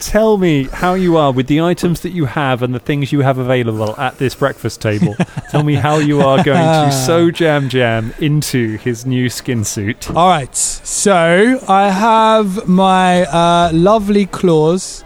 Tell 0.00 0.38
me 0.38 0.64
how 0.64 0.94
you 0.94 1.16
are 1.16 1.32
with 1.32 1.46
the 1.46 1.60
items 1.60 2.00
that 2.02 2.10
you 2.10 2.26
have 2.26 2.62
and 2.62 2.74
the 2.74 2.78
things 2.78 3.12
you 3.12 3.20
have 3.20 3.38
available 3.38 3.98
at 3.98 4.18
this 4.18 4.34
breakfast 4.34 4.80
table. 4.80 5.14
tell 5.50 5.62
me 5.62 5.74
how 5.74 5.96
you 5.96 6.20
are 6.20 6.42
going 6.42 6.86
to 6.86 6.92
sew 6.92 7.30
Jam 7.30 7.68
Jam 7.68 8.12
into 8.18 8.76
his 8.78 9.06
new 9.06 9.28
skin 9.28 9.64
suit. 9.64 10.10
All 10.10 10.28
right, 10.28 10.54
so 10.54 11.60
I 11.68 11.90
have 11.90 12.68
my 12.68 13.24
uh, 13.24 13.70
lovely 13.72 14.26
claws, 14.26 15.04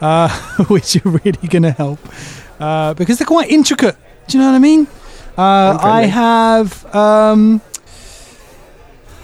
uh, 0.00 0.28
which 0.68 0.96
are 0.96 1.10
really 1.10 1.48
going 1.48 1.62
to 1.64 1.72
help 1.72 2.00
uh, 2.60 2.94
because 2.94 3.18
they're 3.18 3.26
quite 3.26 3.50
intricate. 3.50 3.96
Do 4.26 4.38
you 4.38 4.44
know 4.44 4.50
what 4.50 4.56
I 4.56 4.60
mean? 4.60 4.86
Uh, 5.36 5.78
I 5.80 6.06
have 6.06 6.94
um, 6.94 7.60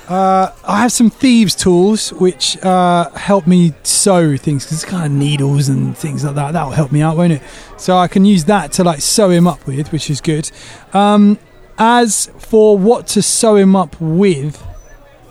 uh, 0.09 0.53
I 0.67 0.81
have 0.83 0.93
some 0.93 1.11
thieves' 1.11 1.55
tools 1.55 2.13
which 2.13 2.57
uh, 2.63 3.11
help 3.11 3.47
me 3.47 3.73
sew 3.83 4.37
things 4.37 4.65
because 4.65 4.83
it's 4.83 4.91
kind 4.91 5.07
of 5.07 5.13
needles 5.13 5.69
and 5.69 5.97
things 5.97 6.25
like 6.25 6.35
that. 6.35 6.53
That'll 6.53 6.73
help 6.73 6.93
me 6.93 7.01
out, 7.03 7.17
won't 7.17 7.33
it? 7.33 7.43
So 7.79 7.97
I 7.97 8.09
can 8.09 8.25
use 8.25 8.45
that 8.45 8.73
to 8.73 8.85
like 8.85 9.01
sew 9.01 9.31
him 9.31 9.47
up 9.47 9.67
with, 9.67 9.93
which 9.93 10.11
is 10.11 10.21
good. 10.21 10.51
Um, 10.93 11.39
as 11.79 12.27
for 12.39 12.77
what 12.79 13.07
to 13.09 13.23
sew 13.23 13.57
him 13.57 13.75
up 13.75 14.01
with, 14.01 14.63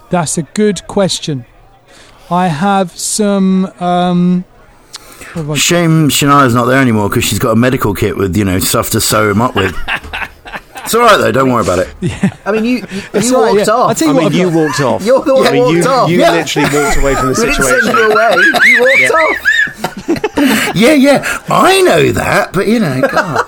that's 0.09 0.37
a 0.37 0.43
good 0.43 0.85
question. 0.87 1.45
I 2.29 2.47
have 2.47 2.91
some. 2.91 3.65
Um, 3.79 4.43
have 5.33 5.51
I- 5.51 5.55
Shame 5.55 6.09
Shania's 6.09 6.53
not 6.55 6.65
there 6.65 6.81
anymore 6.81 7.09
because 7.09 7.23
she's 7.25 7.39
got 7.39 7.51
a 7.51 7.55
medical 7.55 7.93
kit 7.93 8.17
with, 8.17 8.35
you 8.35 8.45
know, 8.45 8.59
stuff 8.59 8.89
to 8.91 9.01
sew 9.01 9.29
him 9.29 9.41
up 9.41 9.55
with. 9.55 9.75
it's 10.83 10.95
alright 10.95 11.17
though, 11.19 11.31
don't 11.31 11.51
worry 11.51 11.63
about 11.63 11.79
it. 11.79 11.95
I 12.45 12.51
mean, 12.51 12.65
you 12.65 12.71
you, 12.77 13.21
you 13.21 13.35
all 13.35 13.43
right, 13.43 13.53
walked 13.55 13.67
yeah. 13.67 13.73
off. 13.73 13.89
I'll 13.89 13.95
tell 13.95 14.07
you 14.07 14.13
I 14.13 14.23
what 14.23 14.31
mean, 14.33 14.41
I've 14.41 14.47
you 14.47 14.51
got. 14.51 14.55
walked 14.67 14.79
off. 14.81 15.05
You're 15.05 15.23
the 15.23 15.33
one 15.33 15.41
I 15.43 15.45
that 15.45 15.53
mean, 15.53 15.63
walked 15.63 15.75
you, 15.77 15.83
off. 15.91 16.09
you 16.09 16.19
Yeah. 16.19 16.31
literally 16.31 16.69
walked 16.83 16.97
away 16.97 17.15
from 17.15 17.27
the 17.29 17.35
situation. 17.43 17.63
we 17.63 17.69
didn't 17.71 17.83
send 17.85 17.97
you 17.97 18.11
away. 18.11 18.35
You 18.65 18.79
walked 18.81 19.13
off. 19.13 19.49
Yeah, 20.75 20.93
yeah, 20.93 21.41
I 21.49 21.81
know 21.83 22.11
that, 22.13 22.51
but 22.51 22.67
you 22.67 22.79
know, 22.79 22.99
God. 23.01 23.45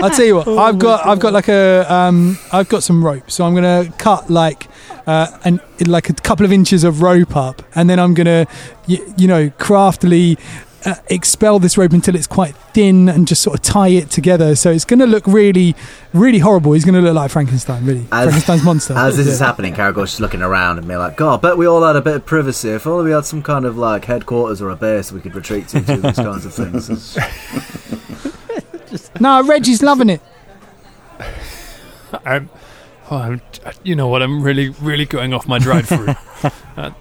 I'll 0.00 0.10
tell 0.10 0.24
you 0.24 0.36
what. 0.36 0.46
I've 0.48 0.78
got. 0.78 1.06
I've 1.06 1.18
got 1.18 1.32
like 1.32 1.48
a. 1.48 1.84
Um, 1.92 2.38
I've 2.52 2.68
got 2.68 2.82
some 2.82 3.04
rope, 3.04 3.30
so 3.30 3.44
I'm 3.44 3.54
gonna 3.54 3.92
cut 3.98 4.30
like, 4.30 4.68
uh, 5.06 5.26
an 5.44 5.60
like 5.86 6.10
a 6.10 6.14
couple 6.14 6.44
of 6.44 6.52
inches 6.52 6.84
of 6.84 7.00
rope 7.02 7.34
up, 7.36 7.62
and 7.74 7.88
then 7.90 7.98
I'm 7.98 8.14
gonna, 8.14 8.46
you, 8.86 9.14
you 9.16 9.26
know, 9.28 9.50
craftily. 9.58 10.38
Uh, 10.84 10.94
expel 11.08 11.58
this 11.60 11.78
rope 11.78 11.92
until 11.92 12.16
it's 12.16 12.26
quite 12.26 12.56
thin 12.74 13.08
and 13.08 13.28
just 13.28 13.40
sort 13.42 13.54
of 13.56 13.62
tie 13.62 13.88
it 13.88 14.10
together. 14.10 14.56
So 14.56 14.70
it's 14.72 14.84
going 14.84 14.98
to 14.98 15.06
look 15.06 15.24
really, 15.28 15.76
really 16.12 16.38
horrible. 16.40 16.72
He's 16.72 16.84
going 16.84 16.94
to 16.96 17.00
look 17.00 17.14
like 17.14 17.30
Frankenstein, 17.30 17.84
really. 17.86 18.00
As- 18.10 18.24
Frankenstein's 18.24 18.64
monster. 18.64 18.94
As 18.94 19.16
this 19.16 19.26
Yeah. 19.28 19.32
is 19.34 19.38
happening, 19.38 19.74
Karagor's 19.74 20.10
just 20.10 20.20
looking 20.20 20.42
around 20.42 20.78
and 20.78 20.88
being 20.88 20.98
like, 20.98 21.16
God, 21.16 21.38
I 21.38 21.40
bet 21.40 21.56
we 21.56 21.66
all 21.66 21.82
had 21.84 21.94
a 21.94 22.00
bit 22.02 22.16
of 22.16 22.26
privacy. 22.26 22.70
If 22.70 22.86
only 22.86 23.04
we 23.04 23.10
had 23.12 23.24
some 23.24 23.42
kind 23.42 23.64
of 23.64 23.78
like 23.78 24.06
headquarters 24.06 24.60
or 24.60 24.70
a 24.70 24.76
base 24.76 25.12
we 25.12 25.20
could 25.20 25.34
retreat 25.36 25.68
to 25.68 25.80
to 25.82 25.96
these 25.98 26.16
kinds 26.16 26.46
of 26.46 26.52
things. 26.54 27.16
No, 29.20 29.42
Reggie's 29.42 29.82
loving 29.82 30.10
it. 30.10 30.20
I'm, 32.26 32.50
oh, 33.10 33.16
I'm, 33.16 33.40
you 33.82 33.96
know 33.96 34.08
what? 34.08 34.22
I'm 34.22 34.42
really, 34.42 34.68
really 34.80 35.06
going 35.06 35.32
off 35.32 35.46
my 35.48 35.58
dried 35.58 35.88
fruit. 35.88 36.14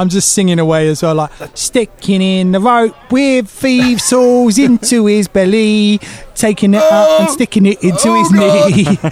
I'm 0.00 0.08
just 0.08 0.32
singing 0.32 0.58
away 0.58 0.88
as 0.88 1.02
well, 1.02 1.14
like 1.14 1.30
sticking 1.52 2.22
in 2.22 2.52
the 2.52 2.60
rope 2.60 2.96
with 3.12 3.50
thieves' 3.50 4.08
tools 4.08 4.58
into 4.58 5.04
his 5.04 5.28
belly, 5.28 6.00
taking 6.34 6.72
it 6.72 6.82
up 6.82 7.20
and 7.20 7.28
oh. 7.28 7.32
sticking 7.32 7.66
it 7.66 7.84
into 7.84 8.08
oh, 8.08 8.14
his 8.14 8.32
knee. 8.32 8.98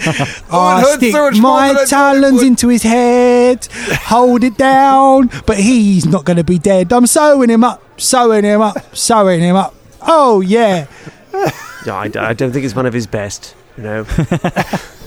Oh, 0.51 0.59
I 0.59 0.81
hurts 0.81 0.95
stick 0.95 1.11
so 1.11 1.29
my 1.29 1.29
than 1.29 1.45
I 1.45 1.73
thought 1.73 1.83
it 1.83 1.89
talons 1.89 2.41
into 2.41 2.69
his 2.69 2.81
head, 2.81 3.67
hold 3.67 4.43
it 4.43 4.57
down, 4.57 5.29
but 5.45 5.57
he's 5.57 6.07
not 6.07 6.25
going 6.25 6.37
to 6.37 6.43
be 6.43 6.57
dead. 6.57 6.91
I'm 6.91 7.05
sewing 7.05 7.51
him 7.51 7.63
up, 7.63 7.83
sewing 8.01 8.43
him 8.43 8.59
up, 8.59 8.95
sewing 8.95 9.41
him 9.41 9.55
up. 9.55 9.75
Oh 10.01 10.41
yeah, 10.41 10.87
Yeah, 11.85 11.95
I, 11.95 12.11
I 12.15 12.33
don't 12.33 12.51
think 12.51 12.65
it's 12.65 12.75
one 12.75 12.87
of 12.87 12.93
his 12.93 13.05
best. 13.05 13.55
You 13.77 13.83
know, 13.83 14.03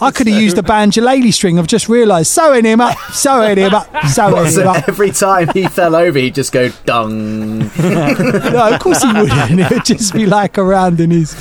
I 0.00 0.10
could 0.10 0.26
have 0.28 0.40
used 0.40 0.56
a 0.58 0.62
banjolele 0.62 1.32
string. 1.32 1.58
I've 1.58 1.66
just 1.66 1.88
realised 1.88 2.30
sewing 2.32 2.64
him 2.64 2.80
up, 2.80 2.96
sewing 3.12 3.56
him 3.58 3.74
up, 3.74 3.86
sewing 4.08 4.46
him 4.46 4.50
so 4.50 4.68
up. 4.70 4.88
every 4.88 5.10
time 5.10 5.48
he 5.52 5.66
fell 5.68 5.94
over, 5.94 6.18
he'd 6.18 6.34
just 6.34 6.52
go 6.52 6.70
dung. 6.86 7.70
No, 7.80 8.72
of 8.74 8.80
course 8.80 9.02
he 9.02 9.12
wouldn't. 9.12 9.60
It 9.60 9.70
would 9.70 9.84
just 9.84 10.12
be 10.14 10.26
like 10.26 10.56
around 10.58 11.00
in 11.00 11.10
his 11.10 11.34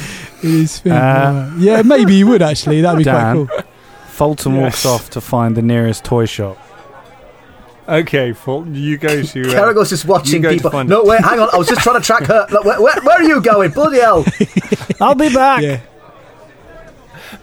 in 0.43 0.49
his 0.51 0.79
thing. 0.79 0.91
Uh, 0.91 1.53
yeah, 1.57 1.81
maybe 1.83 2.13
he 2.13 2.23
would 2.23 2.41
actually. 2.41 2.81
That'd 2.81 2.97
be 2.99 3.03
Dan. 3.05 3.45
quite 3.47 3.57
cool. 3.57 3.65
Fulton 4.09 4.55
walks 4.57 4.85
off 4.85 5.09
to 5.11 5.21
find 5.21 5.55
the 5.55 5.61
nearest 5.61 6.03
toy 6.03 6.25
shop. 6.25 6.57
okay, 7.87 8.33
Fulton, 8.33 8.75
you 8.75 8.97
go 8.97 9.21
to. 9.23 9.41
Uh, 9.41 9.53
Karagor's 9.53 9.89
just 9.89 10.05
watching 10.05 10.41
go 10.41 10.49
to 10.49 10.55
people. 10.55 10.71
find 10.71 10.89
No, 10.89 11.03
wait, 11.03 11.21
hang 11.21 11.39
on. 11.39 11.49
I 11.53 11.57
was 11.57 11.67
just 11.69 11.81
trying 11.81 11.99
to 12.01 12.05
track 12.05 12.23
her. 12.25 12.45
Look, 12.51 12.65
Where, 12.65 12.81
where, 12.81 13.01
where 13.01 13.17
are 13.17 13.23
you 13.23 13.41
going? 13.41 13.71
Bloody 13.71 13.99
hell. 13.99 14.25
I'll 14.99 15.15
be 15.15 15.33
back. 15.33 15.61
Yeah. 15.63 15.79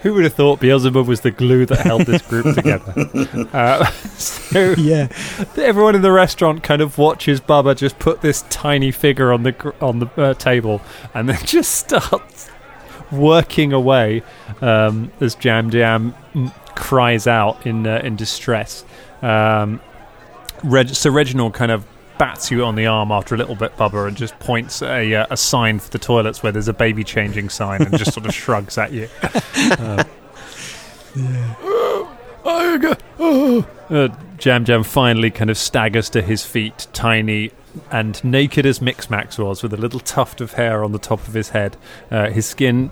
Who 0.02 0.14
would 0.14 0.24
have 0.24 0.34
thought 0.34 0.60
Beelzebub 0.60 1.06
was 1.06 1.20
the 1.22 1.30
glue 1.30 1.66
that 1.66 1.78
held 1.80 2.02
this 2.02 2.22
group 2.22 2.54
together? 2.54 2.92
Uh, 3.52 3.84
so 4.16 4.74
Yeah. 4.78 5.08
everyone 5.56 5.94
in 5.94 6.02
the 6.02 6.12
restaurant 6.12 6.62
kind 6.62 6.80
of 6.82 6.98
watches 6.98 7.40
Baba 7.40 7.74
just 7.74 7.98
put 7.98 8.20
this 8.20 8.42
tiny 8.50 8.90
figure 8.90 9.32
on 9.32 9.42
the 9.42 9.52
gr- 9.52 9.70
on 9.80 9.98
the 9.98 10.06
uh, 10.16 10.34
table, 10.34 10.80
and 11.14 11.28
then 11.28 11.38
just 11.44 11.72
starts 11.72 12.50
working 13.12 13.72
away 13.72 14.22
um, 14.60 15.12
as 15.20 15.34
Jam 15.34 15.70
Jam 15.70 16.14
cries 16.74 17.26
out 17.26 17.66
in 17.66 17.86
uh, 17.86 18.00
in 18.04 18.16
distress. 18.16 18.84
Um, 19.22 19.80
Reg- 20.64 20.88
so 20.94 21.10
Reginald 21.10 21.54
kind 21.54 21.70
of 21.70 21.84
bats 22.18 22.50
you 22.50 22.64
on 22.64 22.74
the 22.74 22.86
arm 22.86 23.10
after 23.10 23.34
a 23.34 23.38
little 23.38 23.54
bit, 23.54 23.76
Bubba, 23.76 24.08
and 24.08 24.16
just 24.16 24.38
points 24.38 24.82
a, 24.82 25.14
uh, 25.14 25.26
a 25.30 25.36
sign 25.36 25.78
for 25.78 25.90
the 25.90 25.98
toilets 25.98 26.42
where 26.42 26.52
there's 26.52 26.68
a 26.68 26.72
baby 26.72 27.04
changing 27.04 27.48
sign, 27.48 27.82
and 27.82 27.96
just 27.98 28.12
sort 28.12 28.26
of 28.26 28.34
shrugs 28.42 28.78
at 28.78 28.92
you. 28.92 29.08
Uh, 29.78 30.04
Uh, 33.88 34.08
Jam 34.38 34.64
Jam 34.64 34.82
finally 34.82 35.30
kind 35.30 35.50
of 35.50 35.56
staggers 35.56 36.10
to 36.10 36.22
his 36.22 36.44
feet, 36.44 36.86
tiny 36.92 37.50
and 37.90 38.22
naked 38.24 38.64
as 38.66 38.78
Mixmax 38.80 39.38
was, 39.38 39.62
with 39.62 39.72
a 39.72 39.76
little 39.76 40.00
tuft 40.00 40.40
of 40.40 40.54
hair 40.54 40.82
on 40.84 40.92
the 40.92 40.98
top 40.98 41.26
of 41.26 41.34
his 41.34 41.50
head. 41.50 41.76
Uh, 42.10 42.30
his 42.30 42.46
skin 42.46 42.90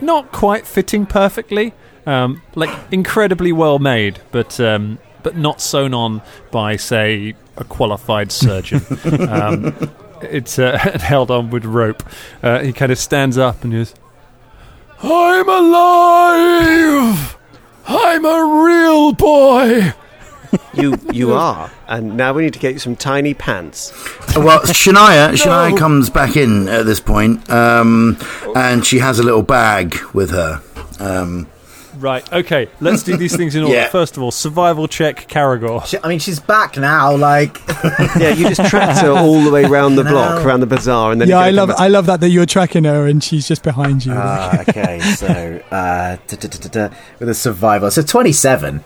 not 0.00 0.32
quite 0.32 0.66
fitting 0.66 1.06
perfectly, 1.06 1.74
um, 2.06 2.42
like 2.54 2.70
incredibly 2.90 3.52
well 3.52 3.78
made, 3.78 4.20
but 4.30 4.58
um, 4.60 4.98
but 5.22 5.36
not 5.36 5.60
sewn 5.60 5.92
on 5.94 6.22
by, 6.50 6.76
say, 6.76 7.34
a 7.60 7.64
qualified 7.64 8.32
surgeon. 8.32 8.82
um, 9.28 9.90
it's 10.22 10.58
uh, 10.58 10.78
held 11.00 11.30
on 11.30 11.50
with 11.50 11.64
rope. 11.64 12.02
Uh, 12.42 12.60
he 12.60 12.72
kind 12.72 12.90
of 12.90 12.98
stands 12.98 13.38
up 13.38 13.62
and 13.62 13.72
goes, 13.72 13.94
"I'm 15.02 15.48
alive! 15.48 17.36
I'm 17.86 18.24
a 18.24 18.64
real 18.64 19.12
boy." 19.12 19.94
you 20.74 20.98
you 21.12 21.32
are, 21.34 21.70
and 21.86 22.16
now 22.16 22.32
we 22.32 22.42
need 22.42 22.54
to 22.54 22.58
get 22.58 22.72
you 22.72 22.78
some 22.78 22.96
tiny 22.96 23.34
pants. 23.34 23.92
Well, 24.36 24.60
Shania, 24.60 25.32
Shania 25.32 25.76
comes 25.76 26.10
back 26.10 26.36
in 26.36 26.68
at 26.68 26.86
this 26.86 27.00
point, 27.00 27.48
um, 27.50 28.16
and 28.56 28.84
she 28.84 28.98
has 28.98 29.18
a 29.18 29.22
little 29.22 29.42
bag 29.42 29.96
with 30.12 30.30
her. 30.30 30.62
Um, 30.98 31.46
Right, 32.00 32.32
okay, 32.32 32.68
let's 32.80 33.02
do 33.02 33.16
these 33.16 33.36
things 33.36 33.54
in 33.54 33.62
order. 33.62 33.74
Yeah. 33.80 33.88
First 33.88 34.16
of 34.16 34.22
all, 34.22 34.30
survival 34.30 34.88
check, 34.88 35.28
Karagor. 35.28 35.84
She, 35.86 35.98
I 36.02 36.08
mean, 36.08 36.18
she's 36.18 36.40
back 36.40 36.76
now. 36.76 37.14
Like, 37.14 37.58
yeah, 38.18 38.30
you 38.30 38.48
just 38.48 38.68
tracked 38.70 39.00
her 39.02 39.10
all 39.12 39.42
the 39.44 39.50
way 39.50 39.64
round 39.64 39.96
the 39.98 40.04
No. 40.10 40.10
block, 40.10 40.44
around 40.44 40.60
the 40.60 40.66
bazaar, 40.66 41.12
and 41.12 41.20
then 41.20 41.28
yeah, 41.28 41.38
I 41.38 41.50
love 41.50 41.70
I 41.70 41.88
love 41.88 42.06
that 42.06 42.20
that 42.20 42.30
you're 42.30 42.46
tracking 42.46 42.84
her 42.84 43.06
and 43.06 43.22
she's 43.22 43.46
just 43.46 43.62
behind 43.62 44.04
you. 44.06 44.12
Ah, 44.16 44.60
okay, 44.62 44.98
so 45.00 45.26
uh, 45.70 46.16
da, 46.26 46.36
da, 46.36 46.48
da, 46.48 46.68
da, 46.68 46.88
da, 46.88 46.94
with 47.18 47.28
a 47.28 47.34
survival, 47.34 47.90
so 47.90 48.02
twenty-seven. 48.02 48.82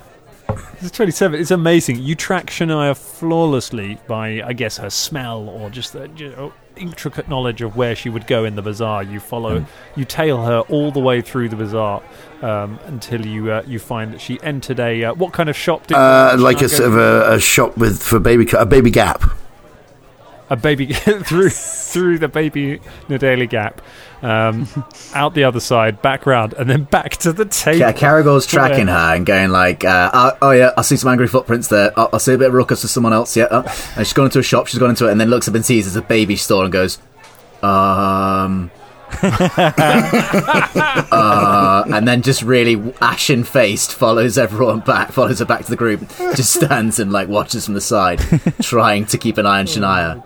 It's 0.81 0.91
27. 0.91 1.41
It's 1.41 1.51
amazing. 1.51 2.01
You 2.01 2.15
track 2.15 2.47
Shania 2.47 2.95
flawlessly 2.95 3.99
by, 4.07 4.43
I 4.45 4.53
guess, 4.53 4.77
her 4.77 4.91
smell 4.91 5.49
or 5.49 5.71
just 5.71 5.95
the 5.95 6.11
you 6.17 6.29
know, 6.31 6.53
intricate 6.77 7.29
knowledge 7.29 7.63
of 7.63 7.77
where 7.77 7.95
she 7.95 8.09
would 8.09 8.27
go 8.27 8.45
in 8.45 8.57
the 8.57 8.63
bazaar. 8.63 9.03
You 9.03 9.21
follow, 9.21 9.65
you 9.97 10.05
tail 10.05 10.45
her 10.45 10.61
all 10.69 10.91
the 10.91 11.01
way 11.01 11.21
through 11.21 11.49
the 11.49 11.57
bazaar 11.57 12.03
um, 12.43 12.79
until 12.87 13.25
you 13.25 13.51
uh, 13.53 13.63
you 13.67 13.79
find 13.79 14.13
that 14.13 14.21
she 14.21 14.41
entered 14.43 14.81
a. 14.81 15.05
Uh, 15.05 15.15
what 15.15 15.33
kind 15.33 15.49
of 15.49 15.57
shop 15.57 15.87
did 15.87 15.97
Uh, 15.97 16.37
like 16.39 16.63
a 16.63 16.69
sort 16.69 16.89
of 16.89 16.97
a, 16.97 17.35
a 17.35 17.41
shop 17.41 17.77
with 17.77 18.03
for 18.03 18.19
baby 18.21 18.47
a 18.57 18.67
baby 18.67 18.91
gap. 18.91 19.23
a 20.51 20.57
baby 20.57 20.87
through 20.93 21.51
through 21.51 22.19
the 22.19 22.29
baby 22.29 22.81
Nadali 23.09 23.49
gap, 23.49 23.81
um, 24.25 24.67
out 25.15 25.35
the 25.35 25.45
other 25.45 25.61
side, 25.61 26.03
back 26.03 26.27
round, 26.27 26.55
and 26.55 26.69
then 26.69 26.83
back 26.85 27.13
to 27.19 27.33
the 27.33 27.45
table. 27.45 27.79
Yeah, 27.79 27.93
Karagor's 27.93 28.47
tracking 28.47 28.89
her 28.89 29.15
and 29.15 29.25
going 29.27 29.51
like, 29.51 29.85
uh, 29.85 30.11
oh, 30.13 30.33
"Oh 30.43 30.51
yeah, 30.51 30.73
I 30.77 30.83
see 30.83 30.97
some 30.97 31.09
angry 31.11 31.29
footprints 31.29 31.69
there. 31.69 31.93
Oh, 31.97 32.09
I 32.13 32.19
see 32.19 32.33
a 32.33 32.39
bit 32.39 32.49
of 32.49 32.55
ruckus 32.55 32.83
for 32.83 32.89
someone 32.89 33.13
else. 33.13 33.37
Yeah." 33.37 33.47
Oh. 33.51 33.65
And 33.97 34.07
she's 34.07 34.15
gone 34.15 34.27
into 34.27 34.41
a 34.41 34.43
shop. 34.43 34.67
She's 34.67 34.81
gone 34.81 34.91
into 34.91 35.07
it, 35.07 35.13
and 35.13 35.21
then 35.21 35.31
looks 35.31 35.47
up 35.47 35.55
and 35.55 35.65
sees 35.65 35.85
there's 35.85 35.95
a 35.97 36.03
baby 36.03 36.35
store 36.37 36.65
and 36.65 36.73
goes, 36.73 36.99
"Um." 37.63 38.73
uh, 39.23 39.73
and 41.87 42.09
then 42.09 42.23
just 42.23 42.43
really 42.43 42.93
ashen 43.01 43.45
faced 43.45 43.93
follows 43.93 44.37
everyone 44.37 44.81
back, 44.81 45.13
follows 45.13 45.39
her 45.39 45.45
back 45.45 45.63
to 45.65 45.71
the 45.71 45.77
group, 45.77 46.01
just 46.35 46.53
stands 46.53 46.99
and 46.99 47.13
like 47.13 47.29
watches 47.29 47.67
from 47.67 47.75
the 47.75 47.81
side, 47.81 48.21
trying 48.61 49.07
to 49.07 49.17
keep 49.17 49.39
an 49.39 49.47
eye 49.47 49.61
on 49.61 49.67
Shania. 49.67 50.25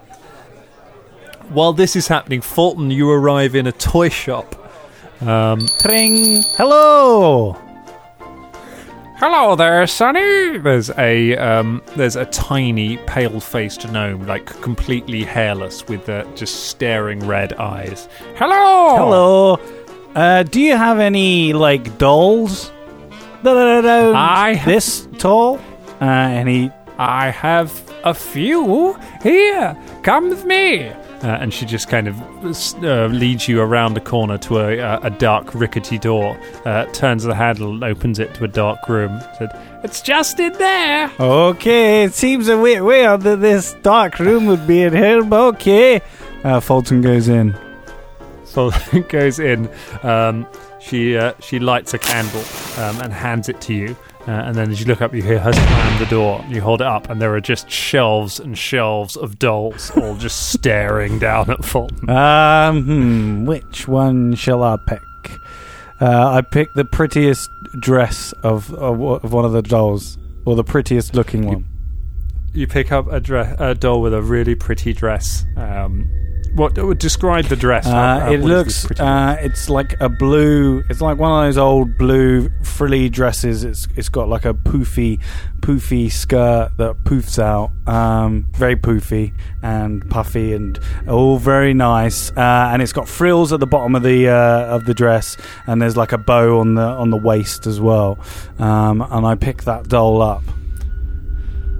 While 1.50 1.72
this 1.72 1.96
is 1.96 2.06
happening, 2.08 2.40
Fulton, 2.40 2.90
you 2.90 3.10
arrive 3.10 3.54
in 3.54 3.66
a 3.66 3.72
toy 3.72 4.08
shop. 4.10 4.54
Um, 5.22 5.66
Tring. 5.80 6.42
Hello. 6.56 7.56
Hello 9.16 9.56
there, 9.56 9.84
Sonny. 9.88 10.58
There's 10.58 10.90
a 10.90 11.36
um, 11.38 11.82
there's 11.96 12.14
a 12.14 12.24
tiny, 12.26 12.98
pale-faced 12.98 13.90
gnome, 13.90 14.26
like 14.26 14.46
completely 14.60 15.24
hairless, 15.24 15.88
with 15.88 16.08
uh, 16.08 16.24
just 16.36 16.66
staring 16.68 17.26
red 17.26 17.54
eyes. 17.54 18.08
Hello. 18.36 18.96
Hello. 18.96 19.60
Uh, 20.14 20.44
do 20.44 20.60
you 20.60 20.76
have 20.76 21.00
any 21.00 21.52
like 21.52 21.98
dolls 21.98 22.70
that 23.42 23.56
are 23.56 23.84
around 23.84 24.14
I- 24.14 24.62
this 24.64 25.08
tall? 25.18 25.58
Uh, 26.00 26.04
any? 26.04 26.70
I 26.98 27.30
have 27.30 27.72
a 28.04 28.14
few 28.14 28.96
here. 29.22 29.76
Come 30.04 30.30
with 30.30 30.44
me. 30.44 30.92
Uh, 31.22 31.26
and 31.26 31.52
she 31.52 31.66
just 31.66 31.88
kind 31.88 32.06
of 32.06 32.16
uh, 32.84 33.06
leads 33.06 33.48
you 33.48 33.60
around 33.60 33.96
a 33.96 34.00
corner 34.00 34.38
to 34.38 34.58
a, 34.58 35.00
a, 35.00 35.10
dark, 35.10 35.52
rickety 35.52 35.98
door. 35.98 36.38
Uh, 36.64 36.84
turns 36.86 37.24
the 37.24 37.34
handle 37.34 37.72
and 37.72 37.82
opens 37.82 38.20
it 38.20 38.32
to 38.34 38.44
a 38.44 38.48
dark 38.48 38.88
room. 38.88 39.20
Said, 39.36 39.50
"It's 39.82 40.00
just 40.00 40.38
in 40.38 40.52
there." 40.52 41.10
Okay, 41.18 42.04
it 42.04 42.14
seems 42.14 42.46
a 42.46 42.56
bit 42.56 42.84
weird 42.84 43.22
that 43.22 43.40
this 43.40 43.74
dark 43.82 44.20
room 44.20 44.46
would 44.46 44.64
be 44.66 44.82
in 44.82 44.94
here, 44.94 45.24
but 45.24 45.40
okay. 45.54 46.00
Uh, 46.44 46.60
Fulton 46.60 47.00
goes 47.00 47.28
in. 47.28 47.56
So 48.44 48.70
goes 49.08 49.40
in. 49.40 49.68
Um, 50.04 50.46
she 50.80 51.16
uh, 51.16 51.32
she 51.40 51.58
lights 51.58 51.94
a 51.94 51.98
candle 51.98 52.44
um, 52.78 53.00
and 53.00 53.12
hands 53.12 53.48
it 53.48 53.60
to 53.62 53.74
you. 53.74 53.96
Uh, 54.28 54.42
and 54.44 54.54
then 54.54 54.70
as 54.70 54.78
you 54.78 54.84
look 54.84 55.00
up, 55.00 55.14
you 55.14 55.22
hear 55.22 55.38
her 55.38 55.54
slam 55.54 55.98
the 55.98 56.04
door. 56.04 56.44
You 56.50 56.60
hold 56.60 56.82
it 56.82 56.86
up, 56.86 57.08
and 57.08 57.18
there 57.18 57.34
are 57.34 57.40
just 57.40 57.70
shelves 57.70 58.38
and 58.38 58.58
shelves 58.58 59.16
of 59.16 59.38
dolls, 59.38 59.90
all 59.92 60.16
just 60.16 60.48
staring 60.52 61.18
down 61.18 61.50
at 61.50 61.64
Fulton. 61.64 62.10
Um, 62.10 62.84
hmm, 62.84 63.46
which 63.46 63.88
one 63.88 64.34
shall 64.34 64.62
I 64.62 64.76
pick? 64.86 65.00
Uh, 65.98 66.28
I 66.28 66.42
pick 66.42 66.68
the 66.74 66.84
prettiest 66.84 67.48
dress 67.80 68.34
of, 68.42 68.70
of 68.74 69.00
of 69.00 69.32
one 69.32 69.46
of 69.46 69.52
the 69.52 69.62
dolls, 69.62 70.18
or 70.44 70.56
the 70.56 70.64
prettiest 70.64 71.14
looking 71.14 71.46
one. 71.46 71.64
You 72.52 72.66
pick 72.66 72.92
up 72.92 73.10
a, 73.10 73.20
dre- 73.20 73.56
a 73.58 73.74
doll 73.74 74.02
with 74.02 74.12
a 74.12 74.20
really 74.20 74.54
pretty 74.54 74.92
dress. 74.92 75.46
Um, 75.56 76.06
what 76.58 76.76
would 76.76 76.98
describe 76.98 77.46
the 77.46 77.56
dress? 77.56 77.86
How- 77.86 77.96
Uh, 78.26 78.30
it 78.32 78.40
what 78.40 78.50
is 78.52 78.66
this 78.66 78.84
looks. 78.90 79.00
Uh, 79.00 79.36
it's 79.40 79.70
like 79.70 79.94
a 80.00 80.08
blue. 80.08 80.82
It's 80.90 81.00
like 81.00 81.16
one 81.18 81.30
of 81.32 81.46
those 81.48 81.56
old 81.58 81.96
blue 81.96 82.50
frilly 82.64 83.08
dresses. 83.08 83.64
It's 83.64 83.88
it's 83.96 84.08
got 84.08 84.28
like 84.28 84.44
a 84.44 84.52
poofy, 84.52 85.20
poofy 85.60 86.10
skirt 86.12 86.72
that 86.76 86.96
poofs 87.04 87.38
out. 87.38 87.70
Um, 87.86 88.46
very 88.52 88.76
poofy 88.76 89.32
and 89.62 90.08
puffy 90.10 90.52
and 90.52 90.78
all 91.08 91.38
very 91.38 91.72
nice. 91.72 92.30
Uh, 92.36 92.70
and 92.72 92.82
it's 92.82 92.92
got 92.92 93.08
frills 93.08 93.52
at 93.52 93.60
the 93.60 93.66
bottom 93.66 93.94
of 93.94 94.02
the 94.02 94.28
uh, 94.28 94.66
of 94.76 94.84
the 94.84 94.94
dress, 94.94 95.36
and 95.66 95.80
there's 95.80 95.96
like 95.96 96.12
a 96.12 96.18
bow 96.18 96.58
on 96.60 96.74
the 96.74 96.82
on 96.82 97.10
the 97.10 97.16
waist 97.16 97.66
as 97.66 97.80
well. 97.80 98.18
Um, 98.58 99.00
and 99.10 99.24
I 99.24 99.36
pick 99.36 99.62
that 99.64 99.88
doll 99.88 100.20
up. 100.20 100.42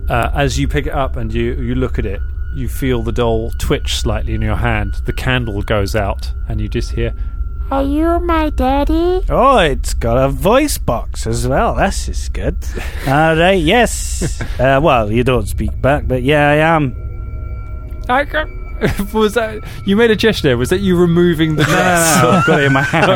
Uh, 0.09 0.31
as 0.35 0.59
you 0.59 0.66
pick 0.66 0.87
it 0.87 0.93
up 0.95 1.16
and 1.16 1.35
you, 1.35 1.53
you 1.61 1.74
look 1.74 1.99
at 1.99 2.07
it, 2.07 2.18
you 2.59 2.69
feel 2.69 3.03
the 3.03 3.13
doll 3.13 3.51
twitch 3.59 3.97
slightly 3.97 4.35
in 4.35 4.43
your 4.43 4.57
hand. 4.57 4.95
The 5.07 5.13
candle 5.13 5.63
goes 5.63 5.95
out, 5.97 6.33
and 6.49 6.61
you 6.61 6.69
just 6.69 6.91
hear, 6.93 7.15
Are 7.71 7.83
you 7.83 8.19
my 8.21 8.51
daddy? 8.51 9.23
Oh, 9.29 9.59
it's 9.59 9.95
got 9.95 10.17
a 10.19 10.29
voice 10.29 10.77
box 10.79 11.27
as 11.27 11.47
well. 11.47 11.75
That's 11.75 12.07
just 12.07 12.33
good. 12.33 12.57
All 13.07 13.37
right, 13.37 13.61
yes. 13.63 14.41
Uh, 14.59 14.81
well, 14.83 15.11
you 15.13 15.23
don't 15.25 15.47
speak 15.47 15.81
back, 15.81 16.07
but 16.07 16.23
yeah, 16.23 16.49
I 16.51 16.55
am. 16.57 16.95
I 18.09 18.25
got. 18.25 18.49
was 19.13 19.35
that 19.35 19.59
you 19.87 19.97
made 19.97 20.11
a 20.11 20.17
gesture? 20.17 20.57
Was 20.57 20.71
that 20.71 20.79
you 20.79 20.97
removing 20.97 21.57
the 21.57 21.65
No, 21.65 21.69
no, 21.69 21.75
dress? 21.75 22.23
no, 22.23 22.31
I've 22.31 22.47
got 22.47 22.61
it 22.61 22.65
in 22.67 22.73
my 22.73 22.83
hand. 22.83 23.09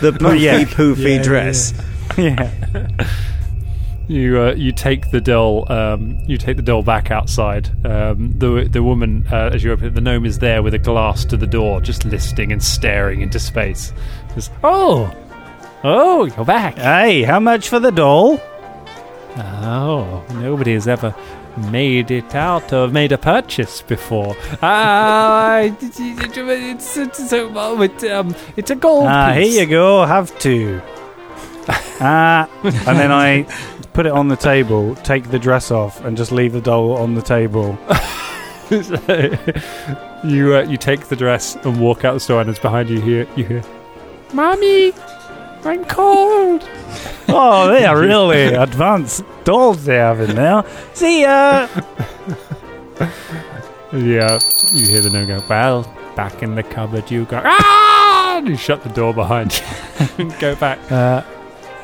the 0.00 0.12
poofy, 0.12 0.40
yet. 0.40 0.68
poofy 0.68 1.16
Yeah, 1.16 1.22
dress. 1.22 1.74
yeah. 2.16 3.06
You 4.06 4.38
uh, 4.40 4.54
you 4.54 4.70
take 4.72 5.10
the 5.10 5.20
doll 5.20 5.70
um, 5.72 6.18
you 6.26 6.36
take 6.36 6.56
the 6.56 6.62
doll 6.62 6.82
back 6.82 7.10
outside. 7.10 7.68
Um, 7.86 8.34
the 8.38 8.68
the 8.70 8.82
woman 8.82 9.26
uh, 9.32 9.50
as 9.54 9.64
you 9.64 9.72
open 9.72 9.86
it, 9.86 9.94
the 9.94 10.00
gnome 10.02 10.26
is 10.26 10.38
there 10.40 10.62
with 10.62 10.74
a 10.74 10.78
glass 10.78 11.24
to 11.26 11.36
the 11.38 11.46
door, 11.46 11.80
just 11.80 12.04
listening 12.04 12.52
and 12.52 12.62
staring 12.62 13.22
into 13.22 13.38
space. 13.38 13.92
Just, 14.34 14.52
oh, 14.62 15.10
oh, 15.84 16.24
you're 16.26 16.44
back. 16.44 16.76
Hey, 16.76 17.22
how 17.22 17.40
much 17.40 17.68
for 17.70 17.80
the 17.80 17.90
doll? 17.92 18.40
Oh, 19.36 20.22
nobody 20.34 20.74
has 20.74 20.86
ever 20.86 21.14
made 21.70 22.10
it 22.10 22.34
out 22.34 22.72
or 22.72 22.88
made 22.88 23.10
a 23.12 23.18
purchase 23.18 23.80
before. 23.82 24.36
Ah, 24.60 25.58
it's 25.60 25.98
it's 25.98 26.96
it's, 26.98 27.32
a- 27.32 27.48
well, 27.48 27.80
it, 27.80 28.04
um, 28.04 28.34
it's 28.56 28.70
a 28.70 28.74
gold 28.76 29.06
Ah, 29.06 29.32
piece. 29.34 29.52
here 29.54 29.62
you 29.64 29.70
go. 29.70 30.04
Have 30.04 30.36
two. 30.38 30.82
Ah, 32.00 32.48
and 32.62 32.98
then 32.98 33.10
I 33.10 33.46
put 33.94 34.06
it 34.06 34.12
on 34.12 34.28
the 34.28 34.36
table, 34.36 34.94
take 34.96 35.30
the 35.30 35.38
dress 35.38 35.70
off, 35.70 36.04
and 36.04 36.16
just 36.16 36.32
leave 36.32 36.52
the 36.52 36.60
doll 36.60 36.96
on 36.96 37.14
the 37.14 37.22
table. 37.22 37.78
you 40.24 40.56
uh, 40.56 40.66
you 40.68 40.76
take 40.76 41.06
the 41.06 41.16
dress 41.16 41.56
and 41.64 41.80
walk 41.80 42.04
out 42.04 42.12
the 42.12 42.20
store, 42.20 42.40
and 42.40 42.50
it's 42.50 42.58
behind 42.58 42.90
you. 42.90 43.00
Here 43.00 43.26
you 43.36 43.44
hear, 43.44 43.62
Mommy, 44.34 44.92
I'm 45.64 45.84
cold. 45.86 46.68
Oh, 47.26 47.68
they 47.68 47.86
are 47.86 47.98
really 48.00 48.54
advanced 48.54 49.24
dolls 49.44 49.86
they 49.86 49.96
have 49.96 50.20
in 50.20 50.36
there. 50.36 50.62
See 50.92 51.22
ya. 51.22 51.66
yeah, 53.92 54.38
you 54.72 54.86
hear 54.86 55.00
the 55.00 55.08
gnome 55.10 55.26
go. 55.26 55.42
Well, 55.48 55.82
back 56.14 56.42
in 56.42 56.54
the 56.54 56.62
cupboard 56.62 57.10
you 57.10 57.24
go. 57.24 57.40
Ah! 57.42 58.36
And 58.36 58.46
you 58.46 58.56
shut 58.58 58.82
the 58.82 58.90
door 58.90 59.14
behind 59.14 59.58
you 59.58 60.08
and 60.18 60.38
go 60.38 60.54
back. 60.54 60.78
Uh, 60.92 61.24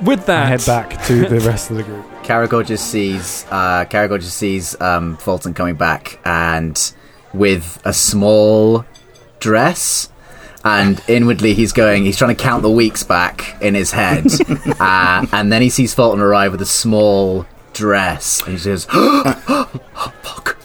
With 0.03 0.27
that, 0.27 0.49
head 0.49 0.65
back 0.67 1.05
to 1.07 1.29
the 1.29 1.41
rest 1.41 1.71
of 1.71 1.77
the 1.77 1.83
group. 1.83 2.07
Karagor 2.23 2.65
just 2.65 2.91
sees 2.91 3.45
uh, 3.51 3.85
Karagor 3.85 4.21
just 4.21 4.37
sees 4.37 4.81
um, 4.81 5.17
Fulton 5.19 5.53
coming 5.53 5.75
back 5.75 6.21
and 6.25 6.93
with 7.35 7.81
a 7.85 7.93
small 7.93 8.85
dress. 9.41 10.09
And 10.63 11.03
inwardly, 11.09 11.55
he's 11.55 11.73
going. 11.73 12.05
He's 12.05 12.19
trying 12.19 12.37
to 12.37 12.43
count 12.43 12.63
the 12.63 12.71
weeks 12.71 13.03
back 13.03 13.57
in 13.63 13.75
his 13.75 13.93
head, 13.93 14.27
uh, 14.79 15.27
and 15.33 15.51
then 15.51 15.63
he 15.63 15.71
sees 15.71 15.95
Fulton 15.95 16.21
arrive 16.21 16.53
with 16.53 16.61
a 16.61 16.67
small 16.67 17.47
dress, 17.73 18.43
and 18.43 18.53
he 18.53 18.59
says, 18.59 18.87
"Oh, 18.93 19.71
fuck! 20.23 20.59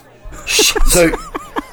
Shit!" 0.46 0.82
So 0.86 1.10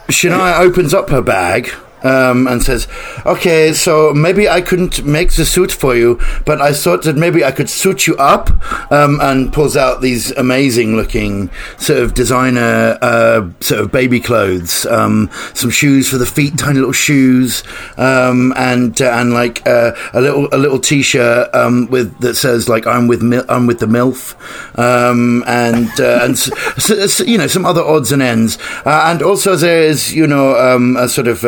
Shania 0.07 0.59
opens 0.59 0.93
up 0.93 1.09
her 1.09 1.21
bag 1.21 1.67
um, 2.03 2.47
and 2.47 2.61
says, 2.61 2.87
"Okay, 3.25 3.73
so 3.73 4.13
maybe 4.13 4.47
I 4.49 4.61
couldn't 4.61 5.05
make 5.05 5.33
the 5.33 5.45
suit 5.45 5.71
for 5.71 5.95
you, 5.95 6.19
but 6.45 6.61
I 6.61 6.73
thought 6.73 7.03
that 7.03 7.15
maybe 7.17 7.43
I 7.43 7.51
could 7.51 7.69
suit 7.69 8.07
you 8.07 8.15
up." 8.17 8.49
Um, 8.91 9.19
and 9.21 9.51
pulls 9.53 9.75
out 9.77 10.01
these 10.01 10.31
amazing-looking 10.31 11.49
sort 11.77 11.99
of 11.99 12.13
designer 12.13 12.97
uh, 13.01 13.47
sort 13.59 13.81
of 13.81 13.91
baby 13.91 14.19
clothes, 14.19 14.85
um, 14.87 15.29
some 15.53 15.69
shoes 15.69 16.09
for 16.09 16.17
the 16.17 16.25
feet, 16.25 16.57
tiny 16.57 16.79
little 16.79 16.91
shoes, 16.91 17.63
um, 17.97 18.53
and 18.55 19.01
uh, 19.01 19.11
and 19.19 19.33
like 19.33 19.65
uh, 19.67 19.91
a 20.13 20.21
little 20.21 20.47
a 20.51 20.57
little 20.57 20.79
t-shirt 20.79 21.53
um, 21.55 21.87
with 21.89 22.17
that 22.19 22.35
says 22.35 22.67
like 22.69 22.85
"I'm 22.87 23.07
with 23.07 23.21
I'm 23.49 23.67
with 23.67 23.79
the 23.79 23.85
milf," 23.85 24.35
um, 24.77 25.43
and 25.47 25.87
uh, 25.99 26.19
and 26.23 26.33
s- 26.33 26.51
s- 26.77 26.91
s- 27.21 27.27
you 27.27 27.37
know 27.37 27.47
some 27.47 27.65
other 27.65 27.81
odds 27.81 28.11
and 28.11 28.21
ends, 28.21 28.57
uh, 28.85 29.03
and 29.05 29.21
also 29.21 29.55
there 29.55 29.83
is 29.83 30.13
you 30.13 30.27
know 30.27 30.55
a 30.97 31.07
sort 31.07 31.27
of 31.27 31.43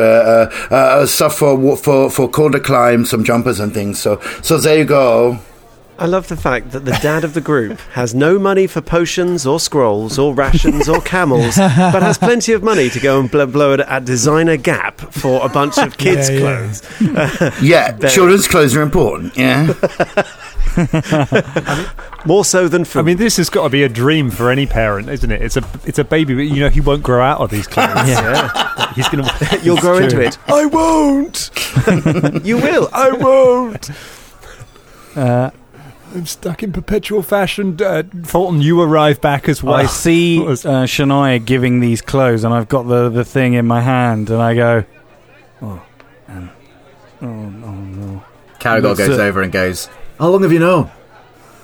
uh, 0.72 0.76
uh, 0.76 1.06
stuff 1.06 1.38
for 1.38 1.78
for 1.78 2.10
for 2.10 2.30
colder 2.30 2.60
climes, 2.60 3.10
some 3.10 3.24
jumpers 3.24 3.60
and 3.60 3.74
things. 3.74 4.00
So 4.00 4.20
so 4.42 4.58
there 4.58 4.78
you 4.78 4.86
go. 4.86 5.40
I 5.98 6.08
love 6.08 6.28
the 6.28 6.36
fact 6.36 6.72
that 6.72 6.84
the 6.84 6.92
dad 7.02 7.24
of 7.24 7.34
the 7.36 7.40
group 7.40 7.80
has 7.94 8.14
no 8.14 8.38
money 8.38 8.68
for 8.68 8.82
potions 8.82 9.48
or 9.48 9.62
scrolls 9.62 10.20
or 10.20 10.34
rations 10.34 10.90
or 10.90 11.00
camels, 11.00 11.56
but 11.56 12.02
has 12.04 12.18
plenty 12.18 12.52
of 12.52 12.62
money 12.62 12.90
to 12.90 13.00
go 13.00 13.18
and 13.18 13.32
blow, 13.32 13.46
blow 13.46 13.72
it 13.72 13.80
at 13.80 14.04
designer 14.04 14.58
Gap 14.58 15.00
for 15.00 15.42
a 15.46 15.48
bunch 15.48 15.78
of 15.78 15.98
kids' 16.06 16.30
Yeah, 16.30 16.36
yeah. 16.36 16.42
clothes. 16.42 17.62
Yeah, 17.62 17.92
Very- 17.94 18.12
children's 18.12 18.46
clothes 18.50 18.76
are 18.76 18.82
important. 18.82 19.38
Yeah. 19.38 19.72
More 22.26 22.44
so 22.44 22.68
than 22.68 22.86
food. 22.86 23.00
I 23.00 23.04
mean, 23.04 23.18
this 23.18 23.38
has 23.38 23.50
got 23.50 23.64
to 23.64 23.70
be 23.70 23.84
a 23.84 23.90
dream 23.90 24.30
for 24.32 24.50
any 24.50 24.66
parent, 24.66 25.10
isn't 25.10 25.32
it? 25.32 25.42
It's 25.42 25.58
a 25.58 25.64
it's 25.86 26.00
a 26.00 26.04
baby, 26.04 26.34
but 26.36 26.42
you 26.42 26.62
know 26.62 26.70
he 26.70 26.82
won't 26.82 27.04
grow 27.04 27.22
out 27.24 27.40
of 27.40 27.50
these 27.50 27.68
clothes. 27.68 27.90
yeah. 28.08 28.94
He's 28.94 29.08
gonna. 29.10 29.30
You'll 29.64 29.78
grow 29.78 29.98
into 29.98 30.22
it. 30.22 30.38
I 30.48 30.66
won't. 30.66 31.52
you 32.46 32.58
will. 32.58 32.90
I 32.92 33.12
won't. 33.12 33.90
Uh, 35.16 35.52
I'm 36.14 36.26
stuck 36.26 36.64
in 36.64 36.72
perpetual 36.72 37.22
fashion. 37.22 37.78
Uh, 37.82 38.04
Fulton, 38.24 38.62
you 38.62 38.82
arrive 38.82 39.20
back 39.22 39.48
as 39.50 39.62
well. 39.62 39.76
I 39.76 39.86
see 39.86 40.40
was- 40.40 40.66
uh, 40.66 40.84
Shania 40.84 41.44
giving 41.44 41.80
these 41.82 42.02
clothes, 42.02 42.44
and 42.44 42.54
I've 42.54 42.70
got 42.70 42.84
the, 42.84 43.10
the 43.10 43.26
thing 43.26 43.54
in 43.54 43.66
my 43.68 43.82
hand, 43.82 44.30
and 44.30 44.42
I 44.42 44.56
go, 44.56 44.86
oh, 45.62 45.84
um, 46.30 46.50
oh, 47.22 47.26
oh 47.28 47.72
no. 47.74 48.24
Karagor 48.60 48.96
That's 48.96 49.10
goes 49.10 49.18
it. 49.20 49.22
over 49.22 49.42
and 49.42 49.52
goes, 49.52 49.90
How 50.20 50.30
long 50.30 50.44
have 50.44 50.52
you 50.52 50.60
known? 50.60 50.90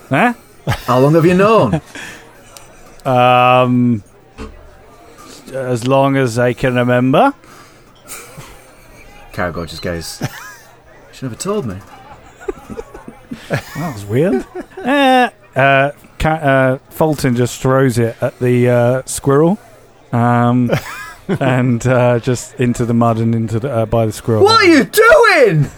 Huh? 0.09 0.33
How 0.85 0.99
long 0.99 1.13
have 1.15 1.25
you 1.25 1.33
known? 1.35 1.81
Um, 3.03 4.03
as 5.51 5.87
long 5.87 6.17
as 6.17 6.37
I 6.37 6.53
can 6.53 6.75
remember. 6.75 7.33
Karagor 9.33 9.67
just 9.67 9.81
goes, 9.81 10.21
She 11.11 11.25
never 11.25 11.33
told 11.35 11.65
me. 11.65 11.77
That 13.49 13.93
was 13.95 14.05
weird. 14.05 14.45
uh, 14.77 15.31
uh, 15.55 15.91
ca- 16.19 16.29
uh, 16.29 16.77
Fulton 16.91 17.35
just 17.35 17.59
throws 17.59 17.97
it 17.97 18.15
at 18.21 18.37
the 18.37 18.69
uh, 18.69 19.01
squirrel, 19.05 19.57
um, 20.13 20.69
and 21.27 21.85
uh, 21.87 22.19
just 22.19 22.53
into 22.59 22.85
the 22.85 22.93
mud 22.93 23.17
and 23.17 23.33
into 23.33 23.59
the, 23.59 23.69
uh, 23.71 23.85
by 23.87 24.05
the 24.05 24.11
squirrel. 24.11 24.43
What 24.43 24.63
are 24.63 24.69
you 24.69 24.83
doing? 24.83 25.71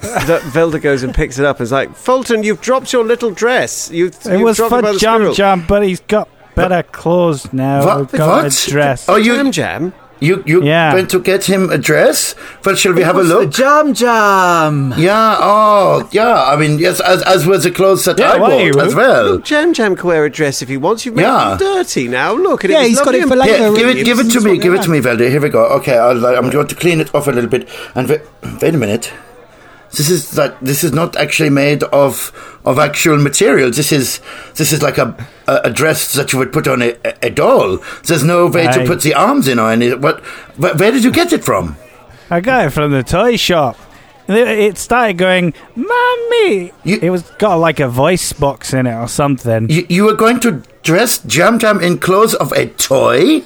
that 0.26 0.42
Velda 0.42 0.80
goes 0.80 1.02
and 1.02 1.14
picks 1.14 1.38
it 1.38 1.44
up 1.44 1.56
and 1.58 1.64
is 1.64 1.72
like, 1.72 1.94
Fulton, 1.96 2.42
you've 2.42 2.60
dropped 2.60 2.92
your 2.92 3.04
little 3.04 3.30
dress. 3.30 3.90
You've, 3.90 4.14
It 4.26 4.38
was 4.42 4.58
for 4.58 4.78
it 4.80 4.98
Jam 4.98 5.20
squirrel." 5.20 5.34
Jump, 5.34 5.66
but 5.68 5.82
he's 5.82 6.00
got 6.00 6.28
better 6.54 6.82
clothes 6.82 7.52
now. 7.52 7.84
What? 7.84 8.12
Got 8.12 8.44
What? 8.44 8.66
a 8.66 8.70
dress. 8.70 9.08
Oh, 9.08 9.16
you 9.16 9.34
Jam 9.36 9.52
Jam. 9.52 9.92
you 10.20 10.42
you 10.46 10.62
Yeah. 10.64 10.94
went 10.94 11.10
to 11.10 11.20
get 11.20 11.44
him 11.44 11.68
a 11.70 11.76
dress? 11.76 12.34
Well, 12.64 12.74
shall 12.74 12.94
we 12.94 13.02
have 13.02 13.16
a 13.16 13.22
look? 13.22 13.50
The 13.52 13.58
jam 13.62 13.92
jam. 13.92 14.94
Yeah. 14.96 15.36
Oh, 15.38 16.08
yeah. 16.10 16.42
I 16.44 16.56
mean, 16.56 16.78
yes, 16.78 17.00
as 17.00 17.20
as 17.24 17.46
was 17.46 17.64
the 17.64 17.70
clothes 17.70 18.06
that 18.06 18.18
Yeah, 18.18 18.32
I 18.32 18.38
why 18.38 18.48
bought 18.50 18.64
you- 18.64 18.80
as 18.80 18.94
well. 18.94 19.24
Look, 19.32 19.44
Jam 19.44 19.74
Jam 19.74 19.94
can 19.94 20.06
wear 20.08 20.24
a 20.24 20.30
dress 20.30 20.62
if 20.62 20.70
he 20.70 20.78
wants. 20.78 21.04
You've 21.04 21.16
made 21.16 21.24
Yeah. 21.24 21.54
it 21.54 21.58
dirty 21.58 22.08
now. 22.08 22.32
Look, 22.32 22.64
and 22.64 22.72
Yeah, 22.72 22.82
it 22.84 22.88
he's 22.88 23.00
got 23.00 23.14
it 23.14 23.24
for 23.26 23.32
and 23.34 23.40
later. 23.40 23.56
Here, 23.58 23.74
give 23.76 23.88
it, 23.90 24.04
give 24.06 24.18
it 24.20 24.30
to 24.30 24.40
me, 24.40 24.56
give 24.56 24.72
it 24.72 24.82
to 24.84 24.90
me, 24.90 25.00
Velda. 25.00 25.28
Here 25.28 25.40
we 25.42 25.50
go. 25.50 25.64
Okay, 25.80 25.98
I'll, 25.98 26.24
I'm 26.24 26.48
going 26.48 26.66
to 26.68 26.74
clean 26.74 27.00
it 27.02 27.14
off 27.14 27.28
a 27.28 27.32
little 27.32 27.50
bit. 27.50 27.68
And 27.94 28.08
wait, 28.08 28.22
wait 28.62 28.74
a 28.74 28.78
minute. 28.78 29.12
This 29.96 30.10
is 30.10 30.30
that. 30.32 30.60
This 30.60 30.84
is 30.84 30.92
not 30.92 31.16
actually 31.16 31.50
made 31.50 31.82
of 31.84 32.32
of 32.64 32.78
actual 32.78 33.16
material. 33.18 33.70
This 33.70 33.92
is 33.92 34.20
this 34.54 34.72
is 34.72 34.82
like 34.82 34.98
a 34.98 35.16
a, 35.46 35.60
a 35.64 35.70
dress 35.70 36.12
that 36.14 36.32
you 36.32 36.38
would 36.38 36.52
put 36.52 36.68
on 36.68 36.82
a, 36.82 36.94
a 37.22 37.30
doll. 37.30 37.78
There's 38.04 38.24
no 38.24 38.46
way 38.48 38.66
to 38.66 38.84
put 38.86 39.00
the 39.02 39.14
arms 39.14 39.48
in 39.48 39.58
or 39.58 39.70
any. 39.70 39.94
What? 39.94 40.20
Where, 40.58 40.74
where 40.74 40.90
did 40.92 41.02
you 41.04 41.10
get 41.12 41.32
it 41.32 41.44
from? 41.44 41.76
I 42.30 42.40
got 42.40 42.66
it 42.66 42.70
from 42.70 42.90
the 42.92 43.02
toy 43.02 43.36
shop. 43.36 43.76
It 44.28 44.34
it 44.48 44.76
started 44.78 45.16
going, 45.18 45.54
"Mommy!" 45.76 46.72
You- 46.84 46.98
it 47.00 47.10
was 47.10 47.22
got 47.38 47.54
like 47.56 47.80
a 47.80 47.88
voice 47.88 48.32
box 48.32 48.74
in 48.74 48.86
it 48.86 48.94
or 48.94 49.08
something. 49.08 49.70
You, 49.70 49.86
you 49.88 50.04
were 50.04 50.14
going 50.16 50.40
to 50.40 50.62
dress 50.82 51.18
Jam 51.24 51.58
Jam 51.58 51.80
in 51.80 51.98
clothes 51.98 52.34
of 52.34 52.52
a 52.52 52.66
toy? 52.66 53.42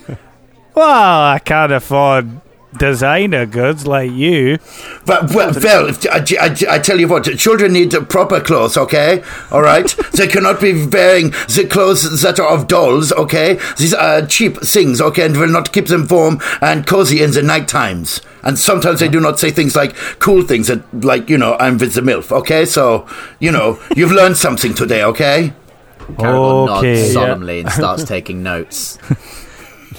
well, 0.74 1.22
I 1.34 1.38
can't 1.44 1.72
afford 1.72 2.40
designer 2.76 3.46
goods 3.46 3.86
like 3.86 4.10
you. 4.10 4.58
But, 5.06 5.34
well, 5.34 5.52
well 5.62 5.90
I, 6.10 6.24
I, 6.40 6.76
I 6.76 6.78
tell 6.78 7.00
you 7.00 7.08
what, 7.08 7.24
children 7.38 7.72
need 7.72 7.92
proper 8.08 8.40
clothes, 8.40 8.76
okay? 8.76 9.22
All 9.50 9.62
right? 9.62 9.88
they 10.12 10.26
cannot 10.26 10.60
be 10.60 10.86
wearing 10.86 11.30
the 11.30 11.66
clothes 11.68 12.22
that 12.22 12.38
are 12.38 12.48
of 12.48 12.68
dolls, 12.68 13.12
okay? 13.12 13.58
These 13.78 13.94
are 13.94 14.24
cheap 14.26 14.58
things, 14.58 15.00
okay? 15.00 15.26
And 15.26 15.36
will 15.36 15.48
not 15.48 15.72
keep 15.72 15.86
them 15.86 16.06
warm 16.08 16.40
and 16.60 16.86
cozy 16.86 17.22
in 17.22 17.32
the 17.32 17.42
night 17.42 17.68
times. 17.68 18.20
And 18.42 18.58
sometimes 18.58 19.00
they 19.00 19.08
do 19.08 19.20
not 19.20 19.38
say 19.38 19.50
things 19.50 19.76
like 19.76 19.94
cool 20.18 20.42
things, 20.42 20.68
that, 20.68 20.82
like, 21.04 21.28
you 21.28 21.38
know, 21.38 21.56
I'm 21.58 21.78
with 21.78 21.94
the 21.94 22.00
MILF, 22.00 22.32
okay? 22.32 22.64
So, 22.64 23.06
you 23.38 23.52
know, 23.52 23.80
you've 23.96 24.12
learned 24.12 24.36
something 24.36 24.74
today, 24.74 25.02
okay? 25.04 25.52
Karagor 25.98 26.68
Okay, 26.78 26.92
nods 26.92 27.06
yeah. 27.06 27.12
solemnly 27.12 27.60
and 27.60 27.70
starts 27.70 28.04
taking 28.04 28.42
notes. 28.42 28.98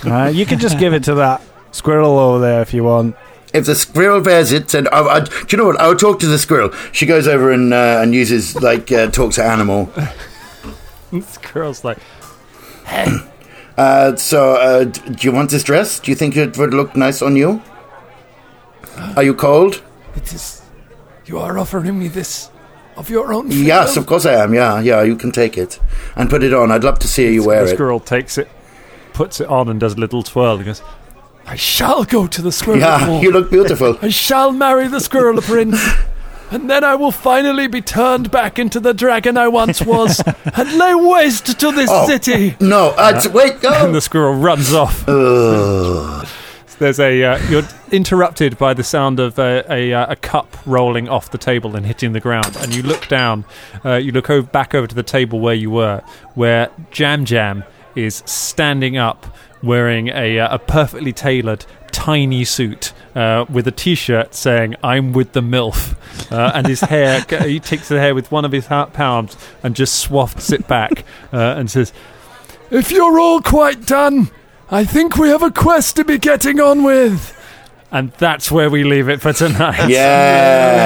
Uh, 0.04 0.32
you 0.34 0.48
can 0.48 0.58
just 0.58 0.80
give 0.80 0.94
it 0.96 1.04
to 1.04 1.14
that 1.14 1.44
squirrel 1.72 2.18
over 2.20 2.40
there 2.40 2.62
if 2.62 2.74
you 2.74 2.84
want. 2.84 3.16
If 3.54 3.66
the 3.66 3.76
squirrel 3.76 4.22
wears 4.22 4.52
it, 4.54 4.70
then 4.70 4.88
I, 4.94 5.00
I, 5.02 5.20
do 5.22 5.32
you 5.50 5.58
know 5.58 5.66
what? 5.66 5.80
I'll 5.80 5.96
talk 5.96 6.20
to 6.22 6.28
the 6.28 6.38
squirrel. 6.40 6.72
She 6.94 7.06
goes 7.06 7.28
over 7.28 7.52
and 7.52 7.74
uh, 7.74 8.00
and 8.02 8.14
uses 8.14 8.56
like 8.62 8.92
uh, 8.92 9.10
talks 9.12 9.36
to 9.36 9.44
animal. 9.44 9.92
This 11.12 11.38
girl's 11.40 11.84
like, 11.84 11.98
Uh, 13.78 14.16
so, 14.16 14.56
uh, 14.56 14.84
do 14.84 15.26
you 15.28 15.32
want 15.32 15.50
this 15.50 15.64
dress? 15.64 16.00
Do 16.00 16.12
you 16.12 16.16
think 16.16 16.36
it 16.38 16.58
would 16.58 16.74
look 16.74 16.96
nice 16.96 17.22
on 17.22 17.36
you? 17.36 17.62
Are 19.16 19.24
you 19.24 19.34
cold? 19.34 19.82
It 20.16 20.32
is. 20.34 20.62
You 21.26 21.40
are 21.40 21.58
offering 21.58 21.98
me 21.98 22.08
this 22.08 22.52
of 22.98 23.10
your 23.10 23.34
own. 23.34 23.50
free 23.50 23.64
Yes, 23.64 23.98
of 23.98 24.06
course 24.06 24.26
I 24.26 24.34
am. 24.44 24.54
Yeah, 24.54 24.82
yeah, 24.82 25.02
you 25.02 25.16
can 25.16 25.32
take 25.32 25.58
it 25.58 25.80
and 26.16 26.30
put 26.30 26.44
it 26.44 26.54
on. 26.54 26.72
I'd 26.72 26.84
love 26.84 27.00
to 27.00 27.08
see 27.08 27.34
you 27.34 27.44
wear 27.46 27.64
the 27.66 27.72
it. 27.72 27.76
squirrel 27.76 28.00
takes 28.00 28.38
it, 28.38 28.50
puts 29.14 29.40
it 29.40 29.48
on, 29.48 29.70
and 29.70 29.80
does 29.80 29.94
a 29.94 30.00
little 30.00 30.22
twirl. 30.22 30.58
He 30.58 30.66
goes, 30.66 30.84
I 31.52 31.56
shall 31.56 32.06
go 32.06 32.28
to 32.28 32.42
the 32.42 32.52
squirrel. 32.52 32.80
Yeah, 32.80 32.98
Hall. 33.00 33.22
you 33.24 33.30
look 33.32 33.50
beautiful. 33.52 33.98
I 34.02 34.08
shall 34.08 34.54
marry 34.54 34.88
the 34.88 35.00
squirrel 35.02 35.42
prince. 35.42 35.80
And 36.54 36.70
then 36.70 36.84
I 36.84 36.96
will 36.96 37.14
finally 37.14 37.68
be 37.68 37.82
turned 37.82 38.30
back 38.30 38.60
into 38.60 38.82
the 38.82 38.94
dragon 38.94 39.38
I 39.38 39.48
once 39.48 39.82
was 39.86 40.20
and 40.54 40.78
lay 40.78 40.94
waste 40.94 41.58
to 41.62 41.72
this 41.72 41.90
Oh. 41.90 42.06
city. 42.08 42.58
No, 42.60 42.90
uh, 42.98 43.22
t- 43.22 43.30
wait, 43.30 43.54
and 43.54 43.62
go. 43.62 43.92
the 43.94 44.02
squirrel 44.02 44.34
runs 44.34 44.74
off. 44.74 45.08
Ugh. 45.08 46.28
There's 46.80 47.00
a 47.00 47.24
uh, 47.24 47.38
you're 47.50 47.64
interrupted 47.94 48.58
by 48.58 48.74
the 48.74 48.84
sound 48.84 49.22
of 49.22 49.40
a, 49.40 49.64
a, 49.70 49.94
uh, 49.94 50.12
a 50.12 50.16
cup 50.18 50.58
rolling 50.66 51.08
off 51.08 51.32
the 51.32 51.38
table 51.38 51.78
and 51.78 51.86
hitting 51.86 52.12
the 52.12 52.20
ground, 52.20 52.58
and 52.60 52.76
you 52.76 52.84
look 52.84 53.08
down. 53.08 53.46
Uh, 53.86 53.94
you 53.96 54.12
look 54.12 54.30
over, 54.30 54.46
back 54.46 54.76
over 54.76 54.88
to 54.88 54.96
the 54.96 55.04
table 55.04 55.40
where 55.40 55.56
you 55.56 55.70
were, 55.72 56.02
where 56.34 56.70
Jam 56.92 57.24
Jam 57.24 57.64
is 57.96 58.24
standing 58.26 58.98
up, 58.98 59.34
wearing 59.64 60.10
a 60.10 60.40
uh, 60.40 60.56
a 60.56 60.60
perfectly 60.60 61.14
tailored 61.14 61.66
tiny 61.92 62.44
suit 62.46 62.94
uh, 63.16 63.46
with 63.50 63.68
a 63.68 63.72
T-shirt 63.72 64.34
saying 64.34 64.76
"I'm 64.84 65.14
with 65.14 65.34
the 65.34 65.42
MILF," 65.42 65.96
uh, 66.32 66.52
and 66.54 66.68
his 66.68 66.82
hair. 66.82 67.22
he 67.42 67.60
takes 67.60 67.90
the 67.90 68.00
hair 68.00 68.16
with 68.16 68.32
one 68.32 68.46
of 68.46 68.52
his 68.52 68.68
palms 68.68 69.38
and 69.64 69.76
just 69.76 69.96
swafts 69.96 70.52
it 70.52 70.68
back 70.68 71.04
uh, 71.34 71.56
and 71.58 71.70
says, 71.70 71.94
If 72.70 72.92
you're 72.92 73.20
all 73.20 73.42
quite 73.42 73.86
done, 73.86 74.32
I 74.70 74.86
think 74.86 75.18
we 75.18 75.30
have 75.30 75.44
a 75.44 75.52
quest 75.52 75.96
to 75.98 76.06
be 76.06 76.18
getting 76.18 76.60
on 76.60 76.84
with. 76.84 77.38
And 77.94 78.14
that's 78.14 78.50
where 78.50 78.70
we 78.70 78.86
leave 78.86 79.10
it 79.10 79.20
for 79.22 79.34
tonight. 79.34 79.90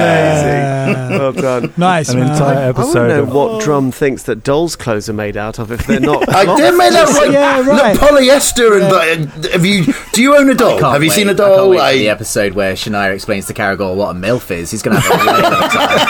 Yeah. 0.05 0.85
Uh, 0.87 1.09
Well 1.19 1.33
done. 1.33 1.71
Nice, 1.77 2.09
An 2.09 2.19
man. 2.19 2.31
entire 2.31 2.69
I 2.69 2.71
don't 2.71 2.93
know 3.07 3.21
of- 3.23 3.31
what 3.33 3.61
drum 3.63 3.91
thinks 3.91 4.23
that 4.23 4.43
dolls' 4.43 4.75
clothes 4.75 5.07
are 5.09 5.13
made 5.13 5.37
out 5.37 5.59
of 5.59 5.71
if 5.71 5.85
they're 5.85 5.99
not. 5.99 6.27
I 6.33 6.45
did 6.57 6.75
make 6.75 6.91
that 6.93 7.07
right. 7.09 7.31
Yeah, 7.31 7.57
Look, 7.59 7.99
polyester 7.99 8.81
and 8.81 8.91
like, 8.91 9.19
have 9.51 9.63
you? 9.65 9.85
Do 10.13 10.21
you 10.21 10.35
own 10.35 10.49
a 10.49 10.55
doll? 10.55 10.83
I 10.83 10.93
Have 10.93 11.03
you 11.03 11.09
wait. 11.09 11.15
seen 11.15 11.27
a 11.27 11.31
I 11.31 11.35
can't 11.35 11.37
doll? 11.37 11.69
wait 11.69 11.79
for 11.79 11.93
the 11.99 12.09
episode 12.09 12.53
where 12.53 12.73
Shania 12.73 13.13
explains 13.13 13.45
to 13.47 13.53
Karagor 13.53 13.95
what 13.95 14.15
a 14.15 14.19
MILF 14.19 14.49
is. 14.51 14.71
He's 14.71 14.81
going 14.81 14.95
to 14.97 15.01
have 15.01 15.21
a 15.21 15.23
really 15.23 15.41
good 15.41 15.71
time. 15.71 16.07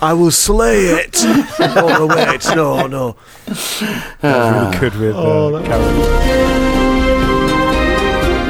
I 0.00 0.12
will 0.12 0.30
slay 0.30 0.86
it. 0.86 1.16
oh, 1.24 1.86
no, 1.88 2.06
wait. 2.06 2.44
No, 2.56 2.86
no. 2.86 3.16
really 4.22 4.78
good 4.78 4.94
with 4.96 5.14
uh, 5.16 5.62
Karen. 5.64 6.73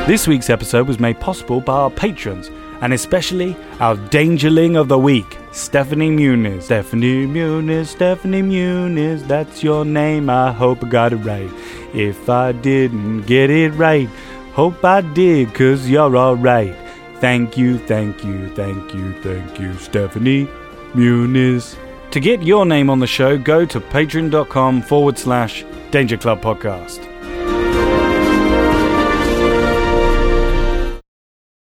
This 0.06 0.28
week's 0.28 0.50
episode 0.50 0.86
was 0.86 1.00
made 1.00 1.18
possible 1.18 1.62
by 1.62 1.72
our 1.72 1.90
patrons, 1.90 2.50
and 2.82 2.92
especially 2.92 3.56
our 3.80 3.96
Dangerling 3.96 4.78
of 4.78 4.88
the 4.88 4.98
Week, 4.98 5.38
Stephanie 5.50 6.10
Muniz. 6.10 6.64
Stephanie 6.64 7.26
Muniz, 7.26 7.86
Stephanie 7.86 8.42
Muniz, 8.42 9.26
that's 9.26 9.62
your 9.62 9.86
name. 9.86 10.28
I 10.28 10.52
hope 10.52 10.84
I 10.84 10.88
got 10.90 11.14
it 11.14 11.16
right. 11.16 11.50
If 11.94 12.28
I 12.28 12.52
didn't 12.52 13.22
get 13.22 13.48
it 13.48 13.70
right, 13.70 14.06
hope 14.52 14.84
I 14.84 15.00
did, 15.00 15.54
cause 15.54 15.88
you're 15.88 16.14
alright. 16.14 16.76
Thank 17.20 17.56
you, 17.56 17.78
thank 17.78 18.22
you, 18.22 18.54
thank 18.54 18.92
you, 18.92 19.14
thank 19.22 19.58
you, 19.58 19.72
Stephanie 19.78 20.46
Muniz. 20.92 21.78
To 22.10 22.20
get 22.20 22.42
your 22.42 22.66
name 22.66 22.90
on 22.90 22.98
the 22.98 23.06
show, 23.06 23.38
go 23.38 23.64
to 23.64 23.80
patreon.com 23.80 24.82
forward 24.82 25.16
slash 25.16 25.64
Danger 25.90 26.18
Club 26.18 26.42
Podcast. 26.42 27.13